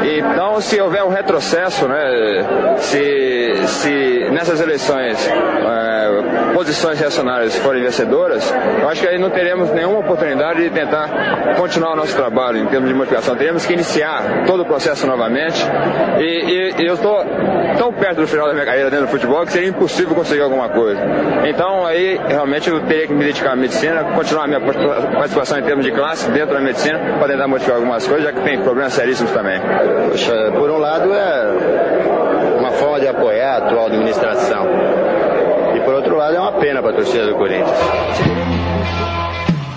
Então, 0.04 0.60
se 0.60 0.80
houver 0.80 1.02
um 1.04 1.08
retrocesso, 1.08 1.86
né? 1.88 2.76
Se, 2.78 3.66
se 3.66 4.28
nessas 4.30 4.60
eleições 4.60 5.18
é, 5.28 6.52
posições 6.54 6.98
reacionárias 6.98 7.56
forem 7.56 7.82
vencedoras, 7.82 8.54
eu 8.80 8.88
acho 8.88 9.00
que 9.00 9.08
aí 9.08 9.18
não 9.18 9.30
teremos 9.30 9.70
nenhuma 9.70 10.00
oportunidade 10.00 10.62
de 10.62 10.70
tentar 10.70 11.54
continuar 11.56 11.92
o 11.92 11.96
nosso 11.96 12.14
trabalho 12.14 12.58
em 12.58 12.66
termos 12.66 12.88
de 12.88 12.94
modificação. 12.94 13.36
Teremos 13.36 13.66
que 13.66 13.72
iniciar 13.72 14.44
todo 14.46 14.62
o 14.62 14.64
processo 14.64 15.06
novamente. 15.06 15.64
E, 16.18 16.22
e, 16.22 16.82
e 16.82 16.86
eu 16.86 16.94
estou 16.94 17.24
tão 17.76 17.92
perto 17.92 18.20
do 18.20 18.26
final 18.26 18.46
da 18.46 18.54
minha 18.54 18.66
carreira 18.66 18.90
dentro 18.90 19.06
do 19.06 19.10
futebol 19.10 19.44
que 19.44 19.52
seria 19.52 19.68
impossível 19.68 20.14
conseguir 20.14 20.42
alguma 20.42 20.68
coisa. 20.68 21.00
Então 21.44 21.86
aí 21.86 22.18
realmente 22.28 22.68
eu 22.68 22.80
teria 22.80 23.06
que 23.06 23.12
me 23.12 23.24
dedicar 23.24 23.52
à 23.52 23.56
medicina, 23.56 24.04
continuar 24.14 24.44
a 24.44 24.46
minha 24.46 24.60
participação 24.60 25.58
em 25.58 25.62
termos 25.62 25.84
de 25.84 25.92
classe 25.92 26.30
dentro 26.30 26.54
da 26.54 26.60
medicina 26.60 26.98
para 27.18 27.28
tentar 27.28 27.48
modificar 27.48 27.76
algumas 27.76 28.06
coisas, 28.06 28.24
já 28.24 28.32
que 28.32 28.40
tem 28.42 28.60
problemas 28.60 28.92
seríssimos 28.92 29.30
também. 29.32 29.60
Por 30.58 30.70
um 30.70 30.78
lado 30.78 31.12
é 31.12 32.56
uma 32.58 32.70
forma 32.72 33.00
de 33.00 33.08
apoiar 33.08 33.54
a 33.54 33.66
atual 33.66 33.86
administração. 33.86 34.66
E 35.76 35.80
por 35.80 35.94
outro 35.94 36.16
lado 36.16 36.36
é 36.36 36.40
uma 36.40 36.52
pena 36.52 36.80
para 36.82 36.90
a 36.90 36.94
torcida 36.94 37.26
do 37.26 37.34
Corinthians. 37.34 37.78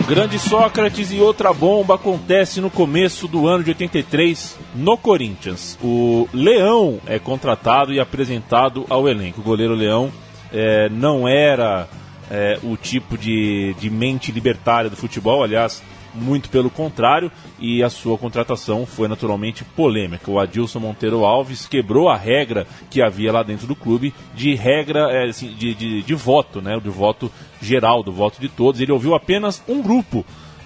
Grande 0.07 0.37
Sócrates 0.39 1.13
e 1.13 1.21
outra 1.21 1.53
bomba 1.53 1.95
acontece 1.95 2.59
no 2.59 2.69
começo 2.69 3.29
do 3.29 3.47
ano 3.47 3.63
de 3.63 3.69
83 3.69 4.59
no 4.75 4.97
Corinthians. 4.97 5.77
O 5.81 6.27
Leão 6.33 6.99
é 7.07 7.17
contratado 7.17 7.93
e 7.93 7.99
apresentado 7.99 8.85
ao 8.89 9.07
elenco. 9.07 9.39
O 9.39 9.43
goleiro 9.43 9.73
Leão 9.73 10.11
é, 10.51 10.89
não 10.89 11.27
era 11.27 11.87
é, 12.29 12.59
o 12.61 12.75
tipo 12.75 13.17
de, 13.17 13.73
de 13.79 13.89
mente 13.89 14.33
libertária 14.33 14.89
do 14.89 14.97
futebol, 14.97 15.43
aliás, 15.43 15.81
muito 16.13 16.49
pelo 16.49 16.69
contrário, 16.69 17.31
e 17.59 17.83
a 17.83 17.89
sua 17.89 18.17
contratação 18.17 18.85
foi 18.85 19.07
naturalmente 19.07 19.63
polêmica. 19.63 20.29
O 20.29 20.39
Adilson 20.39 20.79
Monteiro 20.79 21.25
Alves 21.25 21.67
quebrou 21.67 22.09
a 22.09 22.17
regra 22.17 22.67
que 22.89 23.01
havia 23.01 23.31
lá 23.31 23.43
dentro 23.43 23.67
do 23.67 23.75
clube 23.75 24.13
de 24.35 24.55
regra 24.55 25.11
é, 25.11 25.29
assim, 25.29 25.53
de, 25.53 25.73
de, 25.73 26.01
de, 26.01 26.15
voto, 26.15 26.61
né, 26.61 26.79
de 26.79 26.89
voto 26.89 27.31
geral, 27.61 28.03
do 28.03 28.11
voto 28.11 28.39
de 28.39 28.49
todos. 28.49 28.81
Ele 28.81 28.91
ouviu 28.91 29.15
apenas 29.15 29.63
um 29.67 29.81
grupo 29.81 30.25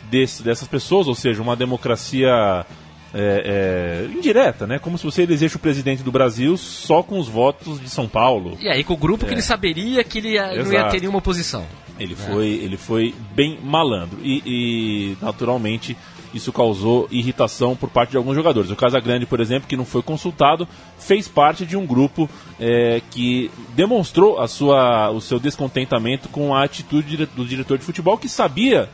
desse, 0.10 0.44
dessas 0.44 0.68
pessoas, 0.68 1.08
ou 1.08 1.16
seja, 1.16 1.42
uma 1.42 1.56
democracia 1.56 2.66
é, 3.14 4.06
é, 4.06 4.18
indireta, 4.18 4.68
né? 4.68 4.78
Como 4.78 4.98
se 4.98 5.04
você 5.06 5.24
elegesse 5.24 5.56
o 5.56 5.60
presidente 5.60 6.04
do 6.04 6.12
Brasil 6.12 6.58
só 6.58 7.02
com 7.02 7.18
os 7.18 7.30
votos 7.30 7.80
de 7.80 7.90
São 7.90 8.08
Paulo. 8.08 8.58
E 8.60 8.68
aí 8.68 8.84
com 8.84 8.94
o 8.94 8.98
grupo 8.98 9.26
que 9.26 9.34
ele 9.34 9.40
é. 9.40 9.44
saberia 9.44 10.04
que 10.04 10.18
ele 10.18 10.34
ia, 10.34 10.64
não 10.64 10.72
ia 10.72 10.88
ter 10.90 11.00
nenhuma 11.00 11.20
oposição. 11.20 11.66
Ele 12.00 12.14
é. 12.14 12.16
foi, 12.16 12.48
ele 12.48 12.78
foi 12.78 13.16
bem 13.34 13.60
malandro 13.64 14.20
e, 14.22 14.42
e, 14.46 15.18
naturalmente 15.22 15.96
isso 16.34 16.52
causou 16.52 17.08
irritação 17.10 17.78
por 17.78 17.90
parte 17.90 18.12
de 18.12 18.18
alguns 18.18 18.36
jogadores. 18.36 18.70
O 18.70 18.76
Casagrande, 18.76 19.26
por 19.26 19.40
exemplo, 19.40 19.70
que 19.70 19.78
não 19.78 19.86
foi 19.86 20.02
consultado, 20.02 20.68
fez 21.00 21.30
parte 21.30 21.66
de 21.66 21.78
um 21.78 21.86
grupo 21.86 22.30
é, 22.60 23.02
que 23.10 23.50
demonstrou 23.74 24.40
a 24.40 24.48
sua, 24.48 25.12
o 25.12 25.22
seu 25.22 25.40
descontentamento 25.40 26.28
com 26.28 26.54
a 26.54 26.66
atitude 26.66 27.26
do 27.28 27.46
diretor 27.46 27.78
de 27.78 27.86
futebol, 27.86 28.18
que 28.18 28.28
sabia 28.28 28.90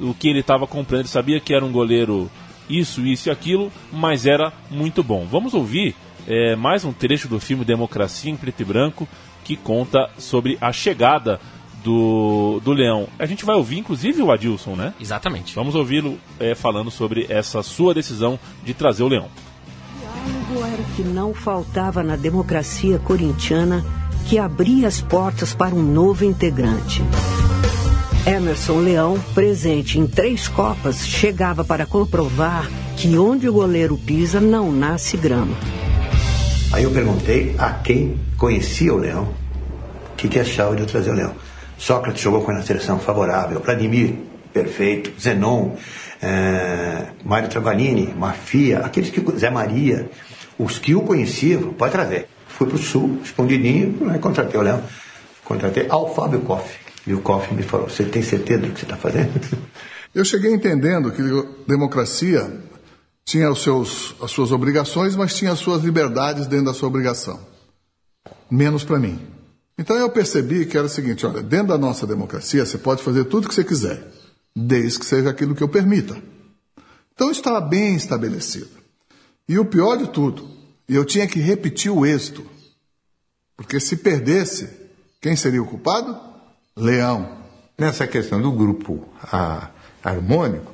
o 0.00 0.14
que 0.14 0.28
ele 0.28 0.38
estava 0.38 0.68
comprando, 0.68 1.06
sabia 1.08 1.40
que 1.40 1.52
era 1.52 1.64
um 1.64 1.72
goleiro 1.72 2.30
isso, 2.70 3.04
isso 3.04 3.28
e 3.28 3.32
aquilo, 3.32 3.72
mas 3.92 4.24
era 4.24 4.52
muito 4.70 5.02
bom. 5.02 5.26
Vamos 5.28 5.54
ouvir 5.54 5.96
é, 6.28 6.54
mais 6.54 6.84
um 6.84 6.92
trecho 6.92 7.26
do 7.26 7.40
filme 7.40 7.64
Democracia 7.64 8.30
em 8.30 8.36
Preto 8.36 8.60
e 8.60 8.64
Branco, 8.64 9.08
que 9.42 9.56
conta 9.56 10.10
sobre 10.18 10.58
a 10.60 10.72
chegada 10.72 11.40
do, 11.88 12.60
do 12.62 12.72
Leão. 12.72 13.08
A 13.18 13.24
gente 13.24 13.46
vai 13.46 13.56
ouvir, 13.56 13.78
inclusive, 13.78 14.20
o 14.20 14.30
Adilson, 14.30 14.76
né? 14.76 14.92
Exatamente. 15.00 15.54
Vamos 15.54 15.74
ouvi-lo 15.74 16.18
é, 16.38 16.54
falando 16.54 16.90
sobre 16.90 17.24
essa 17.30 17.62
sua 17.62 17.94
decisão 17.94 18.38
de 18.62 18.74
trazer 18.74 19.02
o 19.04 19.08
Leão. 19.08 19.28
Algo 20.04 20.66
era 20.66 20.82
que 20.94 21.02
não 21.02 21.32
faltava 21.32 22.02
na 22.02 22.14
democracia 22.14 22.98
corintiana 22.98 23.82
que 24.28 24.38
abria 24.38 24.86
as 24.86 25.00
portas 25.00 25.54
para 25.54 25.74
um 25.74 25.82
novo 25.82 26.26
integrante. 26.26 27.02
Emerson 28.26 28.80
Leão, 28.80 29.18
presente 29.34 29.98
em 29.98 30.06
três 30.06 30.46
Copas, 30.46 31.06
chegava 31.06 31.64
para 31.64 31.86
comprovar 31.86 32.70
que 32.98 33.16
onde 33.16 33.48
o 33.48 33.52
goleiro 33.54 33.96
pisa 33.96 34.38
não 34.38 34.70
nasce 34.70 35.16
grama. 35.16 35.56
Aí 36.70 36.82
eu 36.82 36.90
perguntei 36.90 37.54
a 37.56 37.70
quem 37.72 38.20
conhecia 38.36 38.92
o 38.92 38.98
Leão 38.98 39.28
o 40.12 40.16
que, 40.18 40.28
que 40.28 40.40
achava 40.40 40.74
de 40.74 40.82
eu 40.82 40.86
trazer 40.86 41.10
o 41.10 41.14
Leão. 41.14 41.32
Sócrates 41.78 42.20
jogou 42.20 42.42
com 42.42 42.50
a 42.50 42.60
seleção 42.60 42.98
favorável, 42.98 43.60
Vladimir, 43.60 44.16
perfeito, 44.52 45.12
Zenon, 45.18 45.76
é, 46.20 47.06
Mário 47.24 47.48
Travalini, 47.48 48.12
Mafia, 48.14 48.80
aqueles 48.80 49.10
que. 49.10 49.20
Zé 49.38 49.48
Maria, 49.48 50.10
os 50.58 50.78
que 50.78 50.94
o 50.94 51.02
conheciam, 51.02 51.72
pode 51.72 51.92
trazer. 51.92 52.28
Fui 52.48 52.66
para 52.66 52.76
o 52.76 52.78
sul, 52.78 53.20
escondidinho, 53.22 54.04
né, 54.04 54.18
contratei 54.18 54.58
o 54.58 54.62
Leão. 54.62 54.82
Contratei 55.44 55.86
ao 55.88 56.12
Fábio 56.14 56.40
Koff. 56.40 56.76
E 57.06 57.14
o 57.14 57.20
Koff 57.20 57.54
me 57.54 57.62
falou: 57.62 57.88
Você 57.88 58.04
tem 58.04 58.22
certeza 58.22 58.62
do 58.62 58.72
que 58.72 58.80
você 58.80 58.84
está 58.84 58.96
fazendo? 58.96 59.30
Eu 60.14 60.24
cheguei 60.24 60.52
entendendo 60.52 61.12
que 61.12 61.22
democracia 61.66 62.50
tinha 63.24 63.50
os 63.50 63.62
seus, 63.62 64.16
as 64.22 64.30
suas 64.30 64.50
obrigações, 64.50 65.14
mas 65.14 65.34
tinha 65.34 65.52
as 65.52 65.58
suas 65.58 65.84
liberdades 65.84 66.46
dentro 66.46 66.66
da 66.66 66.74
sua 66.74 66.88
obrigação. 66.88 67.38
Menos 68.50 68.84
para 68.84 68.98
mim. 68.98 69.37
Então 69.78 69.96
eu 69.96 70.10
percebi 70.10 70.66
que 70.66 70.76
era 70.76 70.86
o 70.86 70.90
seguinte: 70.90 71.24
olha, 71.24 71.40
dentro 71.40 71.68
da 71.68 71.78
nossa 71.78 72.06
democracia 72.06 72.66
você 72.66 72.76
pode 72.76 73.02
fazer 73.02 73.24
tudo 73.24 73.44
o 73.44 73.48
que 73.48 73.54
você 73.54 73.62
quiser, 73.62 74.10
desde 74.54 74.98
que 74.98 75.06
seja 75.06 75.30
aquilo 75.30 75.54
que 75.54 75.62
eu 75.62 75.68
permita. 75.68 76.20
Então 77.14 77.30
estava 77.30 77.60
bem 77.60 77.94
estabelecido. 77.94 78.70
E 79.48 79.58
o 79.58 79.64
pior 79.64 79.96
de 79.96 80.08
tudo, 80.08 80.50
eu 80.88 81.04
tinha 81.04 81.26
que 81.26 81.38
repetir 81.38 81.90
o 81.90 82.04
êxito. 82.04 82.44
Porque 83.56 83.80
se 83.80 83.96
perdesse, 83.96 84.68
quem 85.20 85.34
seria 85.34 85.62
o 85.62 85.66
culpado? 85.66 86.16
Leão. 86.76 87.38
Nessa 87.76 88.06
questão 88.06 88.40
do 88.42 88.52
grupo 88.52 89.08
a, 89.22 89.70
harmônico, 90.02 90.72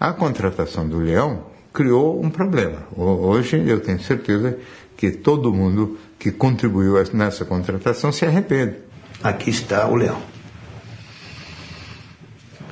a 0.00 0.12
contratação 0.12 0.88
do 0.88 0.98
Leão 0.98 1.46
criou 1.72 2.22
um 2.22 2.30
problema. 2.30 2.86
Hoje 2.96 3.62
eu 3.68 3.80
tenho 3.80 4.02
certeza 4.02 4.58
que 4.96 5.10
todo 5.10 5.52
mundo 5.52 5.98
que 6.18 6.30
contribuiu 6.30 6.94
nessa 7.12 7.44
contratação 7.44 8.10
se 8.12 8.24
arrepende. 8.24 8.76
Aqui 9.22 9.50
está 9.50 9.86
o 9.88 9.94
leão. 9.94 10.20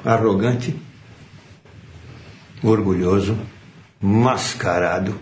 Arrogante, 0.05 0.77
orgulhoso, 2.63 3.39
mascarado, 4.01 5.19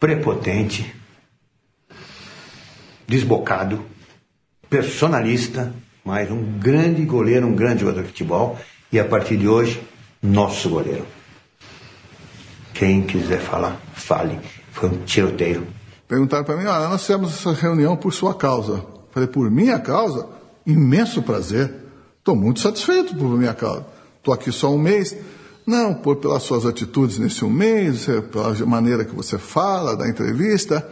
prepotente, 0.00 0.94
desbocado, 3.06 3.84
personalista, 4.68 5.72
mas 6.04 6.30
um 6.30 6.58
grande 6.58 7.04
goleiro, 7.04 7.46
um 7.46 7.54
grande 7.54 7.80
jogador 7.80 8.02
de 8.02 8.08
futebol 8.08 8.58
e 8.90 8.98
a 8.98 9.04
partir 9.04 9.36
de 9.36 9.48
hoje, 9.48 9.80
nosso 10.22 10.68
goleiro. 10.68 11.06
Quem 12.72 13.02
quiser 13.02 13.40
falar, 13.40 13.80
fale. 13.94 14.40
Foi 14.72 14.88
um 14.88 15.04
tiroteio 15.04 15.66
Perguntaram 16.14 16.44
para 16.44 16.56
mim, 16.56 16.64
ah, 16.64 16.88
nós 16.90 17.00
fizemos 17.00 17.34
essa 17.34 17.52
reunião 17.52 17.96
por 17.96 18.12
sua 18.12 18.32
causa. 18.32 18.84
Falei, 19.10 19.28
por 19.28 19.50
minha 19.50 19.80
causa, 19.80 20.28
imenso 20.64 21.20
prazer. 21.20 21.74
Estou 22.20 22.36
muito 22.36 22.60
satisfeito 22.60 23.16
por 23.16 23.36
minha 23.36 23.52
causa. 23.52 23.84
Estou 24.18 24.32
aqui 24.32 24.52
só 24.52 24.72
um 24.72 24.78
mês. 24.78 25.16
Não, 25.66 25.92
por 25.92 26.14
pelas 26.14 26.44
suas 26.44 26.66
atitudes 26.66 27.18
nesse 27.18 27.44
um 27.44 27.50
mês, 27.50 28.08
é, 28.08 28.20
pela 28.20 28.54
maneira 28.64 29.04
que 29.04 29.12
você 29.12 29.38
fala, 29.38 29.96
da 29.96 30.08
entrevista, 30.08 30.88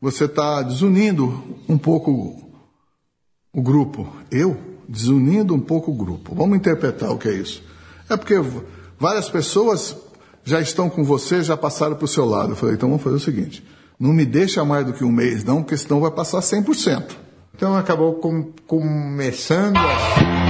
você 0.00 0.24
está 0.24 0.62
desunindo 0.62 1.44
um 1.68 1.78
pouco 1.78 2.52
o 3.54 3.62
grupo. 3.62 4.16
Eu? 4.32 4.56
Desunindo 4.88 5.54
um 5.54 5.60
pouco 5.60 5.92
o 5.92 5.94
grupo. 5.94 6.34
Vamos 6.34 6.56
interpretar 6.56 7.12
o 7.12 7.18
que 7.18 7.28
é 7.28 7.34
isso. 7.34 7.62
É 8.08 8.16
porque 8.16 8.34
várias 8.98 9.30
pessoas 9.30 9.96
já 10.42 10.60
estão 10.60 10.90
com 10.90 11.04
você, 11.04 11.44
já 11.44 11.56
passaram 11.56 11.94
para 11.94 12.04
o 12.04 12.08
seu 12.08 12.24
lado. 12.24 12.50
Eu 12.50 12.56
falei, 12.56 12.74
então 12.74 12.88
vamos 12.88 13.04
fazer 13.04 13.14
o 13.14 13.20
seguinte: 13.20 13.64
não 13.98 14.12
me 14.12 14.24
deixa 14.24 14.64
mais 14.64 14.84
do 14.84 14.92
que 14.92 15.04
um 15.04 15.12
mês, 15.12 15.42
não, 15.44 15.62
porque 15.62 15.76
senão 15.76 16.00
vai 16.00 16.10
passar 16.10 16.40
100%. 16.40 17.16
Então 17.54 17.74
acabou 17.74 18.14
com, 18.14 18.52
começando 18.66 19.76
a... 19.76 20.46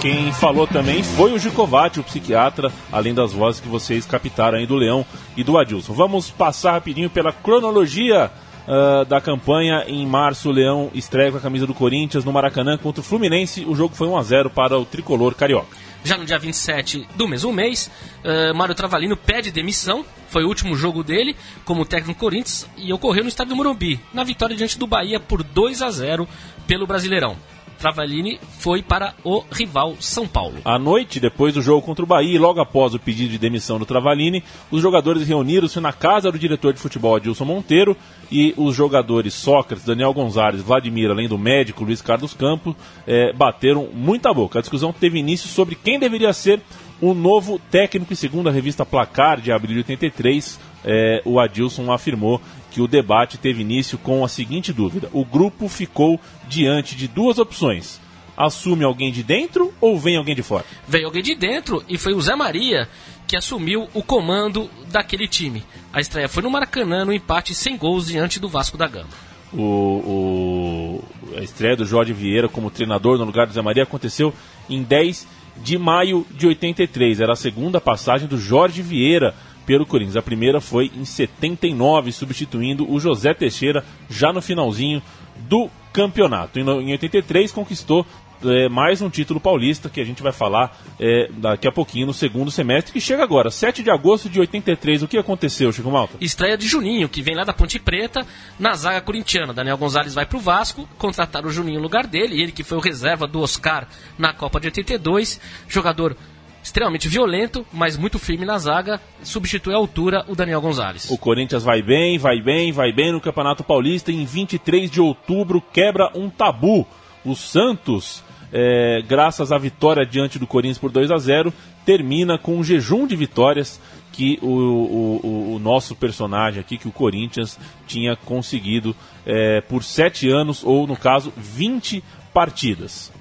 Quem 0.00 0.32
falou 0.32 0.66
também 0.66 1.02
foi 1.02 1.32
o 1.32 1.38
Gicovati, 1.38 2.00
o 2.00 2.04
psiquiatra, 2.04 2.72
além 2.90 3.12
das 3.12 3.32
vozes 3.32 3.60
que 3.60 3.68
vocês 3.68 4.06
captaram 4.06 4.56
aí 4.56 4.66
do 4.66 4.74
Leão 4.74 5.04
e 5.36 5.44
do 5.44 5.58
Adilson. 5.58 5.92
Vamos 5.92 6.30
passar 6.30 6.72
rapidinho 6.72 7.10
pela 7.10 7.32
cronologia 7.32 8.30
uh, 8.66 9.04
da 9.04 9.20
campanha. 9.20 9.84
Em 9.86 10.06
março, 10.06 10.48
o 10.48 10.52
Leão 10.52 10.90
estreia 10.94 11.30
com 11.30 11.36
a 11.36 11.40
camisa 11.40 11.66
do 11.66 11.74
Corinthians 11.74 12.24
no 12.24 12.32
Maracanã 12.32 12.78
contra 12.78 13.02
o 13.02 13.04
Fluminense. 13.04 13.64
O 13.66 13.74
jogo 13.74 13.94
foi 13.94 14.08
1 14.08 14.16
a 14.16 14.22
0 14.22 14.50
para 14.50 14.78
o 14.78 14.86
tricolor 14.86 15.34
carioca. 15.34 15.76
Já 16.02 16.16
no 16.16 16.24
dia 16.24 16.38
27 16.38 17.06
do 17.14 17.28
mesmo 17.28 17.52
mês, 17.52 17.90
uh, 18.24 18.54
Mário 18.54 18.74
Travalino 18.74 19.16
pede 19.16 19.50
demissão. 19.50 20.04
Foi 20.28 20.44
o 20.44 20.48
último 20.48 20.76
jogo 20.76 21.02
dele 21.02 21.36
como 21.64 21.84
técnico 21.84 22.18
do 22.18 22.20
Corinthians 22.20 22.66
e 22.76 22.92
ocorreu 22.92 23.22
no 23.22 23.28
estádio 23.28 23.50
do 23.50 23.56
Morumbi, 23.56 24.00
na 24.12 24.24
vitória 24.24 24.56
diante 24.56 24.78
do 24.78 24.86
Bahia 24.86 25.20
por 25.20 25.42
2 25.42 25.82
a 25.82 25.90
0 25.90 26.28
pelo 26.66 26.86
Brasileirão. 26.86 27.36
Travalini 27.80 28.38
foi 28.58 28.82
para 28.82 29.14
o 29.24 29.42
rival 29.50 29.96
São 29.98 30.28
Paulo. 30.28 30.58
À 30.64 30.78
noite, 30.78 31.18
depois 31.18 31.54
do 31.54 31.62
jogo 31.62 31.80
contra 31.80 32.04
o 32.04 32.06
Bahia 32.06 32.34
e 32.34 32.38
logo 32.38 32.60
após 32.60 32.94
o 32.94 32.98
pedido 32.98 33.30
de 33.30 33.38
demissão 33.38 33.78
do 33.78 33.86
Travalini, 33.86 34.44
os 34.70 34.82
jogadores 34.82 35.26
reuniram-se 35.26 35.80
na 35.80 35.90
casa 35.90 36.30
do 36.30 36.38
diretor 36.38 36.74
de 36.74 36.78
futebol 36.78 37.16
Adilson 37.16 37.46
Monteiro 37.46 37.96
e 38.30 38.52
os 38.56 38.76
jogadores 38.76 39.32
Sócrates, 39.32 39.86
Daniel 39.86 40.12
Gonzalez, 40.12 40.62
Vladimir, 40.62 41.10
além 41.10 41.26
do 41.26 41.38
médico 41.38 41.82
Luiz 41.82 42.02
Carlos 42.02 42.34
Campos, 42.34 42.76
eh, 43.06 43.32
bateram 43.32 43.88
muita 43.94 44.32
boca. 44.34 44.58
A 44.58 44.62
discussão 44.62 44.92
teve 44.92 45.18
início 45.18 45.48
sobre 45.48 45.74
quem 45.74 45.98
deveria 45.98 46.34
ser 46.34 46.60
o 47.00 47.14
novo 47.14 47.58
técnico 47.70 48.12
e 48.12 48.16
segundo 48.16 48.50
a 48.50 48.52
revista 48.52 48.84
Placar 48.84 49.40
de 49.40 49.50
abril 49.50 49.72
de 49.72 49.78
83, 49.78 50.60
eh, 50.84 51.22
o 51.24 51.40
Adilson 51.40 51.90
afirmou 51.90 52.40
que 52.70 52.80
o 52.80 52.86
debate 52.86 53.36
teve 53.36 53.60
início 53.60 53.98
com 53.98 54.24
a 54.24 54.28
seguinte 54.28 54.72
dúvida: 54.72 55.08
o 55.12 55.24
grupo 55.24 55.68
ficou 55.68 56.20
diante 56.48 56.94
de 56.94 57.08
duas 57.08 57.38
opções. 57.38 58.00
Assume 58.36 58.84
alguém 58.84 59.12
de 59.12 59.22
dentro 59.22 59.74
ou 59.80 59.98
vem 59.98 60.16
alguém 60.16 60.34
de 60.34 60.42
fora? 60.42 60.64
Veio 60.88 61.06
alguém 61.06 61.22
de 61.22 61.34
dentro 61.34 61.84
e 61.86 61.98
foi 61.98 62.14
o 62.14 62.20
Zé 62.20 62.34
Maria 62.34 62.88
que 63.26 63.36
assumiu 63.36 63.86
o 63.92 64.02
comando 64.02 64.70
daquele 64.90 65.28
time. 65.28 65.62
A 65.92 66.00
estreia 66.00 66.28
foi 66.28 66.42
no 66.42 66.50
Maracanã, 66.50 67.04
no 67.04 67.12
empate 67.12 67.54
sem 67.54 67.76
gols 67.76 68.06
diante 68.06 68.40
do 68.40 68.48
Vasco 68.48 68.78
da 68.78 68.88
Gama. 68.88 69.10
O, 69.52 69.62
o, 69.62 71.04
a 71.36 71.42
estreia 71.42 71.76
do 71.76 71.84
Jorge 71.84 72.12
Vieira 72.12 72.48
como 72.48 72.70
treinador 72.70 73.18
no 73.18 73.24
lugar 73.24 73.46
do 73.46 73.52
Zé 73.52 73.60
Maria 73.60 73.82
aconteceu 73.82 74.32
em 74.68 74.82
10 74.82 75.26
de 75.62 75.76
maio 75.76 76.26
de 76.30 76.46
83. 76.46 77.20
Era 77.20 77.34
a 77.34 77.36
segunda 77.36 77.80
passagem 77.80 78.26
do 78.26 78.38
Jorge 78.38 78.80
Vieira 78.80 79.34
pelo 79.70 79.86
Corinthians. 79.86 80.16
A 80.16 80.22
primeira 80.22 80.60
foi 80.60 80.90
em 80.96 81.04
79, 81.04 82.10
substituindo 82.10 82.92
o 82.92 82.98
José 82.98 83.32
Teixeira 83.32 83.84
já 84.08 84.32
no 84.32 84.42
finalzinho 84.42 85.00
do 85.48 85.70
campeonato. 85.92 86.58
Em 86.58 86.90
83 86.90 87.52
conquistou 87.52 88.04
é, 88.44 88.68
mais 88.68 89.00
um 89.00 89.08
título 89.08 89.38
paulista 89.38 89.88
que 89.88 90.00
a 90.00 90.04
gente 90.04 90.24
vai 90.24 90.32
falar 90.32 90.76
é, 90.98 91.30
daqui 91.34 91.68
a 91.68 91.72
pouquinho 91.72 92.08
no 92.08 92.12
segundo 92.12 92.50
semestre, 92.50 92.92
que 92.92 93.00
chega 93.00 93.22
agora, 93.22 93.48
7 93.48 93.84
de 93.84 93.92
agosto 93.92 94.28
de 94.28 94.40
83. 94.40 95.04
O 95.04 95.06
que 95.06 95.16
aconteceu, 95.16 95.70
Chico 95.72 95.88
Malta? 95.88 96.16
Estreia 96.20 96.58
de 96.58 96.66
Juninho, 96.66 97.08
que 97.08 97.22
vem 97.22 97.36
lá 97.36 97.44
da 97.44 97.52
Ponte 97.52 97.78
Preta, 97.78 98.26
na 98.58 98.74
zaga 98.74 99.00
corintiana. 99.00 99.54
Daniel 99.54 99.78
Gonzalez 99.78 100.14
vai 100.14 100.26
pro 100.26 100.40
Vasco, 100.40 100.88
contratar 100.98 101.46
o 101.46 101.50
Juninho 101.50 101.76
no 101.76 101.84
lugar 101.84 102.08
dele, 102.08 102.42
ele 102.42 102.50
que 102.50 102.64
foi 102.64 102.76
o 102.76 102.80
reserva 102.80 103.24
do 103.24 103.40
Oscar 103.40 103.86
na 104.18 104.32
Copa 104.32 104.58
de 104.58 104.66
82, 104.66 105.40
jogador 105.68 106.16
extremamente 106.62 107.08
violento, 107.08 107.66
mas 107.72 107.96
muito 107.96 108.18
firme 108.18 108.44
na 108.44 108.58
zaga, 108.58 109.00
substitui 109.22 109.74
à 109.74 109.76
altura 109.76 110.24
o 110.28 110.34
Daniel 110.34 110.60
Gonzalez. 110.60 111.10
O 111.10 111.18
Corinthians 111.18 111.62
vai 111.62 111.82
bem, 111.82 112.18
vai 112.18 112.40
bem, 112.40 112.72
vai 112.72 112.92
bem 112.92 113.12
no 113.12 113.20
Campeonato 113.20 113.64
Paulista. 113.64 114.12
Em 114.12 114.24
23 114.24 114.90
de 114.90 115.00
outubro 115.00 115.62
quebra 115.72 116.10
um 116.14 116.28
tabu. 116.28 116.86
O 117.24 117.34
Santos, 117.34 118.22
é, 118.52 119.02
graças 119.06 119.52
à 119.52 119.58
vitória 119.58 120.04
diante 120.06 120.38
do 120.38 120.46
Corinthians 120.46 120.78
por 120.78 120.90
2 120.90 121.10
a 121.10 121.18
0, 121.18 121.52
termina 121.84 122.38
com 122.38 122.56
um 122.56 122.64
jejum 122.64 123.06
de 123.06 123.16
vitórias 123.16 123.80
que 124.12 124.38
o, 124.42 124.46
o, 124.48 125.54
o, 125.54 125.58
nosso 125.58 125.94
personagem 125.94 126.60
aqui, 126.60 126.76
que 126.76 126.88
o 126.88 126.92
Corinthians 126.92 127.58
tinha 127.86 128.16
conseguido 128.16 128.94
é, 129.24 129.60
por 129.60 129.84
sete 129.84 130.28
anos, 130.28 130.64
ou 130.64 130.86
no 130.86 130.96
caso, 130.96 131.32
20 131.36 132.02
partidas. 132.32 133.12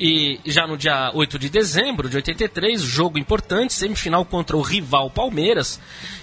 E 0.00 0.38
já 0.46 0.64
no 0.64 0.76
dia 0.76 1.10
8 1.12 1.38
de 1.40 1.48
dezembro 1.48 2.08
de 2.08 2.16
83, 2.16 2.80
jogo 2.82 3.18
importante, 3.18 3.74
semifinal 3.74 4.24
contra 4.24 4.56
o 4.56 4.62
rival 4.62 5.10
Palmeiras. 5.10 5.80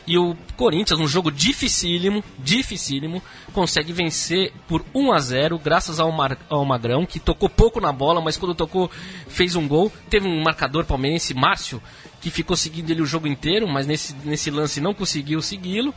E 0.08 0.18
o 0.18 0.36
Corinthians, 0.56 1.00
um 1.00 1.08
jogo 1.08 1.30
dificílimo, 1.30 2.24
dificílimo, 2.40 3.22
consegue 3.52 3.92
vencer 3.92 4.54
por 4.66 4.86
1 4.94 5.12
a 5.12 5.20
0 5.20 5.60
graças 5.60 6.00
ao, 6.00 6.10
Mar, 6.10 6.38
ao 6.50 6.64
Magrão, 6.64 7.06
que 7.06 7.20
tocou 7.20 7.50
pouco 7.50 7.82
na 7.82 7.92
bola, 7.92 8.22
mas 8.22 8.38
quando 8.38 8.56
tocou 8.56 8.90
fez 9.28 9.58
um 9.58 9.68
gol. 9.68 9.92
Teve 10.10 10.26
um 10.26 10.42
marcador 10.42 10.86
palmeirense, 10.86 11.34
Márcio, 11.34 11.82
que 12.26 12.32
ficou 12.32 12.58
seguindo 12.58 12.90
ele 12.90 13.04
o 13.04 13.06
jogo 13.06 13.28
inteiro, 13.28 13.68
mas 13.68 13.86
nesse, 13.86 14.16
nesse 14.26 14.50
lance 14.50 14.82
não 14.82 14.96
conseguiu 14.96 15.44
segui-lo. 15.44 15.94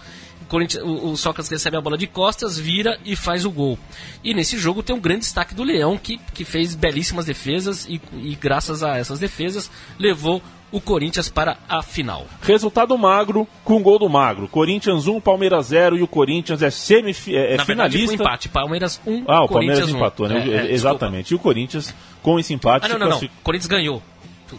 O, 0.82 1.12
o, 1.12 1.16
Sócrates 1.16 1.50
recebe 1.50 1.78
a 1.78 1.80
bola 1.80 1.96
de 1.96 2.06
costas, 2.06 2.58
vira 2.58 3.00
e 3.02 3.16
faz 3.16 3.46
o 3.46 3.50
gol. 3.50 3.78
E 4.22 4.34
nesse 4.34 4.58
jogo 4.58 4.82
tem 4.82 4.94
um 4.94 5.00
grande 5.00 5.20
destaque 5.20 5.54
do 5.54 5.64
Leão, 5.64 5.96
que, 5.96 6.20
que 6.34 6.44
fez 6.44 6.74
belíssimas 6.74 7.24
defesas 7.24 7.86
e, 7.88 7.98
e 8.12 8.34
graças 8.34 8.82
a 8.82 8.98
essas 8.98 9.18
defesas 9.18 9.70
levou 9.98 10.42
o 10.70 10.82
Corinthians 10.82 11.30
para 11.30 11.56
a 11.66 11.82
final. 11.82 12.26
Resultado 12.42 12.96
magro 12.98 13.48
com 13.64 13.82
gol 13.82 13.98
do 13.98 14.10
magro. 14.10 14.48
Corinthians 14.48 15.06
1, 15.06 15.22
Palmeiras 15.22 15.68
0 15.68 15.96
e 15.96 16.02
o 16.02 16.06
Corinthians 16.06 16.62
é 16.62 16.68
semifinalista. 16.68 17.30
É, 17.30 17.54
é 17.54 17.56
Na 17.56 17.64
verdade, 17.64 17.92
finalista. 17.96 18.06
Foi 18.06 18.16
um 18.16 18.20
empate. 18.20 18.48
Palmeiras 18.50 19.00
1, 19.06 19.24
Ah, 19.26 19.44
o 19.44 19.48
Palmeiras 19.48 19.88
empatou, 19.88 20.28
né? 20.28 20.46
É, 20.46 20.56
é, 20.56 20.72
exatamente. 20.72 21.30
Desculpa. 21.30 21.32
E 21.32 21.40
o 21.40 21.54
Corinthians 21.54 21.94
com 22.22 22.38
esse 22.38 22.52
empate. 22.52 22.84
Ah, 22.84 22.88
não, 22.90 22.98
não, 22.98 23.08
não. 23.08 23.18
O 23.18 23.42
Corinthians 23.42 23.66
ganhou. 23.66 24.02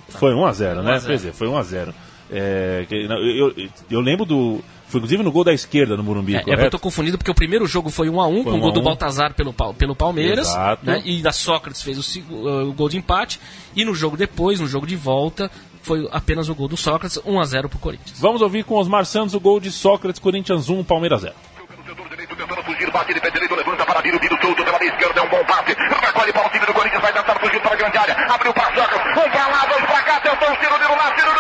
Foi 0.10 0.34
1 0.34 0.46
a 0.46 0.52
0, 0.52 0.84
né? 0.84 1.00
Quer 1.00 1.16
dizer, 1.16 1.34
foi 1.34 1.48
1 1.48 1.58
a 1.58 1.64
0. 1.64 1.94
É, 2.32 2.86
eu, 2.90 3.52
eu, 3.58 3.70
eu 3.90 4.00
lembro 4.00 4.24
do 4.24 4.64
foi 4.90 4.98
inclusive 4.98 5.22
no 5.22 5.32
gol 5.32 5.44
da 5.44 5.54
esquerda 5.54 5.96
no 5.96 6.04
Morumbi. 6.04 6.36
É, 6.36 6.44
é 6.48 6.66
eu 6.66 6.70
tô 6.72 6.80
confundido 6.80 7.16
porque 7.16 7.30
o 7.30 7.36
primeiro 7.36 7.68
jogo 7.68 7.92
foi 7.92 8.10
1 8.10 8.20
a 8.20 8.28
1 8.28 8.44
foi 8.44 8.52
com 8.52 8.58
o 8.58 8.60
gol 8.60 8.72
do 8.72 8.82
Baltazar 8.82 9.36
pelo, 9.36 9.54
pelo 9.78 9.96
Palmeiras. 9.96 10.52
Né, 10.82 11.02
e 11.06 11.22
da 11.22 11.32
Sócrates 11.32 11.84
fez 11.84 11.98
o, 12.00 12.34
o, 12.34 12.74
gol 12.74 12.90
de 12.90 12.98
empate. 12.98 13.40
E 13.76 13.86
no 13.86 13.94
jogo 13.94 14.18
depois, 14.18 14.60
no 14.60 14.66
jogo 14.66 14.88
de 14.88 14.96
volta, 14.96 15.52
foi 15.84 16.08
apenas 16.12 16.50
o 16.50 16.56
gol 16.56 16.68
do 16.68 16.76
Sócrates, 16.76 17.20
1 17.24 17.40
a 17.40 17.46
0 17.46 17.70
pro 17.70 17.78
Corinthians. 17.78 18.20
Vamos 18.20 18.42
ouvir 18.42 18.64
com 18.64 18.76
Osmar 18.76 19.06
Santos 19.06 19.36
o 19.36 19.40
gol 19.40 19.60
de 19.60 19.72
Sócrates, 19.72 20.20
Corinthians 20.20 20.70
1, 20.70 20.84
Palmeiras 20.84 21.22
0. 21.22 21.36
Fugir, 22.80 22.92
bate 22.92 23.14
de 23.14 23.20
pé 23.20 23.30
direito, 23.30 23.56
levanta 23.56 23.86
para 23.86 24.02
Biro, 24.02 24.18
Biro 24.20 24.38
solto 24.42 24.64
pela 24.64 24.78
esquerda, 24.82 25.20
é 25.20 25.24
um 25.24 25.28
bom 25.28 25.44
passe. 25.44 25.76
Recolhe 25.76 26.32
para 26.32 26.48
o 26.48 26.50
time 26.50 26.66
do 26.66 26.74
Corinthians, 26.74 27.02
vai 27.02 27.12
tentar 27.12 27.36
fugir 27.38 27.60
para 27.60 27.74
a 27.74 27.76
grande 27.76 27.98
área. 27.98 28.16
Abriu 28.34 28.54
para 28.54 28.74
Sócrates, 28.74 29.18
um 29.18 29.30
para 29.30 29.48
lá, 29.48 29.66
dois 29.66 29.86
para 29.86 30.02
cá, 30.04 30.20
tentou 30.22 30.50
o 30.50 30.56
tiro, 30.56 30.80
Biro 30.80 30.96
lá, 30.96 31.12
tiro 31.12 31.40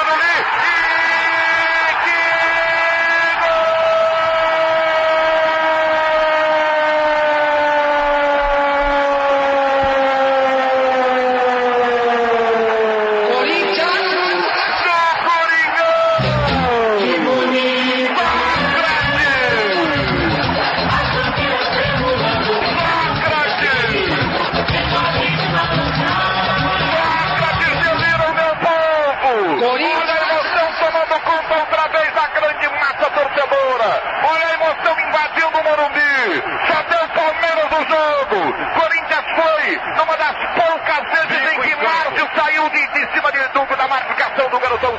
do 44.77 44.89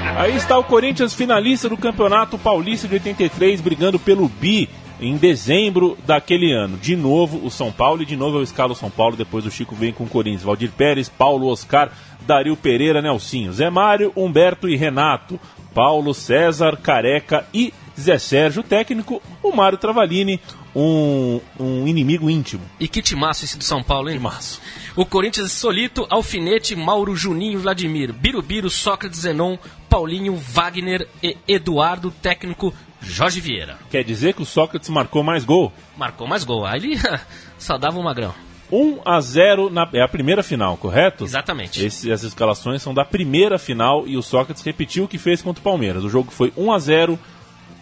Lili. 0.00 0.18
Aí 0.18 0.36
está 0.36 0.58
o 0.58 0.64
Corinthians 0.64 1.14
finalista 1.14 1.68
do 1.68 1.76
Campeonato 1.76 2.38
Paulista 2.38 2.88
de 2.88 2.94
83, 2.94 3.60
brigando 3.60 3.98
pelo 3.98 4.28
bi 4.28 4.68
em 5.00 5.16
dezembro 5.16 5.98
daquele 6.06 6.52
ano. 6.52 6.76
De 6.76 6.96
novo 6.96 7.44
o 7.44 7.50
São 7.50 7.70
Paulo 7.70 8.02
e 8.02 8.06
de 8.06 8.16
novo 8.16 8.38
eu 8.38 8.42
escalo 8.42 8.72
o 8.72 8.76
São 8.76 8.90
Paulo. 8.90 9.16
Depois 9.16 9.44
o 9.46 9.50
Chico 9.50 9.74
vem 9.74 9.92
com 9.92 10.04
o 10.04 10.08
Corinthians. 10.08 10.42
Valdir 10.42 10.70
Pérez, 10.70 11.08
Paulo 11.08 11.48
Oscar, 11.48 11.90
Dario 12.26 12.56
Pereira, 12.56 13.02
Nelsinho, 13.02 13.52
Zé 13.52 13.70
Mário, 13.70 14.12
Humberto 14.16 14.68
e 14.68 14.76
Renato. 14.76 15.38
Paulo 15.74 16.14
César, 16.14 16.76
Careca 16.76 17.44
e 17.52 17.74
Zé 17.98 18.18
Sérgio, 18.18 18.62
técnico, 18.62 19.22
o 19.42 19.54
Mário 19.54 19.78
Travalini, 19.78 20.40
um, 20.74 21.40
um 21.58 21.86
inimigo 21.86 22.28
íntimo. 22.28 22.62
E 22.80 22.88
que 22.88 23.00
timaço 23.00 23.44
esse 23.44 23.56
do 23.56 23.64
São 23.64 23.82
Paulo, 23.82 24.10
hein? 24.10 24.16
Timaço. 24.16 24.60
O 24.96 25.06
Corinthians 25.06 25.52
Solito, 25.52 26.06
Alfinete, 26.10 26.74
Mauro, 26.74 27.14
Juninho, 27.14 27.58
Vladimir, 27.58 28.12
Birubiru, 28.12 28.68
Sócrates, 28.68 29.20
Zenon, 29.20 29.56
Paulinho, 29.88 30.34
Wagner 30.36 31.08
e 31.22 31.36
Eduardo, 31.46 32.10
técnico 32.10 32.74
Jorge 33.00 33.40
Vieira. 33.40 33.78
Quer 33.90 34.02
dizer 34.02 34.34
que 34.34 34.42
o 34.42 34.46
Sócrates 34.46 34.88
marcou 34.88 35.22
mais 35.22 35.44
gol? 35.44 35.72
Marcou 35.96 36.26
mais 36.26 36.42
gol. 36.42 36.66
Aí 36.66 36.78
ele 36.78 37.00
só 37.58 37.78
dava 37.78 37.98
um 37.98 38.02
magrão. 38.02 38.34
1 38.72 39.00
a 39.04 39.20
0 39.20 39.70
na 39.70 39.88
é 39.92 40.00
a 40.00 40.08
primeira 40.08 40.42
final, 40.42 40.76
correto? 40.76 41.24
Exatamente. 41.24 41.84
Esse, 41.84 42.10
essas 42.10 42.28
escalações 42.28 42.82
são 42.82 42.94
da 42.94 43.04
primeira 43.04 43.58
final 43.58 44.06
e 44.06 44.16
o 44.16 44.22
Sócrates 44.22 44.62
repetiu 44.62 45.04
o 45.04 45.08
que 45.08 45.18
fez 45.18 45.42
contra 45.42 45.60
o 45.60 45.64
Palmeiras. 45.64 46.02
O 46.02 46.08
jogo 46.08 46.30
foi 46.32 46.52
1 46.56 46.72
a 46.72 46.78
0 46.78 47.18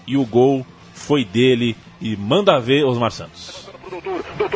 e 0.06 0.16
o 0.16 0.24
gol 0.24 0.66
foi 0.94 1.24
dele 1.24 1.76
e 2.00 2.16
manda 2.16 2.58
ver 2.60 2.84
Osmar 2.84 3.10
Santos. 3.10 3.70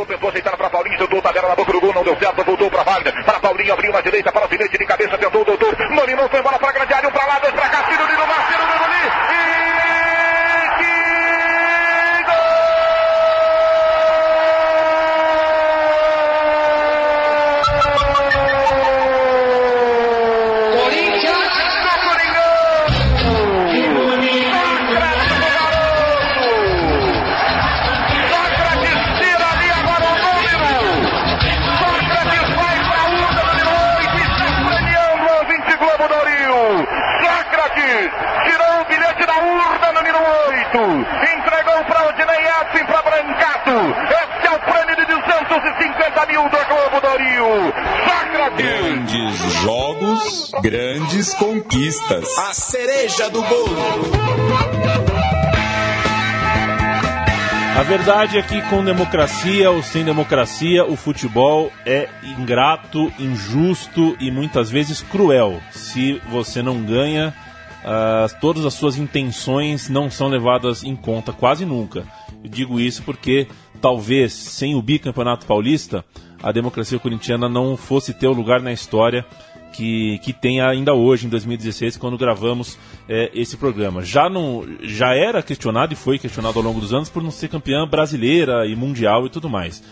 Tentou 0.07 0.29
aceitar 0.29 0.57
para 0.57 0.71
Paulinho, 0.71 0.97
tabela 1.23 1.49
na 1.49 1.57
boca 1.57 1.73
do 1.73 1.81
gol, 1.81 1.93
não 1.93 2.05
deu 2.05 2.17
certo, 2.19 2.45
voltou 2.45 2.71
para 2.71 2.83
Wagner. 2.83 3.25
Para 3.25 3.41
Paulinho, 3.41 3.73
abriu 3.73 3.93
na 3.93 4.01
direita, 4.01 4.33
para 4.33 4.47
o 4.47 4.49
filete 4.49 4.79
de 4.79 4.87
cabeça, 4.87 5.19
tentou 5.19 5.43
o 5.43 5.45
doutor. 5.45 5.77
Foi 5.77 6.41
embora 6.41 6.59
para 6.59 6.69
a 6.69 6.73
grande 6.73 6.95
área, 6.95 7.09
um 7.09 7.13
para 7.13 7.27
lá, 7.27 7.39
dois 7.39 7.55
para 7.55 7.69
cá, 7.69 7.87
Sócrates! 47.37 48.57
Grandes 48.57 49.53
jogos, 49.63 50.51
grandes 50.63 51.35
conquistas. 51.35 52.39
A 52.39 52.55
cereja 52.55 53.29
do 53.29 53.43
bolo. 53.43 53.77
A 57.77 57.83
verdade 57.83 58.39
é 58.39 58.43
que 58.43 58.63
com 58.71 58.83
democracia 58.83 59.71
ou 59.71 59.83
sem 59.83 60.03
democracia, 60.03 60.87
o 60.87 60.97
futebol 60.97 61.71
é 61.85 62.09
ingrato, 62.23 63.13
injusto 63.19 64.17
e 64.19 64.31
muitas 64.31 64.71
vezes 64.71 65.03
cruel. 65.03 65.61
Se 65.73 66.19
você 66.31 66.63
não 66.63 66.83
ganha, 66.83 67.35
ah, 67.85 68.27
todas 68.41 68.65
as 68.65 68.73
suas 68.73 68.97
intenções 68.97 69.91
não 69.91 70.11
são 70.11 70.29
levadas 70.29 70.83
em 70.83 70.97
conta 70.97 71.35
quase 71.35 71.67
nunca. 71.67 72.07
Eu 72.43 72.49
digo 72.49 72.81
isso 72.81 73.03
porque 73.03 73.47
talvez 73.79 74.33
sem 74.33 74.75
o 74.75 74.81
bicampeonato 74.81 75.45
paulista, 75.45 76.03
a 76.43 76.53
democracia 76.53 76.99
corintiana 76.99 77.49
não 77.49 77.77
fosse 77.77 78.13
ter 78.13 78.27
o 78.27 78.33
lugar 78.33 78.61
na 78.61 78.73
história 78.73 79.25
que, 79.73 80.19
que 80.21 80.33
tem 80.33 80.61
ainda 80.61 80.95
hoje, 80.95 81.27
em 81.27 81.29
2016, 81.29 81.99
quando 81.99 82.17
gravamos 82.17 82.79
é, 83.09 83.31
esse 83.35 83.57
programa. 83.57 84.03
Já, 84.03 84.29
não, 84.29 84.67
já 84.83 85.15
era 85.15 85.43
questionado 85.43 85.93
e 85.93 85.97
foi 85.97 86.19
questionado 86.19 86.59
ao 86.59 86.65
longo 86.65 86.81
dos 86.81 86.95
anos 86.95 87.11
por 87.11 87.23
não 87.23 87.31
ser 87.31 87.49
campeã 87.49 87.87
brasileira 87.87 88.67
e 88.67 88.75
mundial 88.75 89.27
e 89.27 89.31
tudo 89.31 89.51
mais. 89.51 89.83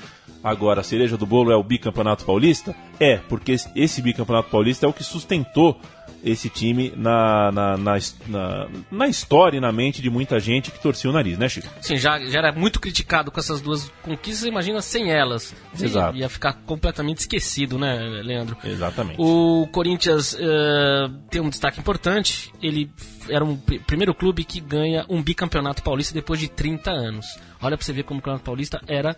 Agora, 0.45 0.83
a 0.83 0.85
cereja 0.85 1.17
do 1.17 1.25
bolo 1.25 1.51
é 1.51 1.57
o 1.57 1.63
bicampeonato 1.63 2.25
paulista? 2.27 2.77
É, 3.01 3.17
porque 3.17 3.57
esse 3.75 4.03
bicampeonato 4.03 4.51
paulista 4.51 4.85
é 4.85 4.89
o 4.89 4.93
que 4.93 5.03
sustentou 5.03 5.81
esse 6.23 6.49
time 6.49 6.91
na, 6.97 7.53
na, 7.53 7.77
na, 7.77 7.97
na, 8.27 8.69
na 8.91 9.09
história 9.09 9.59
e 9.59 9.61
na 9.61 9.71
mente 9.71 10.01
de 10.01 10.09
muita 10.09 10.41
gente 10.41 10.71
que 10.71 10.79
torcia 10.81 11.09
o 11.11 11.13
nariz, 11.13 11.37
né, 11.39 11.49
Chico? 11.51 11.69
Sim, 11.83 11.97
já, 11.99 12.19
já 12.27 12.39
era 12.39 12.53
muito 12.53 12.81
criticado 12.81 13.31
com 13.31 13.39
essas 13.39 13.61
duas 13.61 13.91
conquistas, 14.03 14.45
imagina 14.47 14.81
sem 14.81 15.11
elas. 15.13 15.55
Exato. 15.79 16.17
Ia, 16.17 16.29
ficar 16.31 16.55
completamente 16.65 17.19
esquecido, 17.19 17.79
né, 17.79 17.99
Leandro? 18.23 18.57
Exatamente. 18.65 19.17
O 19.19 19.67
Corinthians 19.71 20.35
eh, 20.41 21.11
tem 21.31 21.43
um 21.43 21.51
destaque 21.51 21.79
importante. 21.81 22.51
Ele 22.63 22.91
era 23.29 23.45
um 23.45 23.55
pr- 23.57 23.81
primeiro 23.87 24.15
clube 24.15 24.45
que 24.45 24.61
ganha 24.61 25.05
um 25.11 25.23
bicampeonato 25.23 25.83
paulista 25.83 26.15
depois 26.15 26.41
de 26.41 26.49
30 26.49 26.91
anos. 26.91 27.27
Olha 27.61 27.77
pra 27.77 27.85
você 27.85 27.93
ver 27.93 28.03
como 28.05 28.21
o 28.21 28.23
campeonato 28.23 28.45
paulista 28.45 28.81
era 28.87 29.15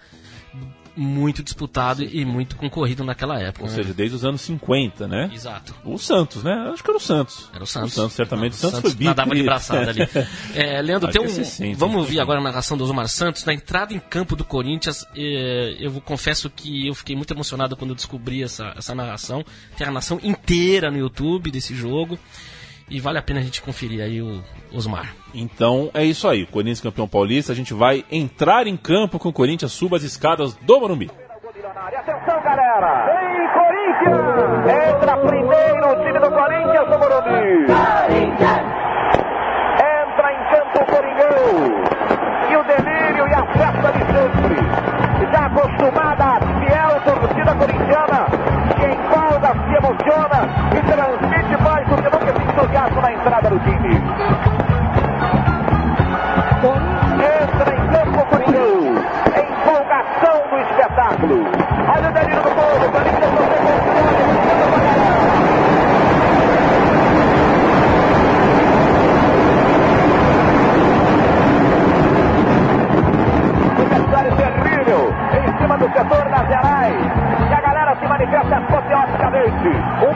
muito 0.97 1.43
disputado 1.43 2.03
e 2.03 2.25
muito 2.25 2.57
concorrido 2.57 3.05
naquela 3.05 3.39
época. 3.39 3.65
Ou 3.65 3.71
né? 3.71 3.77
seja, 3.77 3.93
desde 3.93 4.17
os 4.17 4.25
anos 4.25 4.41
50, 4.41 5.07
né? 5.07 5.31
Exato. 5.33 5.75
O 5.85 5.99
Santos, 5.99 6.43
né? 6.43 6.71
Acho 6.73 6.83
que 6.83 6.91
era 6.91 6.97
o 6.97 7.01
Santos. 7.01 7.51
Era 7.53 7.63
o 7.63 7.67
Santos. 7.67 7.93
O 7.93 7.95
Santos, 7.95 8.13
certamente. 8.15 8.53
Não, 8.53 8.57
o 8.57 8.61
Santos, 8.61 8.77
Santos 8.77 8.93
foi 8.93 8.99
bico. 8.99 9.11
nadava 9.11 9.35
de 9.35 9.43
braçada 9.43 9.91
ali. 9.91 10.07
É, 10.55 10.81
Leandro, 10.81 11.09
Acho 11.09 11.19
tem 11.19 11.27
um, 11.27 11.31
é 11.31 11.45
60, 11.45 11.77
vamos 11.77 11.97
ouvir 11.97 12.21
agora 12.21 12.41
a 12.41 12.43
narração 12.43 12.77
do 12.79 12.85
Osmar 12.85 13.09
Santos. 13.09 13.45
Na 13.45 13.53
entrada 13.53 13.93
em 13.93 13.99
campo 13.99 14.35
do 14.35 14.45
Corinthians, 14.45 15.07
eh, 15.15 15.77
eu 15.79 16.01
confesso 16.01 16.49
que 16.49 16.87
eu 16.87 16.95
fiquei 16.95 17.15
muito 17.15 17.33
emocionado 17.33 17.77
quando 17.77 17.91
eu 17.91 17.95
descobri 17.95 18.43
essa, 18.43 18.73
essa 18.77 18.95
narração. 18.95 19.45
Tem 19.77 19.87
a 19.87 19.91
narração 19.91 20.19
inteira 20.23 20.91
no 20.91 20.99
YouTube 20.99 21.51
desse 21.51 21.75
jogo. 21.75 22.19
E 22.89 23.01
vale 23.01 23.19
a 23.19 23.23
pena 23.23 23.41
a 23.41 23.43
gente 23.43 23.61
conferir 23.61 24.01
aí 24.01 24.23
o 24.23 24.43
Osmar. 24.73 25.13
Então 25.35 25.91
é 25.93 26.05
isso 26.05 26.29
aí. 26.29 26.47
Corinthians 26.47 26.81
campeão 26.81 27.09
paulista. 27.09 27.53
A 27.53 27.57
gente 27.57 27.75
vai 27.75 28.05
entrar 28.11 28.67
em 28.67 28.77
campo 28.77 29.19
com 29.19 29.29
o 29.29 29.33
Corinthians. 29.33 29.73
Suba 29.73 29.97
as 29.97 30.05
escadas 30.05 30.55
do 30.55 30.81
Morumbi. 30.81 31.11
Atenção, 31.87 32.43
galera! 32.43 33.07
Vem, 33.07 33.49
Corinthians! 33.53 34.67
Entra 34.89 35.17
primeiro 35.19 35.89
o 35.91 36.05
time 36.05 36.19
do 36.21 36.31
Corinthians 36.31 36.89
no 36.89 36.99
Morumbi. 36.99 37.65
Entra 38.13 38.23
em 40.33 40.45
campo 40.51 40.79
o 40.81 40.87
Coringão. 40.87 41.47
E 42.51 42.57
o 42.57 42.63
delírio 42.65 43.27
e 43.27 43.35
a 43.35 43.47
festa 43.53 43.93
de 43.93 44.05
sempre. 44.07 44.57
Já 45.33 45.47
acostumada 45.47 46.39
fiel 46.61 47.01
torcida 47.05 47.55
corintiana, 47.57 48.26
do 53.57 53.65
time. 53.65 53.97
Entra 57.17 57.75
em 57.75 57.83
campo 57.89 58.27
Coringão. 58.27 58.81
Empolgação 59.37 60.37
do 60.51 60.57
espetáculo. 60.59 61.45
Olha 61.89 62.09
o 62.09 62.13
delírio 62.13 62.43
do 62.43 62.51
povo. 62.51 62.91
Corinthians 62.93 63.33
você 63.33 63.57
Adversário 73.79 74.37
terrível 74.37 75.15
em 75.33 75.59
cima 75.59 75.79
do 75.79 75.87
setor 75.93 76.29
das 76.29 76.47
Gerais. 76.49 76.97
E 77.49 77.55
a 77.55 77.61
galera 77.61 77.97
se 77.97 78.07
manifesta 78.07 78.57
apoteoticamente. 78.57 79.69
Um 80.03 80.15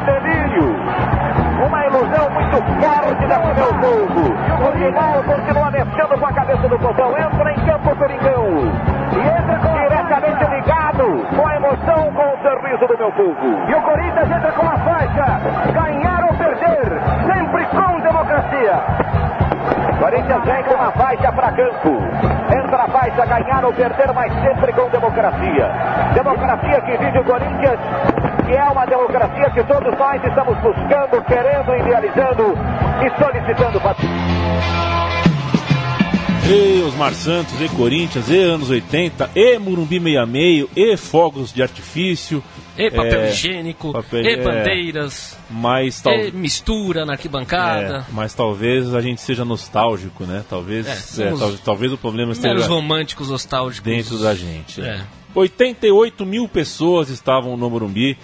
desse 2.60 3.26
meu 3.26 3.74
povo. 3.74 4.34
E 4.46 4.52
o 4.52 4.56
Coringão 4.58 5.22
continua 5.24 5.70
mexendo 5.70 6.18
com 6.18 6.26
a 6.26 6.32
cabeça 6.32 6.68
do 6.68 6.78
povão. 6.78 7.18
Entra 7.18 7.52
em 7.52 7.60
campo 7.60 7.90
o 7.90 7.96
Coringão. 7.96 8.46
E 9.12 9.18
entra 9.18 9.58
com 9.58 9.72
diretamente 9.72 10.44
ligado 10.44 11.26
com 11.36 11.46
a 11.46 11.56
emoção, 11.56 12.12
com 12.12 12.22
o 12.22 12.38
sorriso 12.42 12.86
do 12.86 12.98
meu 12.98 13.12
povo. 13.12 13.68
E 13.68 13.74
o 13.74 13.82
Corinthians 13.82 14.30
entra 14.30 14.52
com 14.52 14.66
a 14.66 14.78
faixa. 14.78 15.40
Ganhar 15.72 16.24
ou 16.24 16.34
perder. 16.34 17.00
Sempre 17.26 17.64
com 17.66 18.00
democracia. 18.00 18.80
Corinthians 20.00 20.44
vem 20.44 20.62
com 20.64 20.82
a 20.82 20.90
faixa 20.92 21.30
para 21.30 21.52
campo. 21.52 22.02
Entra 22.56 22.84
a 22.84 22.88
faixa, 22.88 23.26
ganhar 23.26 23.64
ou 23.64 23.72
perder, 23.72 24.12
mas 24.14 24.32
sempre 24.42 24.72
com 24.72 24.88
democracia. 24.88 25.70
Democracia 26.14 26.80
que 26.80 26.96
vive 26.96 27.18
o 27.18 27.24
Corinthians, 27.24 27.78
que 28.46 28.56
é 28.56 28.64
uma 28.64 28.86
democracia 28.86 29.50
que 29.50 29.62
todos 29.64 29.98
nós 29.98 30.24
estamos 30.24 30.56
buscando, 30.58 31.22
querendo, 31.26 31.69
idealizando 32.04 32.54
e 33.04 33.22
solicitando. 33.22 33.80
E 36.52 36.82
Osmar 36.82 37.14
Santos, 37.14 37.60
e 37.60 37.68
Corinthians, 37.68 38.28
e 38.28 38.36
anos 38.36 38.70
80, 38.70 39.30
e 39.36 39.56
Murumbi 39.58 40.00
meia 40.00 40.26
meio, 40.26 40.68
e 40.74 40.96
fogos 40.96 41.52
de 41.52 41.62
artifício. 41.62 42.42
E 42.76 42.90
papel 42.90 43.20
é, 43.20 43.30
higiênico, 43.30 43.92
papel- 43.92 44.24
e 44.24 44.28
é, 44.32 44.42
bandeiras, 44.42 45.36
Mas 45.50 46.00
tal, 46.00 46.12
e 46.14 46.32
mistura 46.32 47.04
na 47.04 47.12
arquibancada. 47.12 47.98
é, 48.08 48.12
mas 48.12 48.32
talvez 48.34 48.92
a 48.94 49.00
gente 49.00 49.20
seja 49.20 49.44
nostálgico, 49.44 50.24
né? 50.24 50.42
Talvez, 50.48 51.18
É, 51.18 51.24
é, 51.28 51.32
tal- 51.36 51.52
talvez 51.64 51.92
o 51.92 51.98
problema 51.98 52.32
esteja 52.32 52.54
Meros 52.54 52.66
românticos 52.68 53.28
nostálgicos. 53.30 53.84
dentro 53.92 54.18
da 54.18 54.34
gente. 54.34 54.80
É. 54.80 55.02
88 55.34 56.26
mil 56.26 56.48
pessoas 56.48 57.10
estavam 57.10 57.56
no 57.56 57.70
Morumbi 57.70 58.16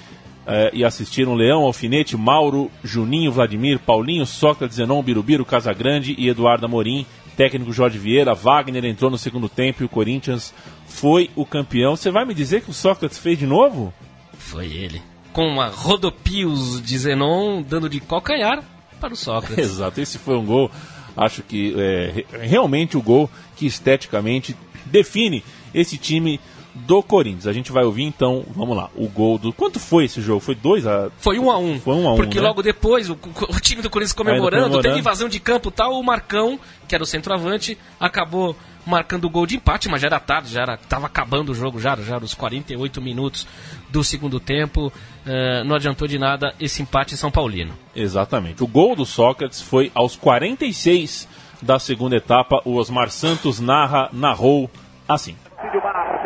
eh, 0.47 0.70
e 0.72 0.84
assistiram 0.84 1.34
Leão, 1.34 1.62
Alfinete, 1.64 2.16
Mauro, 2.16 2.70
Juninho, 2.84 3.32
Vladimir, 3.32 3.78
Paulinho, 3.78 4.24
Sócrates, 4.26 4.76
Zenon, 4.76 5.03
Birubiru, 5.03 5.44
Casagrande 5.44 6.14
e 6.16 6.28
Eduardo 6.28 6.66
Amorim. 6.66 7.05
Técnico 7.36 7.70
Jorge 7.70 7.99
Vieira, 7.99 8.34
Wagner 8.34 8.84
entrou 8.86 9.11
no 9.11 9.18
segundo 9.18 9.47
tempo 9.47 9.82
e 9.82 9.84
o 9.84 9.90
Corinthians 9.90 10.55
foi 10.86 11.28
o 11.36 11.44
campeão. 11.44 11.94
Você 11.94 12.11
vai 12.11 12.24
me 12.24 12.32
dizer 12.32 12.62
que 12.62 12.70
o 12.70 12.74
Sócrates 12.74 13.18
fez 13.18 13.38
de 13.38 13.47
novo? 13.47 13.92
Foi 14.38 14.66
ele. 14.66 15.03
Com 15.34 15.47
uma 15.47 15.68
rodopios 15.68 16.80
de 16.82 16.97
Zenon 16.97 17.61
dando 17.61 17.90
de 17.90 18.01
calcanhar 18.01 18.62
para 18.99 19.12
o 19.12 19.16
Sócrates. 19.16 19.59
Exato, 19.68 20.01
esse 20.01 20.16
foi 20.18 20.34
um 20.36 20.47
gol, 20.47 20.70
acho 21.14 21.42
que 21.42 21.74
é, 21.76 22.12
re- 22.14 22.26
realmente 22.47 22.97
o 22.97 23.03
gol 23.03 23.28
que 23.55 23.66
esteticamente 23.66 24.57
define 24.86 25.44
esse 25.74 25.99
time 25.99 26.40
do 26.76 27.02
Corinthians. 27.02 27.46
A 27.46 27.52
gente 27.52 27.72
vai 27.72 27.84
ouvir 27.84 28.04
então, 28.04 28.44
vamos 28.54 28.76
lá, 28.76 28.90
o 28.94 29.08
gol 29.08 29.38
do. 29.38 29.52
Quanto 29.52 29.80
foi 29.80 30.04
esse 30.04 30.20
jogo? 30.20 30.40
Foi 30.40 30.54
2 30.54 30.86
a 30.86 31.10
Foi 31.18 31.38
um 31.38 31.50
a 31.50 31.58
um. 31.58 31.80
Foi 31.80 31.94
um 31.94 32.06
a 32.06 32.12
um, 32.12 32.16
Porque 32.16 32.38
né? 32.38 32.46
logo 32.46 32.62
depois, 32.62 33.08
o, 33.08 33.14
o 33.14 33.60
time 33.60 33.80
do 33.80 33.88
Corinthians 33.88 34.12
comemorando, 34.12 34.64
comemorando. 34.64 34.82
teve 34.82 34.98
invasão 34.98 35.28
de 35.28 35.40
campo 35.40 35.70
e 35.70 35.72
tal, 35.72 35.98
o 35.98 36.02
Marcão, 36.04 36.58
que 36.86 36.94
era 36.94 37.02
o 37.02 37.06
centroavante, 37.06 37.78
acabou 37.98 38.54
marcando 38.84 39.24
o 39.24 39.30
gol 39.30 39.46
de 39.46 39.56
empate, 39.56 39.88
mas 39.88 40.00
já 40.00 40.06
era 40.06 40.20
tarde, 40.20 40.52
já 40.52 40.62
era, 40.62 40.76
tava 40.76 41.06
acabando 41.06 41.50
o 41.50 41.54
jogo, 41.54 41.80
já, 41.80 41.96
já 41.96 42.16
era 42.16 42.24
os 42.24 42.34
48 42.34 43.02
minutos 43.02 43.46
do 43.90 44.04
segundo 44.04 44.38
tempo. 44.38 44.92
eh, 45.26 45.64
não 45.64 45.74
adiantou 45.74 46.06
de 46.06 46.18
nada 46.18 46.54
esse 46.60 46.82
empate 46.82 47.16
São 47.16 47.30
Paulino. 47.30 47.74
Exatamente. 47.96 48.62
O 48.62 48.66
gol 48.66 48.94
do 48.94 49.04
Sócrates 49.04 49.60
foi 49.60 49.90
aos 49.92 50.14
46 50.14 51.26
da 51.60 51.80
segunda 51.80 52.14
etapa. 52.14 52.62
O 52.64 52.76
Osmar 52.76 53.10
Santos 53.10 53.58
narra, 53.58 54.08
narrou 54.12 54.70
assim 55.08 55.34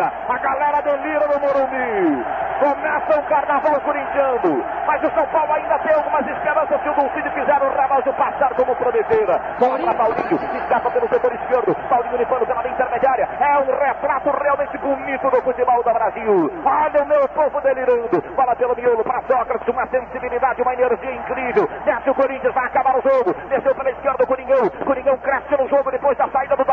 marca. 0.00 0.12
A 0.28 0.38
galera 0.38 0.80
delira 0.80 1.28
no 1.28 1.39
Morumbi. 1.50 2.24
Começa 2.60 3.18
o 3.18 3.22
carnaval 3.22 3.80
corintiano. 3.80 4.62
Mas 4.86 5.02
o 5.02 5.10
São 5.14 5.26
Paulo 5.28 5.52
ainda 5.52 5.78
tem 5.78 5.94
algumas 5.94 6.26
esperanças 6.26 6.82
se 6.82 6.88
o 6.90 6.94
Dulcídio 6.94 7.30
fizer 7.32 7.62
o 7.62 7.70
Ramazo 7.70 8.12
passar 8.12 8.50
como 8.54 8.76
prometera. 8.76 9.40
Bola 9.58 9.78
para 9.78 9.94
Paulinho. 9.94 10.38
Escapa 10.56 10.90
pelo 10.90 11.08
setor 11.08 11.32
esquerdo. 11.32 11.74
Paulinho 11.88 12.16
limpando 12.18 12.46
pela 12.46 12.62
linha 12.62 12.74
intermediária. 12.74 13.28
É 13.40 13.58
um 13.58 13.78
retrato 13.78 14.30
realmente 14.30 14.76
bonito 14.78 15.30
do 15.30 15.42
futebol 15.42 15.82
do 15.82 15.92
Brasil. 15.92 16.52
Olha 16.64 17.02
o 17.02 17.06
meu 17.06 17.28
povo 17.28 17.60
delirando. 17.62 18.20
Bola 18.36 18.54
pelo 18.56 18.76
miolo 18.76 19.04
para 19.04 19.22
Sócrates. 19.22 19.68
Uma 19.68 19.86
sensibilidade, 19.86 20.60
uma 20.60 20.74
energia 20.74 21.14
incrível. 21.14 21.66
Desce 21.84 22.10
o 22.10 22.14
Corinthians, 22.14 22.54
vai 22.54 22.66
acabar 22.66 22.98
o 22.98 23.02
jogo. 23.02 23.34
Desceu 23.48 23.74
pela 23.74 23.90
esquerda 23.90 24.22
o 24.22 24.26
Coringão. 24.26 24.68
Coringão 24.84 25.16
cresce 25.18 25.56
no 25.56 25.66
jogo 25.68 25.90
depois 25.90 26.16
da 26.18 26.28
saída 26.28 26.56
do 26.56 26.64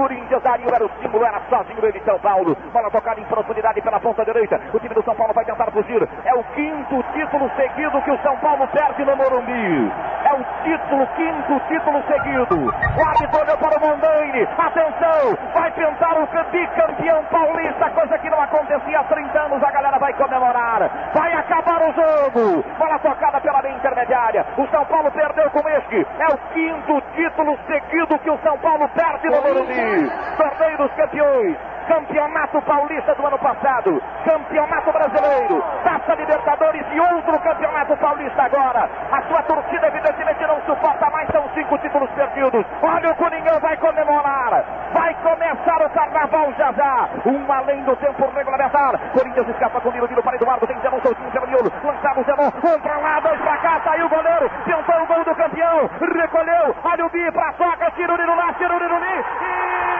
Corinthians. 0.00 0.42
Dario 0.42 0.74
era 0.74 0.84
o 0.84 0.90
símbolo, 1.02 1.24
era 1.26 1.40
sozinho 1.50 1.84
ele 1.84 2.00
São 2.00 2.18
Paulo. 2.20 2.56
Bola 2.72 2.90
tocada 2.90 3.20
em 3.20 3.24
profundidade 3.24 3.82
pela 3.82 4.00
ponta 4.00 4.24
direita. 4.24 4.58
O 4.72 4.80
time 4.80 4.94
do 4.94 5.02
São 5.02 5.14
Paulo 5.14 5.34
vai 5.34 5.44
tentar 5.44 5.70
fugir. 5.70 6.08
É 6.24 6.34
o 6.34 6.42
quinto 6.54 7.02
título 7.12 7.50
seguido 7.56 8.00
que 8.00 8.10
o 8.10 8.18
São 8.22 8.36
Paulo 8.38 8.66
perde 8.68 9.04
no 9.04 9.14
Morumbi. 9.14 9.92
É 10.24 10.29
título, 10.70 11.06
quinto 11.16 11.60
título 11.68 12.02
seguido. 12.06 12.56
O 12.96 13.08
árbitro 13.08 13.40
olhou 13.40 13.58
para 13.58 13.76
o 13.76 13.80
Mondaine. 13.80 14.46
Atenção, 14.56 15.36
vai 15.52 15.70
tentar 15.72 16.16
o 16.16 16.26
bicampeão 16.50 17.24
paulista, 17.24 17.90
coisa 17.90 18.18
que 18.18 18.30
não 18.30 18.40
acontecia 18.40 19.00
há 19.00 19.04
30 19.04 19.40
anos. 19.40 19.62
A 19.62 19.70
galera 19.70 19.98
vai 19.98 20.12
comemorar. 20.12 20.90
Vai 21.12 21.32
acabar 21.34 21.82
o 21.82 21.92
jogo. 21.92 22.64
Bola 22.78 22.98
tocada 23.00 23.40
pela 23.40 23.60
linha 23.62 23.76
intermediária. 23.76 24.46
O 24.56 24.66
São 24.68 24.84
Paulo 24.86 25.10
perdeu 25.10 25.50
com 25.50 25.68
este. 25.68 26.06
É 26.18 26.26
o 26.26 26.38
quinto 26.52 27.02
título 27.16 27.58
seguido 27.66 28.18
que 28.18 28.30
o 28.30 28.38
São 28.38 28.56
Paulo 28.58 28.88
perde 28.90 29.28
no 29.28 29.42
Morumbi. 29.42 30.12
Torneio 30.36 30.78
dos 30.78 30.92
campeões. 30.92 31.56
Campeonato 31.90 32.62
Paulista 32.62 33.14
do 33.16 33.26
ano 33.26 33.38
passado, 33.40 34.00
Campeonato 34.24 34.92
Brasileiro, 34.92 35.60
Taça 35.82 36.14
Libertadores 36.14 36.86
e 36.92 37.00
outro 37.00 37.36
Campeonato 37.40 37.96
Paulista 37.96 38.42
agora. 38.44 38.88
A 39.10 39.22
sua 39.22 39.42
torcida 39.42 39.88
evidentemente 39.88 40.46
não 40.46 40.59
suporta 40.70 41.10
mais, 41.10 41.28
são 41.30 41.42
cinco 41.54 41.76
títulos 41.78 42.08
perdidos. 42.10 42.64
Olha 42.82 43.10
o 43.10 43.16
Coringão 43.16 43.58
vai 43.60 43.76
comemorar. 43.76 44.64
Vai 44.92 45.14
começar 45.14 45.82
o 45.82 45.90
carnaval 45.90 46.52
já 46.56 46.72
já. 46.72 47.08
Um 47.26 47.52
além 47.52 47.82
do 47.82 47.96
tempo 47.96 48.30
regulamentar. 48.30 48.98
Corinthians 49.12 49.48
escapa 49.48 49.80
com 49.80 49.88
o 49.88 49.92
Nilo, 49.92 50.06
Nilo 50.06 50.22
para 50.22 50.36
Eduardo, 50.36 50.66
tem 50.66 50.78
Zenon 50.80 51.00
soltinho 51.00 51.30
pelo 51.30 51.48
miolo. 51.48 51.72
Lançado 51.82 52.20
o 52.20 52.24
Zenon, 52.24 52.46
um 52.46 52.80
pra 52.80 52.98
lá, 52.98 53.20
dois 53.20 53.40
pra 53.40 53.56
cá, 53.58 53.80
saiu 53.84 54.06
o 54.06 54.08
goleiro. 54.08 54.50
Tentou 54.64 55.02
o 55.02 55.06
gol 55.06 55.24
do 55.24 55.34
campeão, 55.34 55.90
recolheu. 56.00 56.76
Olha 56.84 57.06
o 57.06 57.10
Bi 57.10 57.32
pra 57.32 57.52
Soca, 57.54 57.90
tira 57.96 58.14
o 58.14 58.16
Nilo 58.16 58.36
lá, 58.36 58.52
tira 58.52 58.74
o 58.74 58.78
Nilo 58.78 58.94
ali. 58.94 59.24
Sócrates! 59.24 59.99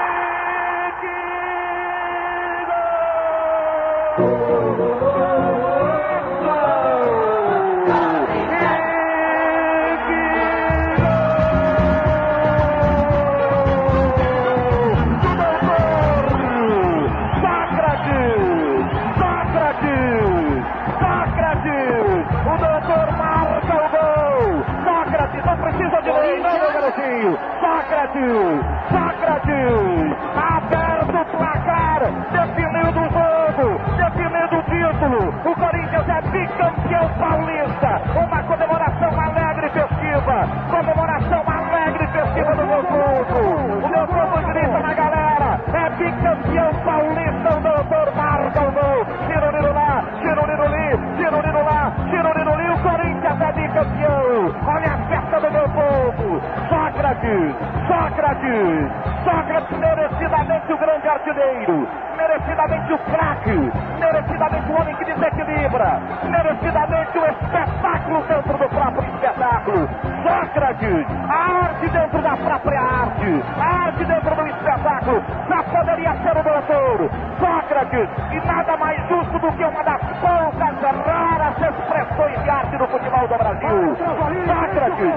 Sócrates! 57.10 57.56
Sócrates! 57.88 58.90
Sócrates 59.24 59.78
merecidamente 59.78 60.72
o 60.72 60.78
grande 60.78 61.08
artilheiro! 61.08 61.88
Merecidamente 62.16 62.92
o 62.92 62.98
craque! 62.98 63.72
Merecidamente 63.98 64.70
o 64.70 64.80
homem 64.80 64.94
que 64.94 65.04
desequilibra! 65.06 65.98
Merecidamente 66.22 67.18
o 67.18 67.26
espetáculo 67.26 68.22
dentro 68.28 68.58
do 68.58 68.68
próprio 68.68 69.14
espetáculo! 69.14 69.88
Sócrates! 70.22 71.06
A 71.28 71.64
arte 71.64 71.88
dentro 71.88 72.22
da 72.22 72.36
própria 72.36 72.80
arte! 72.80 73.42
A 73.58 73.86
arte 73.86 74.04
dentro 74.04 74.36
do 74.36 74.46
espetáculo! 74.46 75.22
Já 75.48 75.62
poderia 75.64 76.14
ser 76.14 76.38
o 76.38 76.42
doutor! 76.44 77.10
Sócrates! 77.40 78.08
E 78.30 78.46
nada 78.46 78.76
mais 78.76 79.08
justo 79.08 79.36
do 79.36 79.50
que 79.50 79.64
uma 79.64 79.82
das 79.82 80.00
poucas 80.20 80.80
raras 81.04 81.56
expressões 81.58 82.42
de 82.44 82.50
arte 82.50 82.76
do 82.76 82.86
futebol 82.86 83.26
do 83.26 83.36
Brasil! 83.36 83.96
Sócrates! 83.96 85.10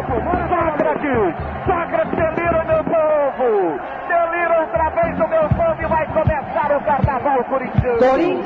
Sócrates! 0.49 1.35
Sócrates 1.67 1.82
povo! 3.43 3.77
Delira 4.07 4.61
outra 4.61 4.89
vez 4.89 5.15
o 5.19 5.27
meu 5.27 5.49
povo 5.49 5.81
e 5.81 5.87
vai 5.87 6.05
começar 6.13 6.77
o 6.77 6.83
carnaval 6.85 7.43
corintiano! 7.45 8.43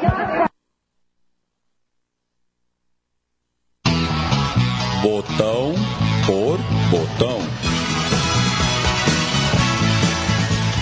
Botão 5.02 5.74
por 6.26 6.58
botão. 6.90 7.38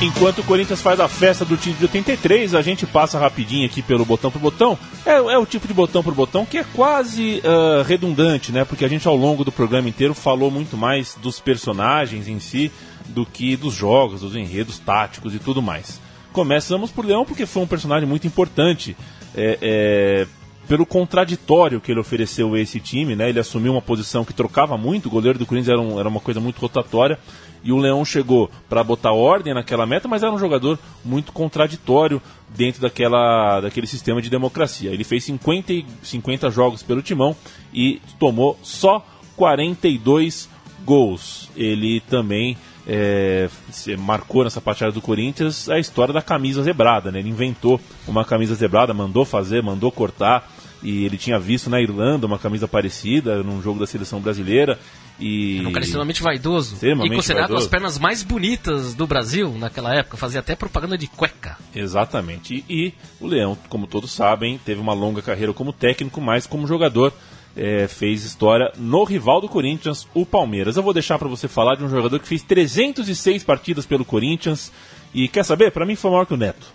Enquanto 0.02 0.40
o 0.40 0.44
Corinthians 0.44 0.82
faz 0.82 1.00
a 1.00 1.08
festa 1.08 1.46
do 1.46 1.56
time 1.56 1.76
de 1.76 1.86
83, 1.86 2.54
a 2.54 2.62
gente 2.62 2.86
passa 2.86 3.18
rapidinho 3.18 3.66
aqui 3.66 3.82
pelo 3.82 4.06
botão 4.06 4.30
por 4.30 4.40
botão. 4.40 4.78
É, 5.06 5.16
é 5.16 5.38
o 5.38 5.46
tipo 5.46 5.68
de 5.68 5.74
botão 5.74 6.04
por 6.04 6.14
botão 6.14 6.46
que 6.46 6.58
é 6.58 6.66
quase 6.76 7.42
ah, 7.44 7.84
redundante, 7.84 8.52
né? 8.52 8.66
Porque 8.66 8.84
a 8.84 8.88
gente 8.88 9.08
ao 9.08 9.16
longo 9.16 9.44
do 9.44 9.52
programa 9.52 9.88
inteiro 9.88 10.14
falou 10.14 10.52
muito 10.52 10.76
mais 10.76 11.16
dos 11.16 11.40
personagens 11.40 12.28
em 12.28 12.40
si 12.40 12.72
do 13.08 13.26
que 13.26 13.56
dos 13.56 13.74
jogos, 13.74 14.22
dos 14.22 14.36
enredos 14.36 14.80
táticos 14.80 15.34
e 15.34 15.40
tudo 15.40 15.62
mais. 15.62 16.00
Começamos 16.32 16.92
por 16.92 17.06
Leão 17.06 17.26
porque 17.26 17.46
foi 17.46 17.64
um 17.64 17.68
personagem 17.68 18.08
muito 18.08 18.28
importante 18.28 18.96
é, 19.36 19.58
é, 19.62 20.28
pelo 20.68 20.86
contraditório 20.86 21.80
que 21.80 21.92
ele 21.92 22.00
ofereceu 22.00 22.54
a 22.54 22.60
esse 22.60 22.80
time, 22.80 23.16
né? 23.16 23.30
Ele 23.30 23.40
assumiu 23.40 23.72
uma 23.72 23.82
posição 23.82 24.26
que 24.26 24.34
trocava 24.34 24.78
muito, 24.78 25.08
o 25.08 25.12
goleiro 25.12 25.38
do 25.38 25.46
Corinthians 25.46 25.74
era, 25.74 25.82
um, 25.82 26.00
era 26.00 26.10
uma 26.10 26.20
coisa 26.20 26.40
muito 26.40 26.60
rotatória, 26.60 27.20
e 27.64 27.72
o 27.72 27.78
Leão 27.78 28.06
chegou 28.06 28.50
para 28.70 28.84
botar 28.84 29.12
ordem 29.12 29.54
naquela 29.54 29.86
meta, 29.86 30.08
mas 30.08 30.22
era 30.22 30.32
um 30.32 30.38
jogador 30.38 30.78
muito 31.04 31.32
contraditório 31.32 32.22
dentro 32.56 32.80
daquela, 32.82 33.60
daquele 33.60 33.88
sistema 33.88 34.22
de 34.22 34.30
democracia. 34.30 34.92
Ele 34.92 35.04
fez 35.04 35.24
50, 35.24 35.74
e- 35.74 35.86
50 36.04 36.52
jogos 36.52 36.84
pelo 36.84 37.02
Timão 37.02 37.36
e 37.74 38.02
tomou 38.20 38.58
só 38.62 39.04
42 39.36 40.48
gols. 40.86 41.50
Ele 41.56 42.02
também 42.02 42.56
é, 42.88 43.50
marcou 43.98 44.44
nessa 44.44 44.62
partida 44.62 44.92
do 44.92 45.02
Corinthians 45.02 45.70
a 45.70 45.80
história 45.80 46.14
da 46.14 46.22
camisa 46.22 46.64
zebrada. 46.64 47.12
Né? 47.12 47.20
Ele 47.20 47.30
inventou 47.30 47.80
uma 48.08 48.24
camisa 48.24 48.56
zebrada, 48.56 48.94
mandou 48.94 49.26
fazer, 49.26 49.62
mandou 49.64 49.92
cortar. 49.92 50.52
E 50.84 51.04
ele 51.04 51.18
tinha 51.18 51.40
visto 51.40 51.68
na 51.68 51.82
Irlanda 51.82 52.28
uma 52.28 52.38
camisa 52.38 52.68
parecida 52.68 53.42
num 53.42 53.60
jogo 53.60 53.80
da 53.80 53.88
seleção 53.88 54.20
brasileira. 54.20 54.78
E... 55.20 55.60
Era 55.60 55.70
um 55.70 55.72
cara 55.72 55.86
extremamente 55.86 56.22
vaidoso. 56.22 56.76
Extremamente 56.76 57.14
e 57.14 57.16
considerado 57.16 57.48
vaidoso. 57.48 57.66
as 57.66 57.72
pernas 57.72 57.98
mais 57.98 58.22
bonitas 58.22 58.94
do 58.94 59.08
Brasil 59.08 59.52
naquela 59.58 59.96
época. 59.96 60.16
Fazia 60.18 60.42
até 60.42 60.56
propaganda 60.56 60.96
de 60.96 61.08
cueca. 61.08 61.58
Exatamente. 61.74 62.64
E, 62.70 62.88
e 62.88 62.94
o 63.20 63.26
Leão, 63.26 63.58
como 63.68 63.88
todos 63.88 64.12
sabem, 64.12 64.60
teve 64.64 64.80
uma 64.80 64.94
longa 64.94 65.24
carreira 65.24 65.54
como 65.54 65.74
técnico, 65.74 66.22
mas 66.22 66.46
como 66.46 66.68
jogador 66.68 67.12
é, 67.56 67.88
fez 67.88 68.24
história 68.24 68.72
no 68.78 69.04
rival 69.04 69.40
do 69.40 69.50
Corinthians, 69.50 70.08
o 70.14 70.26
Palmeiras. 70.26 70.78
Eu 70.78 70.84
vou 70.84 70.94
deixar 70.94 71.18
para 71.18 71.28
você 71.28 71.48
falar 71.48 71.76
de 71.76 71.84
um 71.84 71.90
jogador 71.90 72.20
que 72.20 72.28
fez 72.28 72.44
306 72.44 73.44
partidas 73.44 73.86
pelo 73.86 74.04
Corinthians 74.04 74.72
e 75.14 75.28
quer 75.28 75.44
saber? 75.44 75.72
Para 75.72 75.86
mim 75.86 75.96
foi 75.96 76.12
maior 76.12 76.26
que 76.26 76.34
o 76.34 76.38
Neto. 76.38 76.68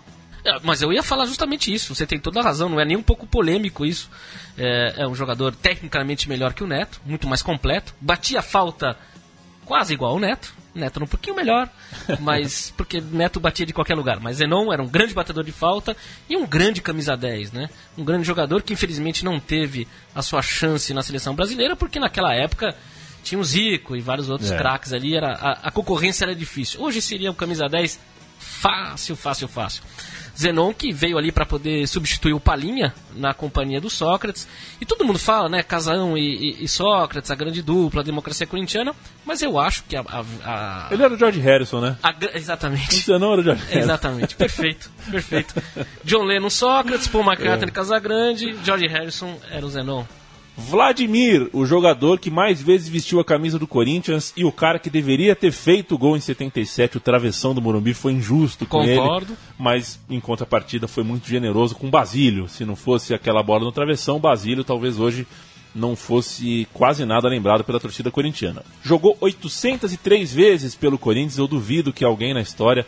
É, 0.43 0.57
Mas 0.63 0.81
eu 0.81 0.91
ia 0.91 1.03
falar 1.03 1.25
justamente 1.25 1.71
isso. 1.71 1.93
Você 1.93 2.07
tem 2.07 2.19
toda 2.19 2.39
a 2.39 2.43
razão. 2.43 2.67
Não 2.67 2.79
é 2.79 2.85
nem 2.85 2.97
um 2.97 3.03
pouco 3.03 3.27
polêmico 3.27 3.85
isso. 3.85 4.09
É, 4.57 4.95
é 4.97 5.07
um 5.07 5.13
jogador 5.13 5.55
tecnicamente 5.55 6.27
melhor 6.27 6.53
que 6.53 6.63
o 6.63 6.67
Neto, 6.67 6.99
muito 7.05 7.27
mais 7.27 7.41
completo. 7.41 7.93
Batia 8.01 8.41
falta 8.41 8.97
quase 9.71 9.93
igual 9.93 10.11
ao 10.11 10.19
Neto. 10.19 10.53
Neto 10.75 10.97
era 10.97 11.05
um 11.05 11.07
pouquinho 11.07 11.33
melhor, 11.33 11.69
mas 12.19 12.73
porque 12.75 12.99
Neto 12.99 13.39
batia 13.39 13.65
de 13.65 13.71
qualquer 13.71 13.95
lugar. 13.95 14.19
Mas 14.19 14.35
Zenon 14.35 14.73
era 14.73 14.83
um 14.83 14.87
grande 14.87 15.13
batedor 15.13 15.45
de 15.45 15.53
falta 15.53 15.95
e 16.29 16.35
um 16.35 16.45
grande 16.45 16.81
camisa 16.81 17.15
10, 17.15 17.53
né? 17.53 17.69
Um 17.97 18.03
grande 18.03 18.25
jogador 18.25 18.63
que 18.63 18.73
infelizmente 18.73 19.23
não 19.23 19.39
teve 19.39 19.87
a 20.13 20.21
sua 20.21 20.41
chance 20.41 20.93
na 20.93 21.01
seleção 21.01 21.33
brasileira, 21.33 21.73
porque 21.73 22.01
naquela 22.01 22.35
época 22.35 22.75
tinha 23.23 23.39
o 23.39 23.43
Zico 23.45 23.95
e 23.95 24.01
vários 24.01 24.29
outros 24.29 24.51
É. 24.51 24.57
craques 24.57 24.91
ali, 24.91 25.15
era, 25.15 25.31
a, 25.35 25.51
a 25.69 25.71
concorrência 25.71 26.25
era 26.25 26.35
difícil. 26.35 26.81
Hoje 26.81 27.01
seria 27.01 27.31
o 27.31 27.33
camisa 27.33 27.69
10 27.69 27.97
fácil, 28.61 29.15
fácil, 29.15 29.47
fácil. 29.47 29.83
Zenon 30.37 30.73
que 30.73 30.93
veio 30.93 31.17
ali 31.17 31.31
para 31.31 31.45
poder 31.45 31.85
substituir 31.87 32.33
o 32.33 32.39
Palinha 32.39 32.93
na 33.15 33.33
companhia 33.33 33.81
do 33.81 33.89
Sócrates. 33.89 34.47
E 34.79 34.85
todo 34.85 35.03
mundo 35.03 35.19
fala, 35.19 35.49
né, 35.49 35.61
Casão 35.61 36.17
e, 36.17 36.21
e- 36.21 36.63
e 36.63 36.67
Sócrates, 36.67 37.29
a 37.29 37.35
grande 37.35 37.61
dupla, 37.61 38.01
a 38.01 38.03
democracia 38.03 38.47
corintiana, 38.47 38.95
mas 39.25 39.41
eu 39.41 39.59
acho 39.59 39.83
que 39.83 39.95
a... 39.95 40.01
a- 40.01 40.23
a- 40.45 40.87
Ele 40.89 41.03
era 41.03 41.13
o 41.13 41.17
George 41.17 41.39
Harrison, 41.39 41.81
né? 41.81 41.97
a 42.01 42.13
exatamente. 42.33 42.95
Você 43.03 43.17
não 43.17 43.33
era 43.33 43.41
o 43.41 43.43
George 43.43 43.61
Harrison. 43.63 43.79
Exatamente, 43.79 44.35
perfeito, 44.35 44.89
perfeito. 45.11 45.53
John 46.05 46.23
Lennon 46.23 46.49
Sócrates, 46.49 47.07
Paul 47.07 47.25
McCartney 47.25 47.67
É. 47.69 47.71
Casagrande, 47.71 48.55
George 48.63 48.87
Harrison 48.87 49.37
era 49.51 49.65
o 49.65 49.69
Zenon. 49.69 50.05
Vladimir, 50.69 51.49
o 51.53 51.65
jogador 51.65 52.19
que 52.19 52.29
mais 52.29 52.61
vezes 52.61 52.87
vestiu 52.87 53.19
a 53.19 53.25
camisa 53.25 53.59
do 53.59 53.67
Corinthians 53.67 54.31
e 54.37 54.45
o 54.45 54.51
cara 54.51 54.79
que 54.79 54.89
deveria 54.89 55.35
ter 55.35 55.51
feito 55.51 55.95
o 55.95 55.97
gol 55.97 56.15
em 56.15 56.19
77, 56.21 56.97
o 56.97 56.99
travessão 56.99 57.53
do 57.53 57.61
Morumbi, 57.61 57.93
foi 57.93 58.13
injusto 58.13 58.65
com 58.65 58.85
Concordo. 58.85 59.33
ele. 59.33 59.37
Mas, 59.57 59.99
em 60.09 60.19
contrapartida, 60.19 60.87
foi 60.87 61.03
muito 61.03 61.27
generoso 61.27 61.75
com 61.75 61.87
o 61.87 61.91
Basílio. 61.91 62.47
Se 62.47 62.63
não 62.63 62.75
fosse 62.75 63.13
aquela 63.13 63.43
bola 63.43 63.65
no 63.65 63.71
travessão, 63.71 64.17
o 64.17 64.19
Basílio 64.19 64.63
talvez 64.63 64.99
hoje 64.99 65.27
não 65.73 65.95
fosse 65.95 66.67
quase 66.73 67.05
nada 67.05 67.27
lembrado 67.27 67.63
pela 67.63 67.79
torcida 67.79 68.11
corintiana. 68.11 68.63
Jogou 68.83 69.17
803 69.19 70.31
vezes 70.31 70.75
pelo 70.75 70.97
Corinthians, 70.97 71.37
eu 71.37 71.47
duvido 71.47 71.93
que 71.93 72.05
alguém 72.05 72.33
na 72.33 72.41
história 72.41 72.85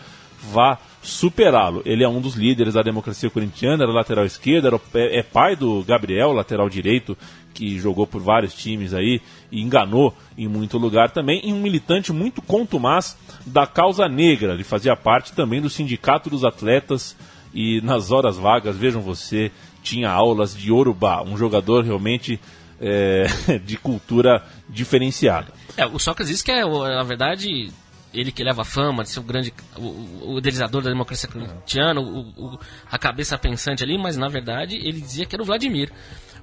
vá 0.51 0.78
superá-lo. 1.04 1.82
Ele 1.86 2.04
é 2.04 2.08
um 2.08 2.22
dos 2.22 2.36
líderes 2.36 2.74
da 2.74 2.82
democracia 2.82 3.30
corintiana, 3.30 3.84
era 3.84 3.91
lateral 3.91 4.26
esquerdo, 4.26 4.82
é, 4.93 5.22
pai 5.22 5.56
do 5.56 5.84
Gabriel, 5.84 6.32
lateral 6.32 6.70
direito, 6.70 7.18
que 7.54 7.78
jogou 7.78 8.08
por 8.08 8.22
vários 8.22 8.54
times 8.54 8.93
aí 8.93 9.22
e 9.51 9.62
enganou 9.62 10.16
em 10.38 10.47
muito 10.47 10.78
lugar 10.78 11.12
também, 11.12 11.41
e 11.43 11.54
um 11.54 11.62
militante 11.62 12.12
muito 12.12 12.41
contumaz 12.41 13.16
da 13.45 13.68
causa 13.68 14.08
negra. 14.08 14.54
Ele 14.54 14.64
fazia 14.64 14.95
parte 14.95 15.34
também 15.34 15.62
do 15.62 15.70
sindicato 15.70 16.30
dos 16.30 16.43
atletas 16.43 17.16
e 17.54 17.82
nas 17.82 18.12
horas 18.12 18.38
vagas, 18.38 18.76
vejam 18.76 19.01
você, 19.01 19.51
tinha 19.84 20.10
aulas 20.10 20.56
de 20.56 20.70
Yorubá, 20.70 21.22
um 21.22 21.38
jogador 21.38 21.84
realmente 21.84 22.39
é, 22.82 23.26
de 23.64 23.78
cultura 23.78 24.43
diferenciada. 24.68 25.54
É, 25.78 25.86
o 25.86 25.99
Sócrates 25.99 26.32
diz 26.32 26.41
que 26.41 26.51
é, 26.51 26.66
na 26.66 27.04
verdade, 27.04 27.72
ele 28.14 28.32
que 28.32 28.43
leva 28.43 28.61
a 28.61 28.66
fama 28.66 29.03
de 29.03 29.09
ser 29.09 29.20
o 29.20 29.24
grande, 29.24 29.53
o, 29.78 30.34
o 30.34 30.38
idealizador 30.38 30.82
da 30.82 30.89
democracia 30.89 31.28
corintiana, 31.30 31.99
o, 31.99 32.20
o- 32.38 32.59
a 32.91 32.97
cabeça 32.97 33.38
pensante 33.38 33.84
ali, 33.84 33.97
mas 33.97 34.16
na 34.18 34.28
verdade 34.30 34.76
ele 34.76 35.01
dizia 35.01 35.26
que 35.26 35.36
era 35.36 35.41
o 35.41 35.45
Vladimir, 35.45 35.91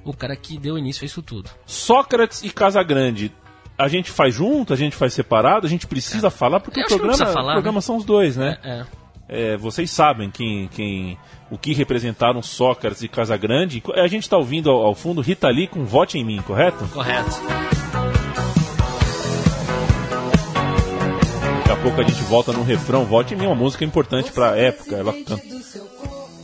o 0.05 0.12
cara 0.14 0.35
que 0.35 0.59
deu 0.59 0.77
início 0.79 1.05
a 1.05 1.07
isso 1.07 1.23
tudo. 1.23 1.49
Sócrates 1.66 2.43
e 2.43 2.51
Casagrande. 2.51 3.33
A 3.79 3.89
gente 3.89 4.11
faz 4.11 4.35
junto, 4.35 4.73
a 4.75 4.77
gente 4.77 4.95
faz 4.95 5.14
separado, 5.14 5.66
a 5.66 5.71
gente 5.71 5.87
precisa 5.87 6.29
falar, 6.31 6.61
porque 6.61 6.81
Eu 6.81 6.85
o 6.85 6.89
programa, 6.89 7.16
falar, 7.27 7.51
o 7.51 7.53
programa 7.55 7.77
né? 7.79 7.81
são 7.83 7.97
os 7.97 8.05
dois, 8.05 8.37
né? 8.37 8.59
É. 8.62 8.85
É, 9.33 9.57
vocês 9.57 9.91
sabem 9.91 10.29
quem, 10.31 10.66
quem, 10.68 11.16
o 11.51 11.57
que 11.57 11.73
representaram 11.73 12.43
Sócrates 12.43 13.03
e 13.03 13.09
Casagrande. 13.09 13.81
A 13.95 14.07
gente 14.09 14.25
está 14.25 14.37
ouvindo 14.37 14.68
ao, 14.71 14.85
ao 14.87 14.95
fundo 14.95 15.21
Rita 15.21 15.49
Lee 15.49 15.68
com 15.68 15.85
Vote 15.85 16.18
em 16.18 16.25
Mim, 16.25 16.43
correto? 16.43 16.85
Correto. 16.89 17.31
Pouco 21.83 22.01
a 22.01 22.05
gente 22.05 22.22
volta 22.24 22.53
no 22.53 22.62
refrão 22.62 23.05
Vote 23.05 23.35
em 23.35 23.37
Mim, 23.37 23.47
uma 23.47 23.55
música 23.55 23.85
importante 23.85 24.31
para 24.33 24.53
a 24.53 24.57
época. 24.57 24.97
Ela 24.97 25.12
canta 25.12 25.41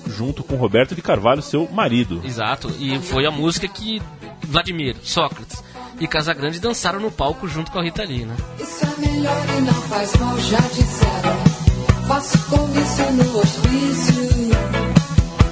junto 0.06 0.42
com 0.42 0.56
Roberto 0.56 0.94
de 0.94 1.02
Carvalho, 1.02 1.42
seu 1.42 1.68
marido. 1.70 2.22
Exato, 2.24 2.72
e 2.78 2.98
foi 3.00 3.26
a 3.26 3.30
música 3.30 3.68
que 3.68 4.00
Vladimir, 4.42 4.96
Sócrates 5.02 5.62
e 6.00 6.06
Casagrande 6.06 6.58
dançaram 6.58 7.00
no 7.00 7.10
palco 7.10 7.46
junto 7.46 7.70
com 7.70 7.78
a 7.78 7.82
Rita 7.82 8.02
Lee, 8.02 8.24
né? 8.24 8.34
Isso 8.58 8.84
é 8.84 9.08
melhor 9.08 9.44
e 9.58 9.60
não 9.60 9.74
faz 9.74 10.16
mal, 10.16 10.38
já 10.38 10.60
disseram. 10.60 12.06
Faço 12.08 12.38
comício 12.48 13.12
no 13.12 13.38
hospício. 13.38 14.26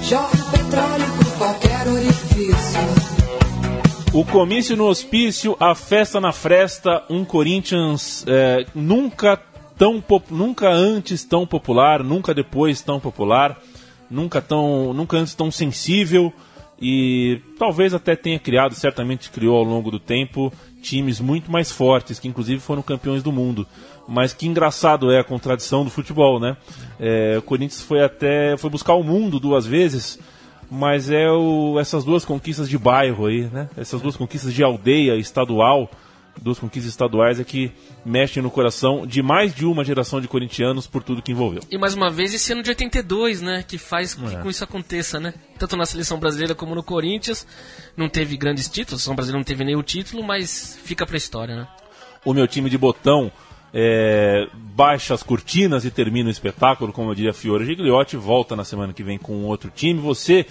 Jorro 0.01 0.51
petróleo 0.51 1.05
por 1.17 1.37
qualquer 1.37 1.87
orifício. 1.87 2.79
O 4.13 4.23
comício 4.23 4.77
no 4.77 4.85
hospício, 4.85 5.57
a 5.59 5.75
festa 5.75 6.21
na 6.21 6.31
fresta, 6.31 7.03
um 7.09 7.25
Corinthians 7.25 8.23
é, 8.25 8.65
nunca 8.73 9.37
tão 9.77 10.03
nunca 10.29 10.69
antes 10.69 11.23
tão 11.23 11.45
popular, 11.45 12.03
nunca 12.03 12.33
depois 12.33 12.81
tão 12.81 12.99
popular, 12.99 13.59
nunca 14.09 14.41
tão 14.41 14.93
nunca 14.93 15.17
antes 15.17 15.33
tão 15.33 15.51
sensível 15.51 16.33
e 16.79 17.41
talvez 17.57 17.93
até 17.93 18.15
tenha 18.15 18.37
criado, 18.37 18.75
certamente 18.75 19.29
criou 19.29 19.57
ao 19.57 19.63
longo 19.63 19.89
do 19.89 19.99
tempo 19.99 20.51
times 20.81 21.19
muito 21.19 21.51
mais 21.51 21.71
fortes 21.71 22.19
que 22.19 22.27
inclusive 22.27 22.59
foram 22.59 22.81
campeões 22.81 23.23
do 23.23 23.31
mundo. 23.31 23.67
Mas 24.07 24.33
que 24.33 24.47
engraçado 24.47 25.11
é 25.11 25.19
a 25.19 25.23
contradição 25.23 25.83
do 25.83 25.89
futebol, 25.89 26.39
né? 26.39 26.55
É, 26.99 27.35
o 27.39 27.41
Corinthians 27.41 27.81
foi 27.81 28.03
até 28.03 28.55
foi 28.57 28.69
buscar 28.69 28.93
o 28.93 29.03
mundo 29.03 29.39
duas 29.39 29.65
vezes 29.65 30.19
mas 30.69 31.09
é 31.09 31.29
o, 31.29 31.79
essas 31.79 32.03
duas 32.03 32.25
conquistas 32.25 32.67
de 32.69 32.77
bairro 32.77 33.27
aí, 33.27 33.43
né? 33.43 33.69
Essas 33.77 34.01
duas 34.01 34.17
conquistas 34.17 34.53
de 34.53 34.63
aldeia 34.63 35.15
estadual, 35.15 35.89
duas 36.41 36.59
conquistas 36.59 36.91
estaduais 36.91 37.39
é 37.39 37.43
que 37.43 37.71
mexem 38.05 38.41
no 38.43 38.51
coração 38.51 39.05
de 39.07 39.21
mais 39.21 39.53
de 39.53 39.65
uma 39.65 39.83
geração 39.83 40.19
de 40.21 40.27
corintianos 40.27 40.85
por 40.87 41.01
tudo 41.03 41.21
que 41.21 41.31
envolveu. 41.31 41.61
E 41.71 41.77
mais 41.77 41.93
uma 41.93 42.09
vez 42.11 42.33
esse 42.33 42.51
ano 42.53 42.61
de 42.61 42.69
82, 42.69 43.41
né? 43.41 43.63
Que 43.67 43.77
faz 43.77 44.13
que 44.13 44.25
É. 44.35 44.37
com 44.41 44.49
isso 44.49 44.63
aconteça, 44.63 45.19
né? 45.19 45.33
Tanto 45.57 45.75
na 45.75 45.85
seleção 45.85 46.19
brasileira 46.19 46.53
como 46.53 46.75
no 46.75 46.83
Corinthians. 46.83 47.47
Não 47.95 48.09
teve 48.09 48.37
grandes 48.37 48.67
títulos, 48.67 49.01
a 49.01 49.03
seleção 49.03 49.15
brasileira 49.15 49.37
não 49.39 49.43
teve 49.45 49.63
nenhum 49.63 49.81
título, 49.83 50.23
mas 50.23 50.77
fica 50.83 51.05
pra 51.05 51.17
história, 51.17 51.55
né? 51.55 51.67
O 52.23 52.33
meu 52.33 52.47
time 52.47 52.69
de 52.69 52.77
botão 52.77 53.31
é, 53.73 54.47
baixa 54.53 55.13
as 55.13 55.21
cortinas 55.21 55.83
e 55.85 55.91
termina 55.91 56.29
o 56.29 56.31
espetáculo, 56.31 56.93
como 56.93 57.11
eu 57.11 57.15
diria 57.15 57.33
Fiore 57.33 57.65
Gigliotti, 57.65 58.15
volta 58.17 58.55
na 58.55 58.63
semana 58.63 58.93
que 58.93 59.03
vem 59.03 59.17
com 59.17 59.43
outro 59.43 59.69
time. 59.73 59.99
Você 59.99 60.45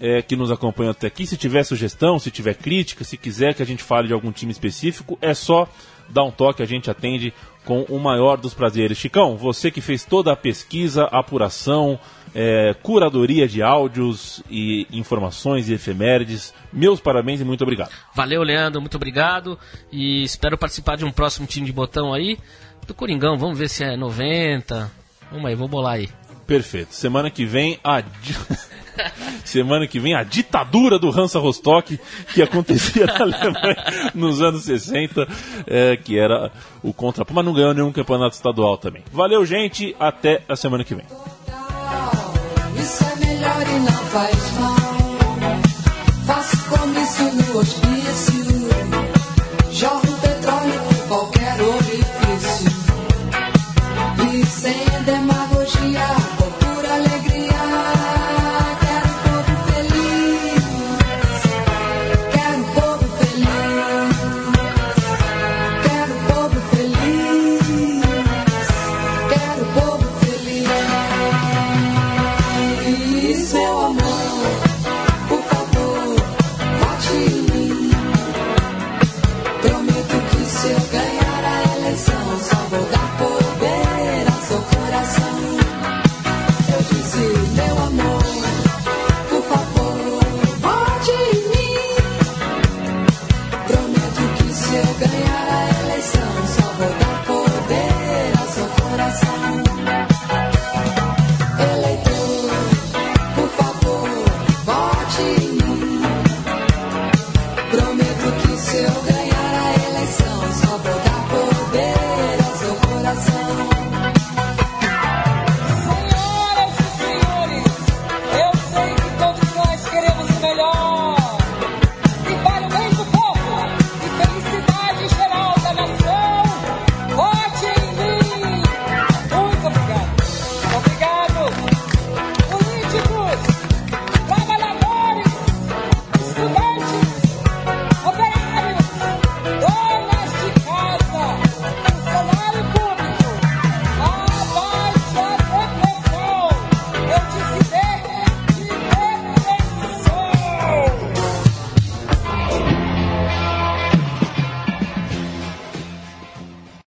é, 0.00 0.22
que 0.22 0.36
nos 0.36 0.50
acompanha 0.50 0.90
até 0.90 1.06
aqui, 1.06 1.26
se 1.26 1.36
tiver 1.36 1.64
sugestão, 1.64 2.18
se 2.18 2.30
tiver 2.30 2.54
crítica, 2.54 3.04
se 3.04 3.16
quiser 3.16 3.54
que 3.54 3.62
a 3.62 3.66
gente 3.66 3.82
fale 3.82 4.08
de 4.08 4.14
algum 4.14 4.32
time 4.32 4.52
específico, 4.52 5.18
é 5.20 5.34
só 5.34 5.68
dar 6.08 6.24
um 6.24 6.30
toque, 6.30 6.62
a 6.62 6.66
gente 6.66 6.90
atende 6.90 7.32
com 7.64 7.82
o 7.82 7.98
maior 7.98 8.36
dos 8.36 8.54
prazeres. 8.54 8.96
Chicão, 8.96 9.36
você 9.36 9.70
que 9.70 9.80
fez 9.80 10.04
toda 10.04 10.32
a 10.32 10.36
pesquisa, 10.36 11.04
apuração, 11.04 11.98
é, 12.32 12.74
curadoria 12.80 13.48
de 13.48 13.62
áudios 13.62 14.42
e 14.48 14.86
informações 14.92 15.68
e 15.68 15.74
efemérides, 15.74 16.54
meus 16.72 17.00
parabéns 17.00 17.40
e 17.40 17.44
muito 17.44 17.62
obrigado. 17.62 17.90
Valeu, 18.14 18.42
Leandro, 18.42 18.80
muito 18.80 18.96
obrigado. 18.96 19.58
E 19.90 20.22
espero 20.22 20.56
participar 20.56 20.96
de 20.96 21.04
um 21.04 21.10
próximo 21.10 21.46
time 21.46 21.66
de 21.66 21.72
botão 21.72 22.14
aí. 22.14 22.38
Do 22.86 22.94
Coringão, 22.94 23.36
vamos 23.36 23.58
ver 23.58 23.68
se 23.68 23.82
é 23.82 23.96
90. 23.96 24.90
Vamos 25.32 25.46
aí, 25.46 25.56
vou 25.56 25.66
bolar 25.66 25.94
aí. 25.94 26.08
Perfeito. 26.46 26.94
Semana 26.94 27.30
que 27.30 27.44
vem, 27.44 27.80
a... 27.82 28.02
Semana 29.44 29.86
que 29.86 29.98
vem, 30.00 30.14
a 30.14 30.22
ditadura 30.22 30.98
do 30.98 31.10
Hansa 31.10 31.38
Rostock, 31.38 31.98
que 32.34 32.42
acontecia 32.42 33.06
na 33.06 33.20
Alemanha 33.22 34.12
nos 34.14 34.42
anos 34.42 34.64
60, 34.64 35.26
é, 35.66 35.96
que 35.96 36.18
era 36.18 36.50
o 36.82 36.92
contraponto, 36.92 37.34
mas 37.34 37.44
não 37.44 37.52
ganhou 37.52 37.74
nenhum 37.74 37.92
campeonato 37.92 38.34
estadual 38.34 38.76
também. 38.76 39.02
Valeu, 39.12 39.44
gente, 39.44 39.94
até 39.98 40.42
a 40.48 40.56
semana 40.56 40.84
que 40.84 40.94
vem. 40.94 41.04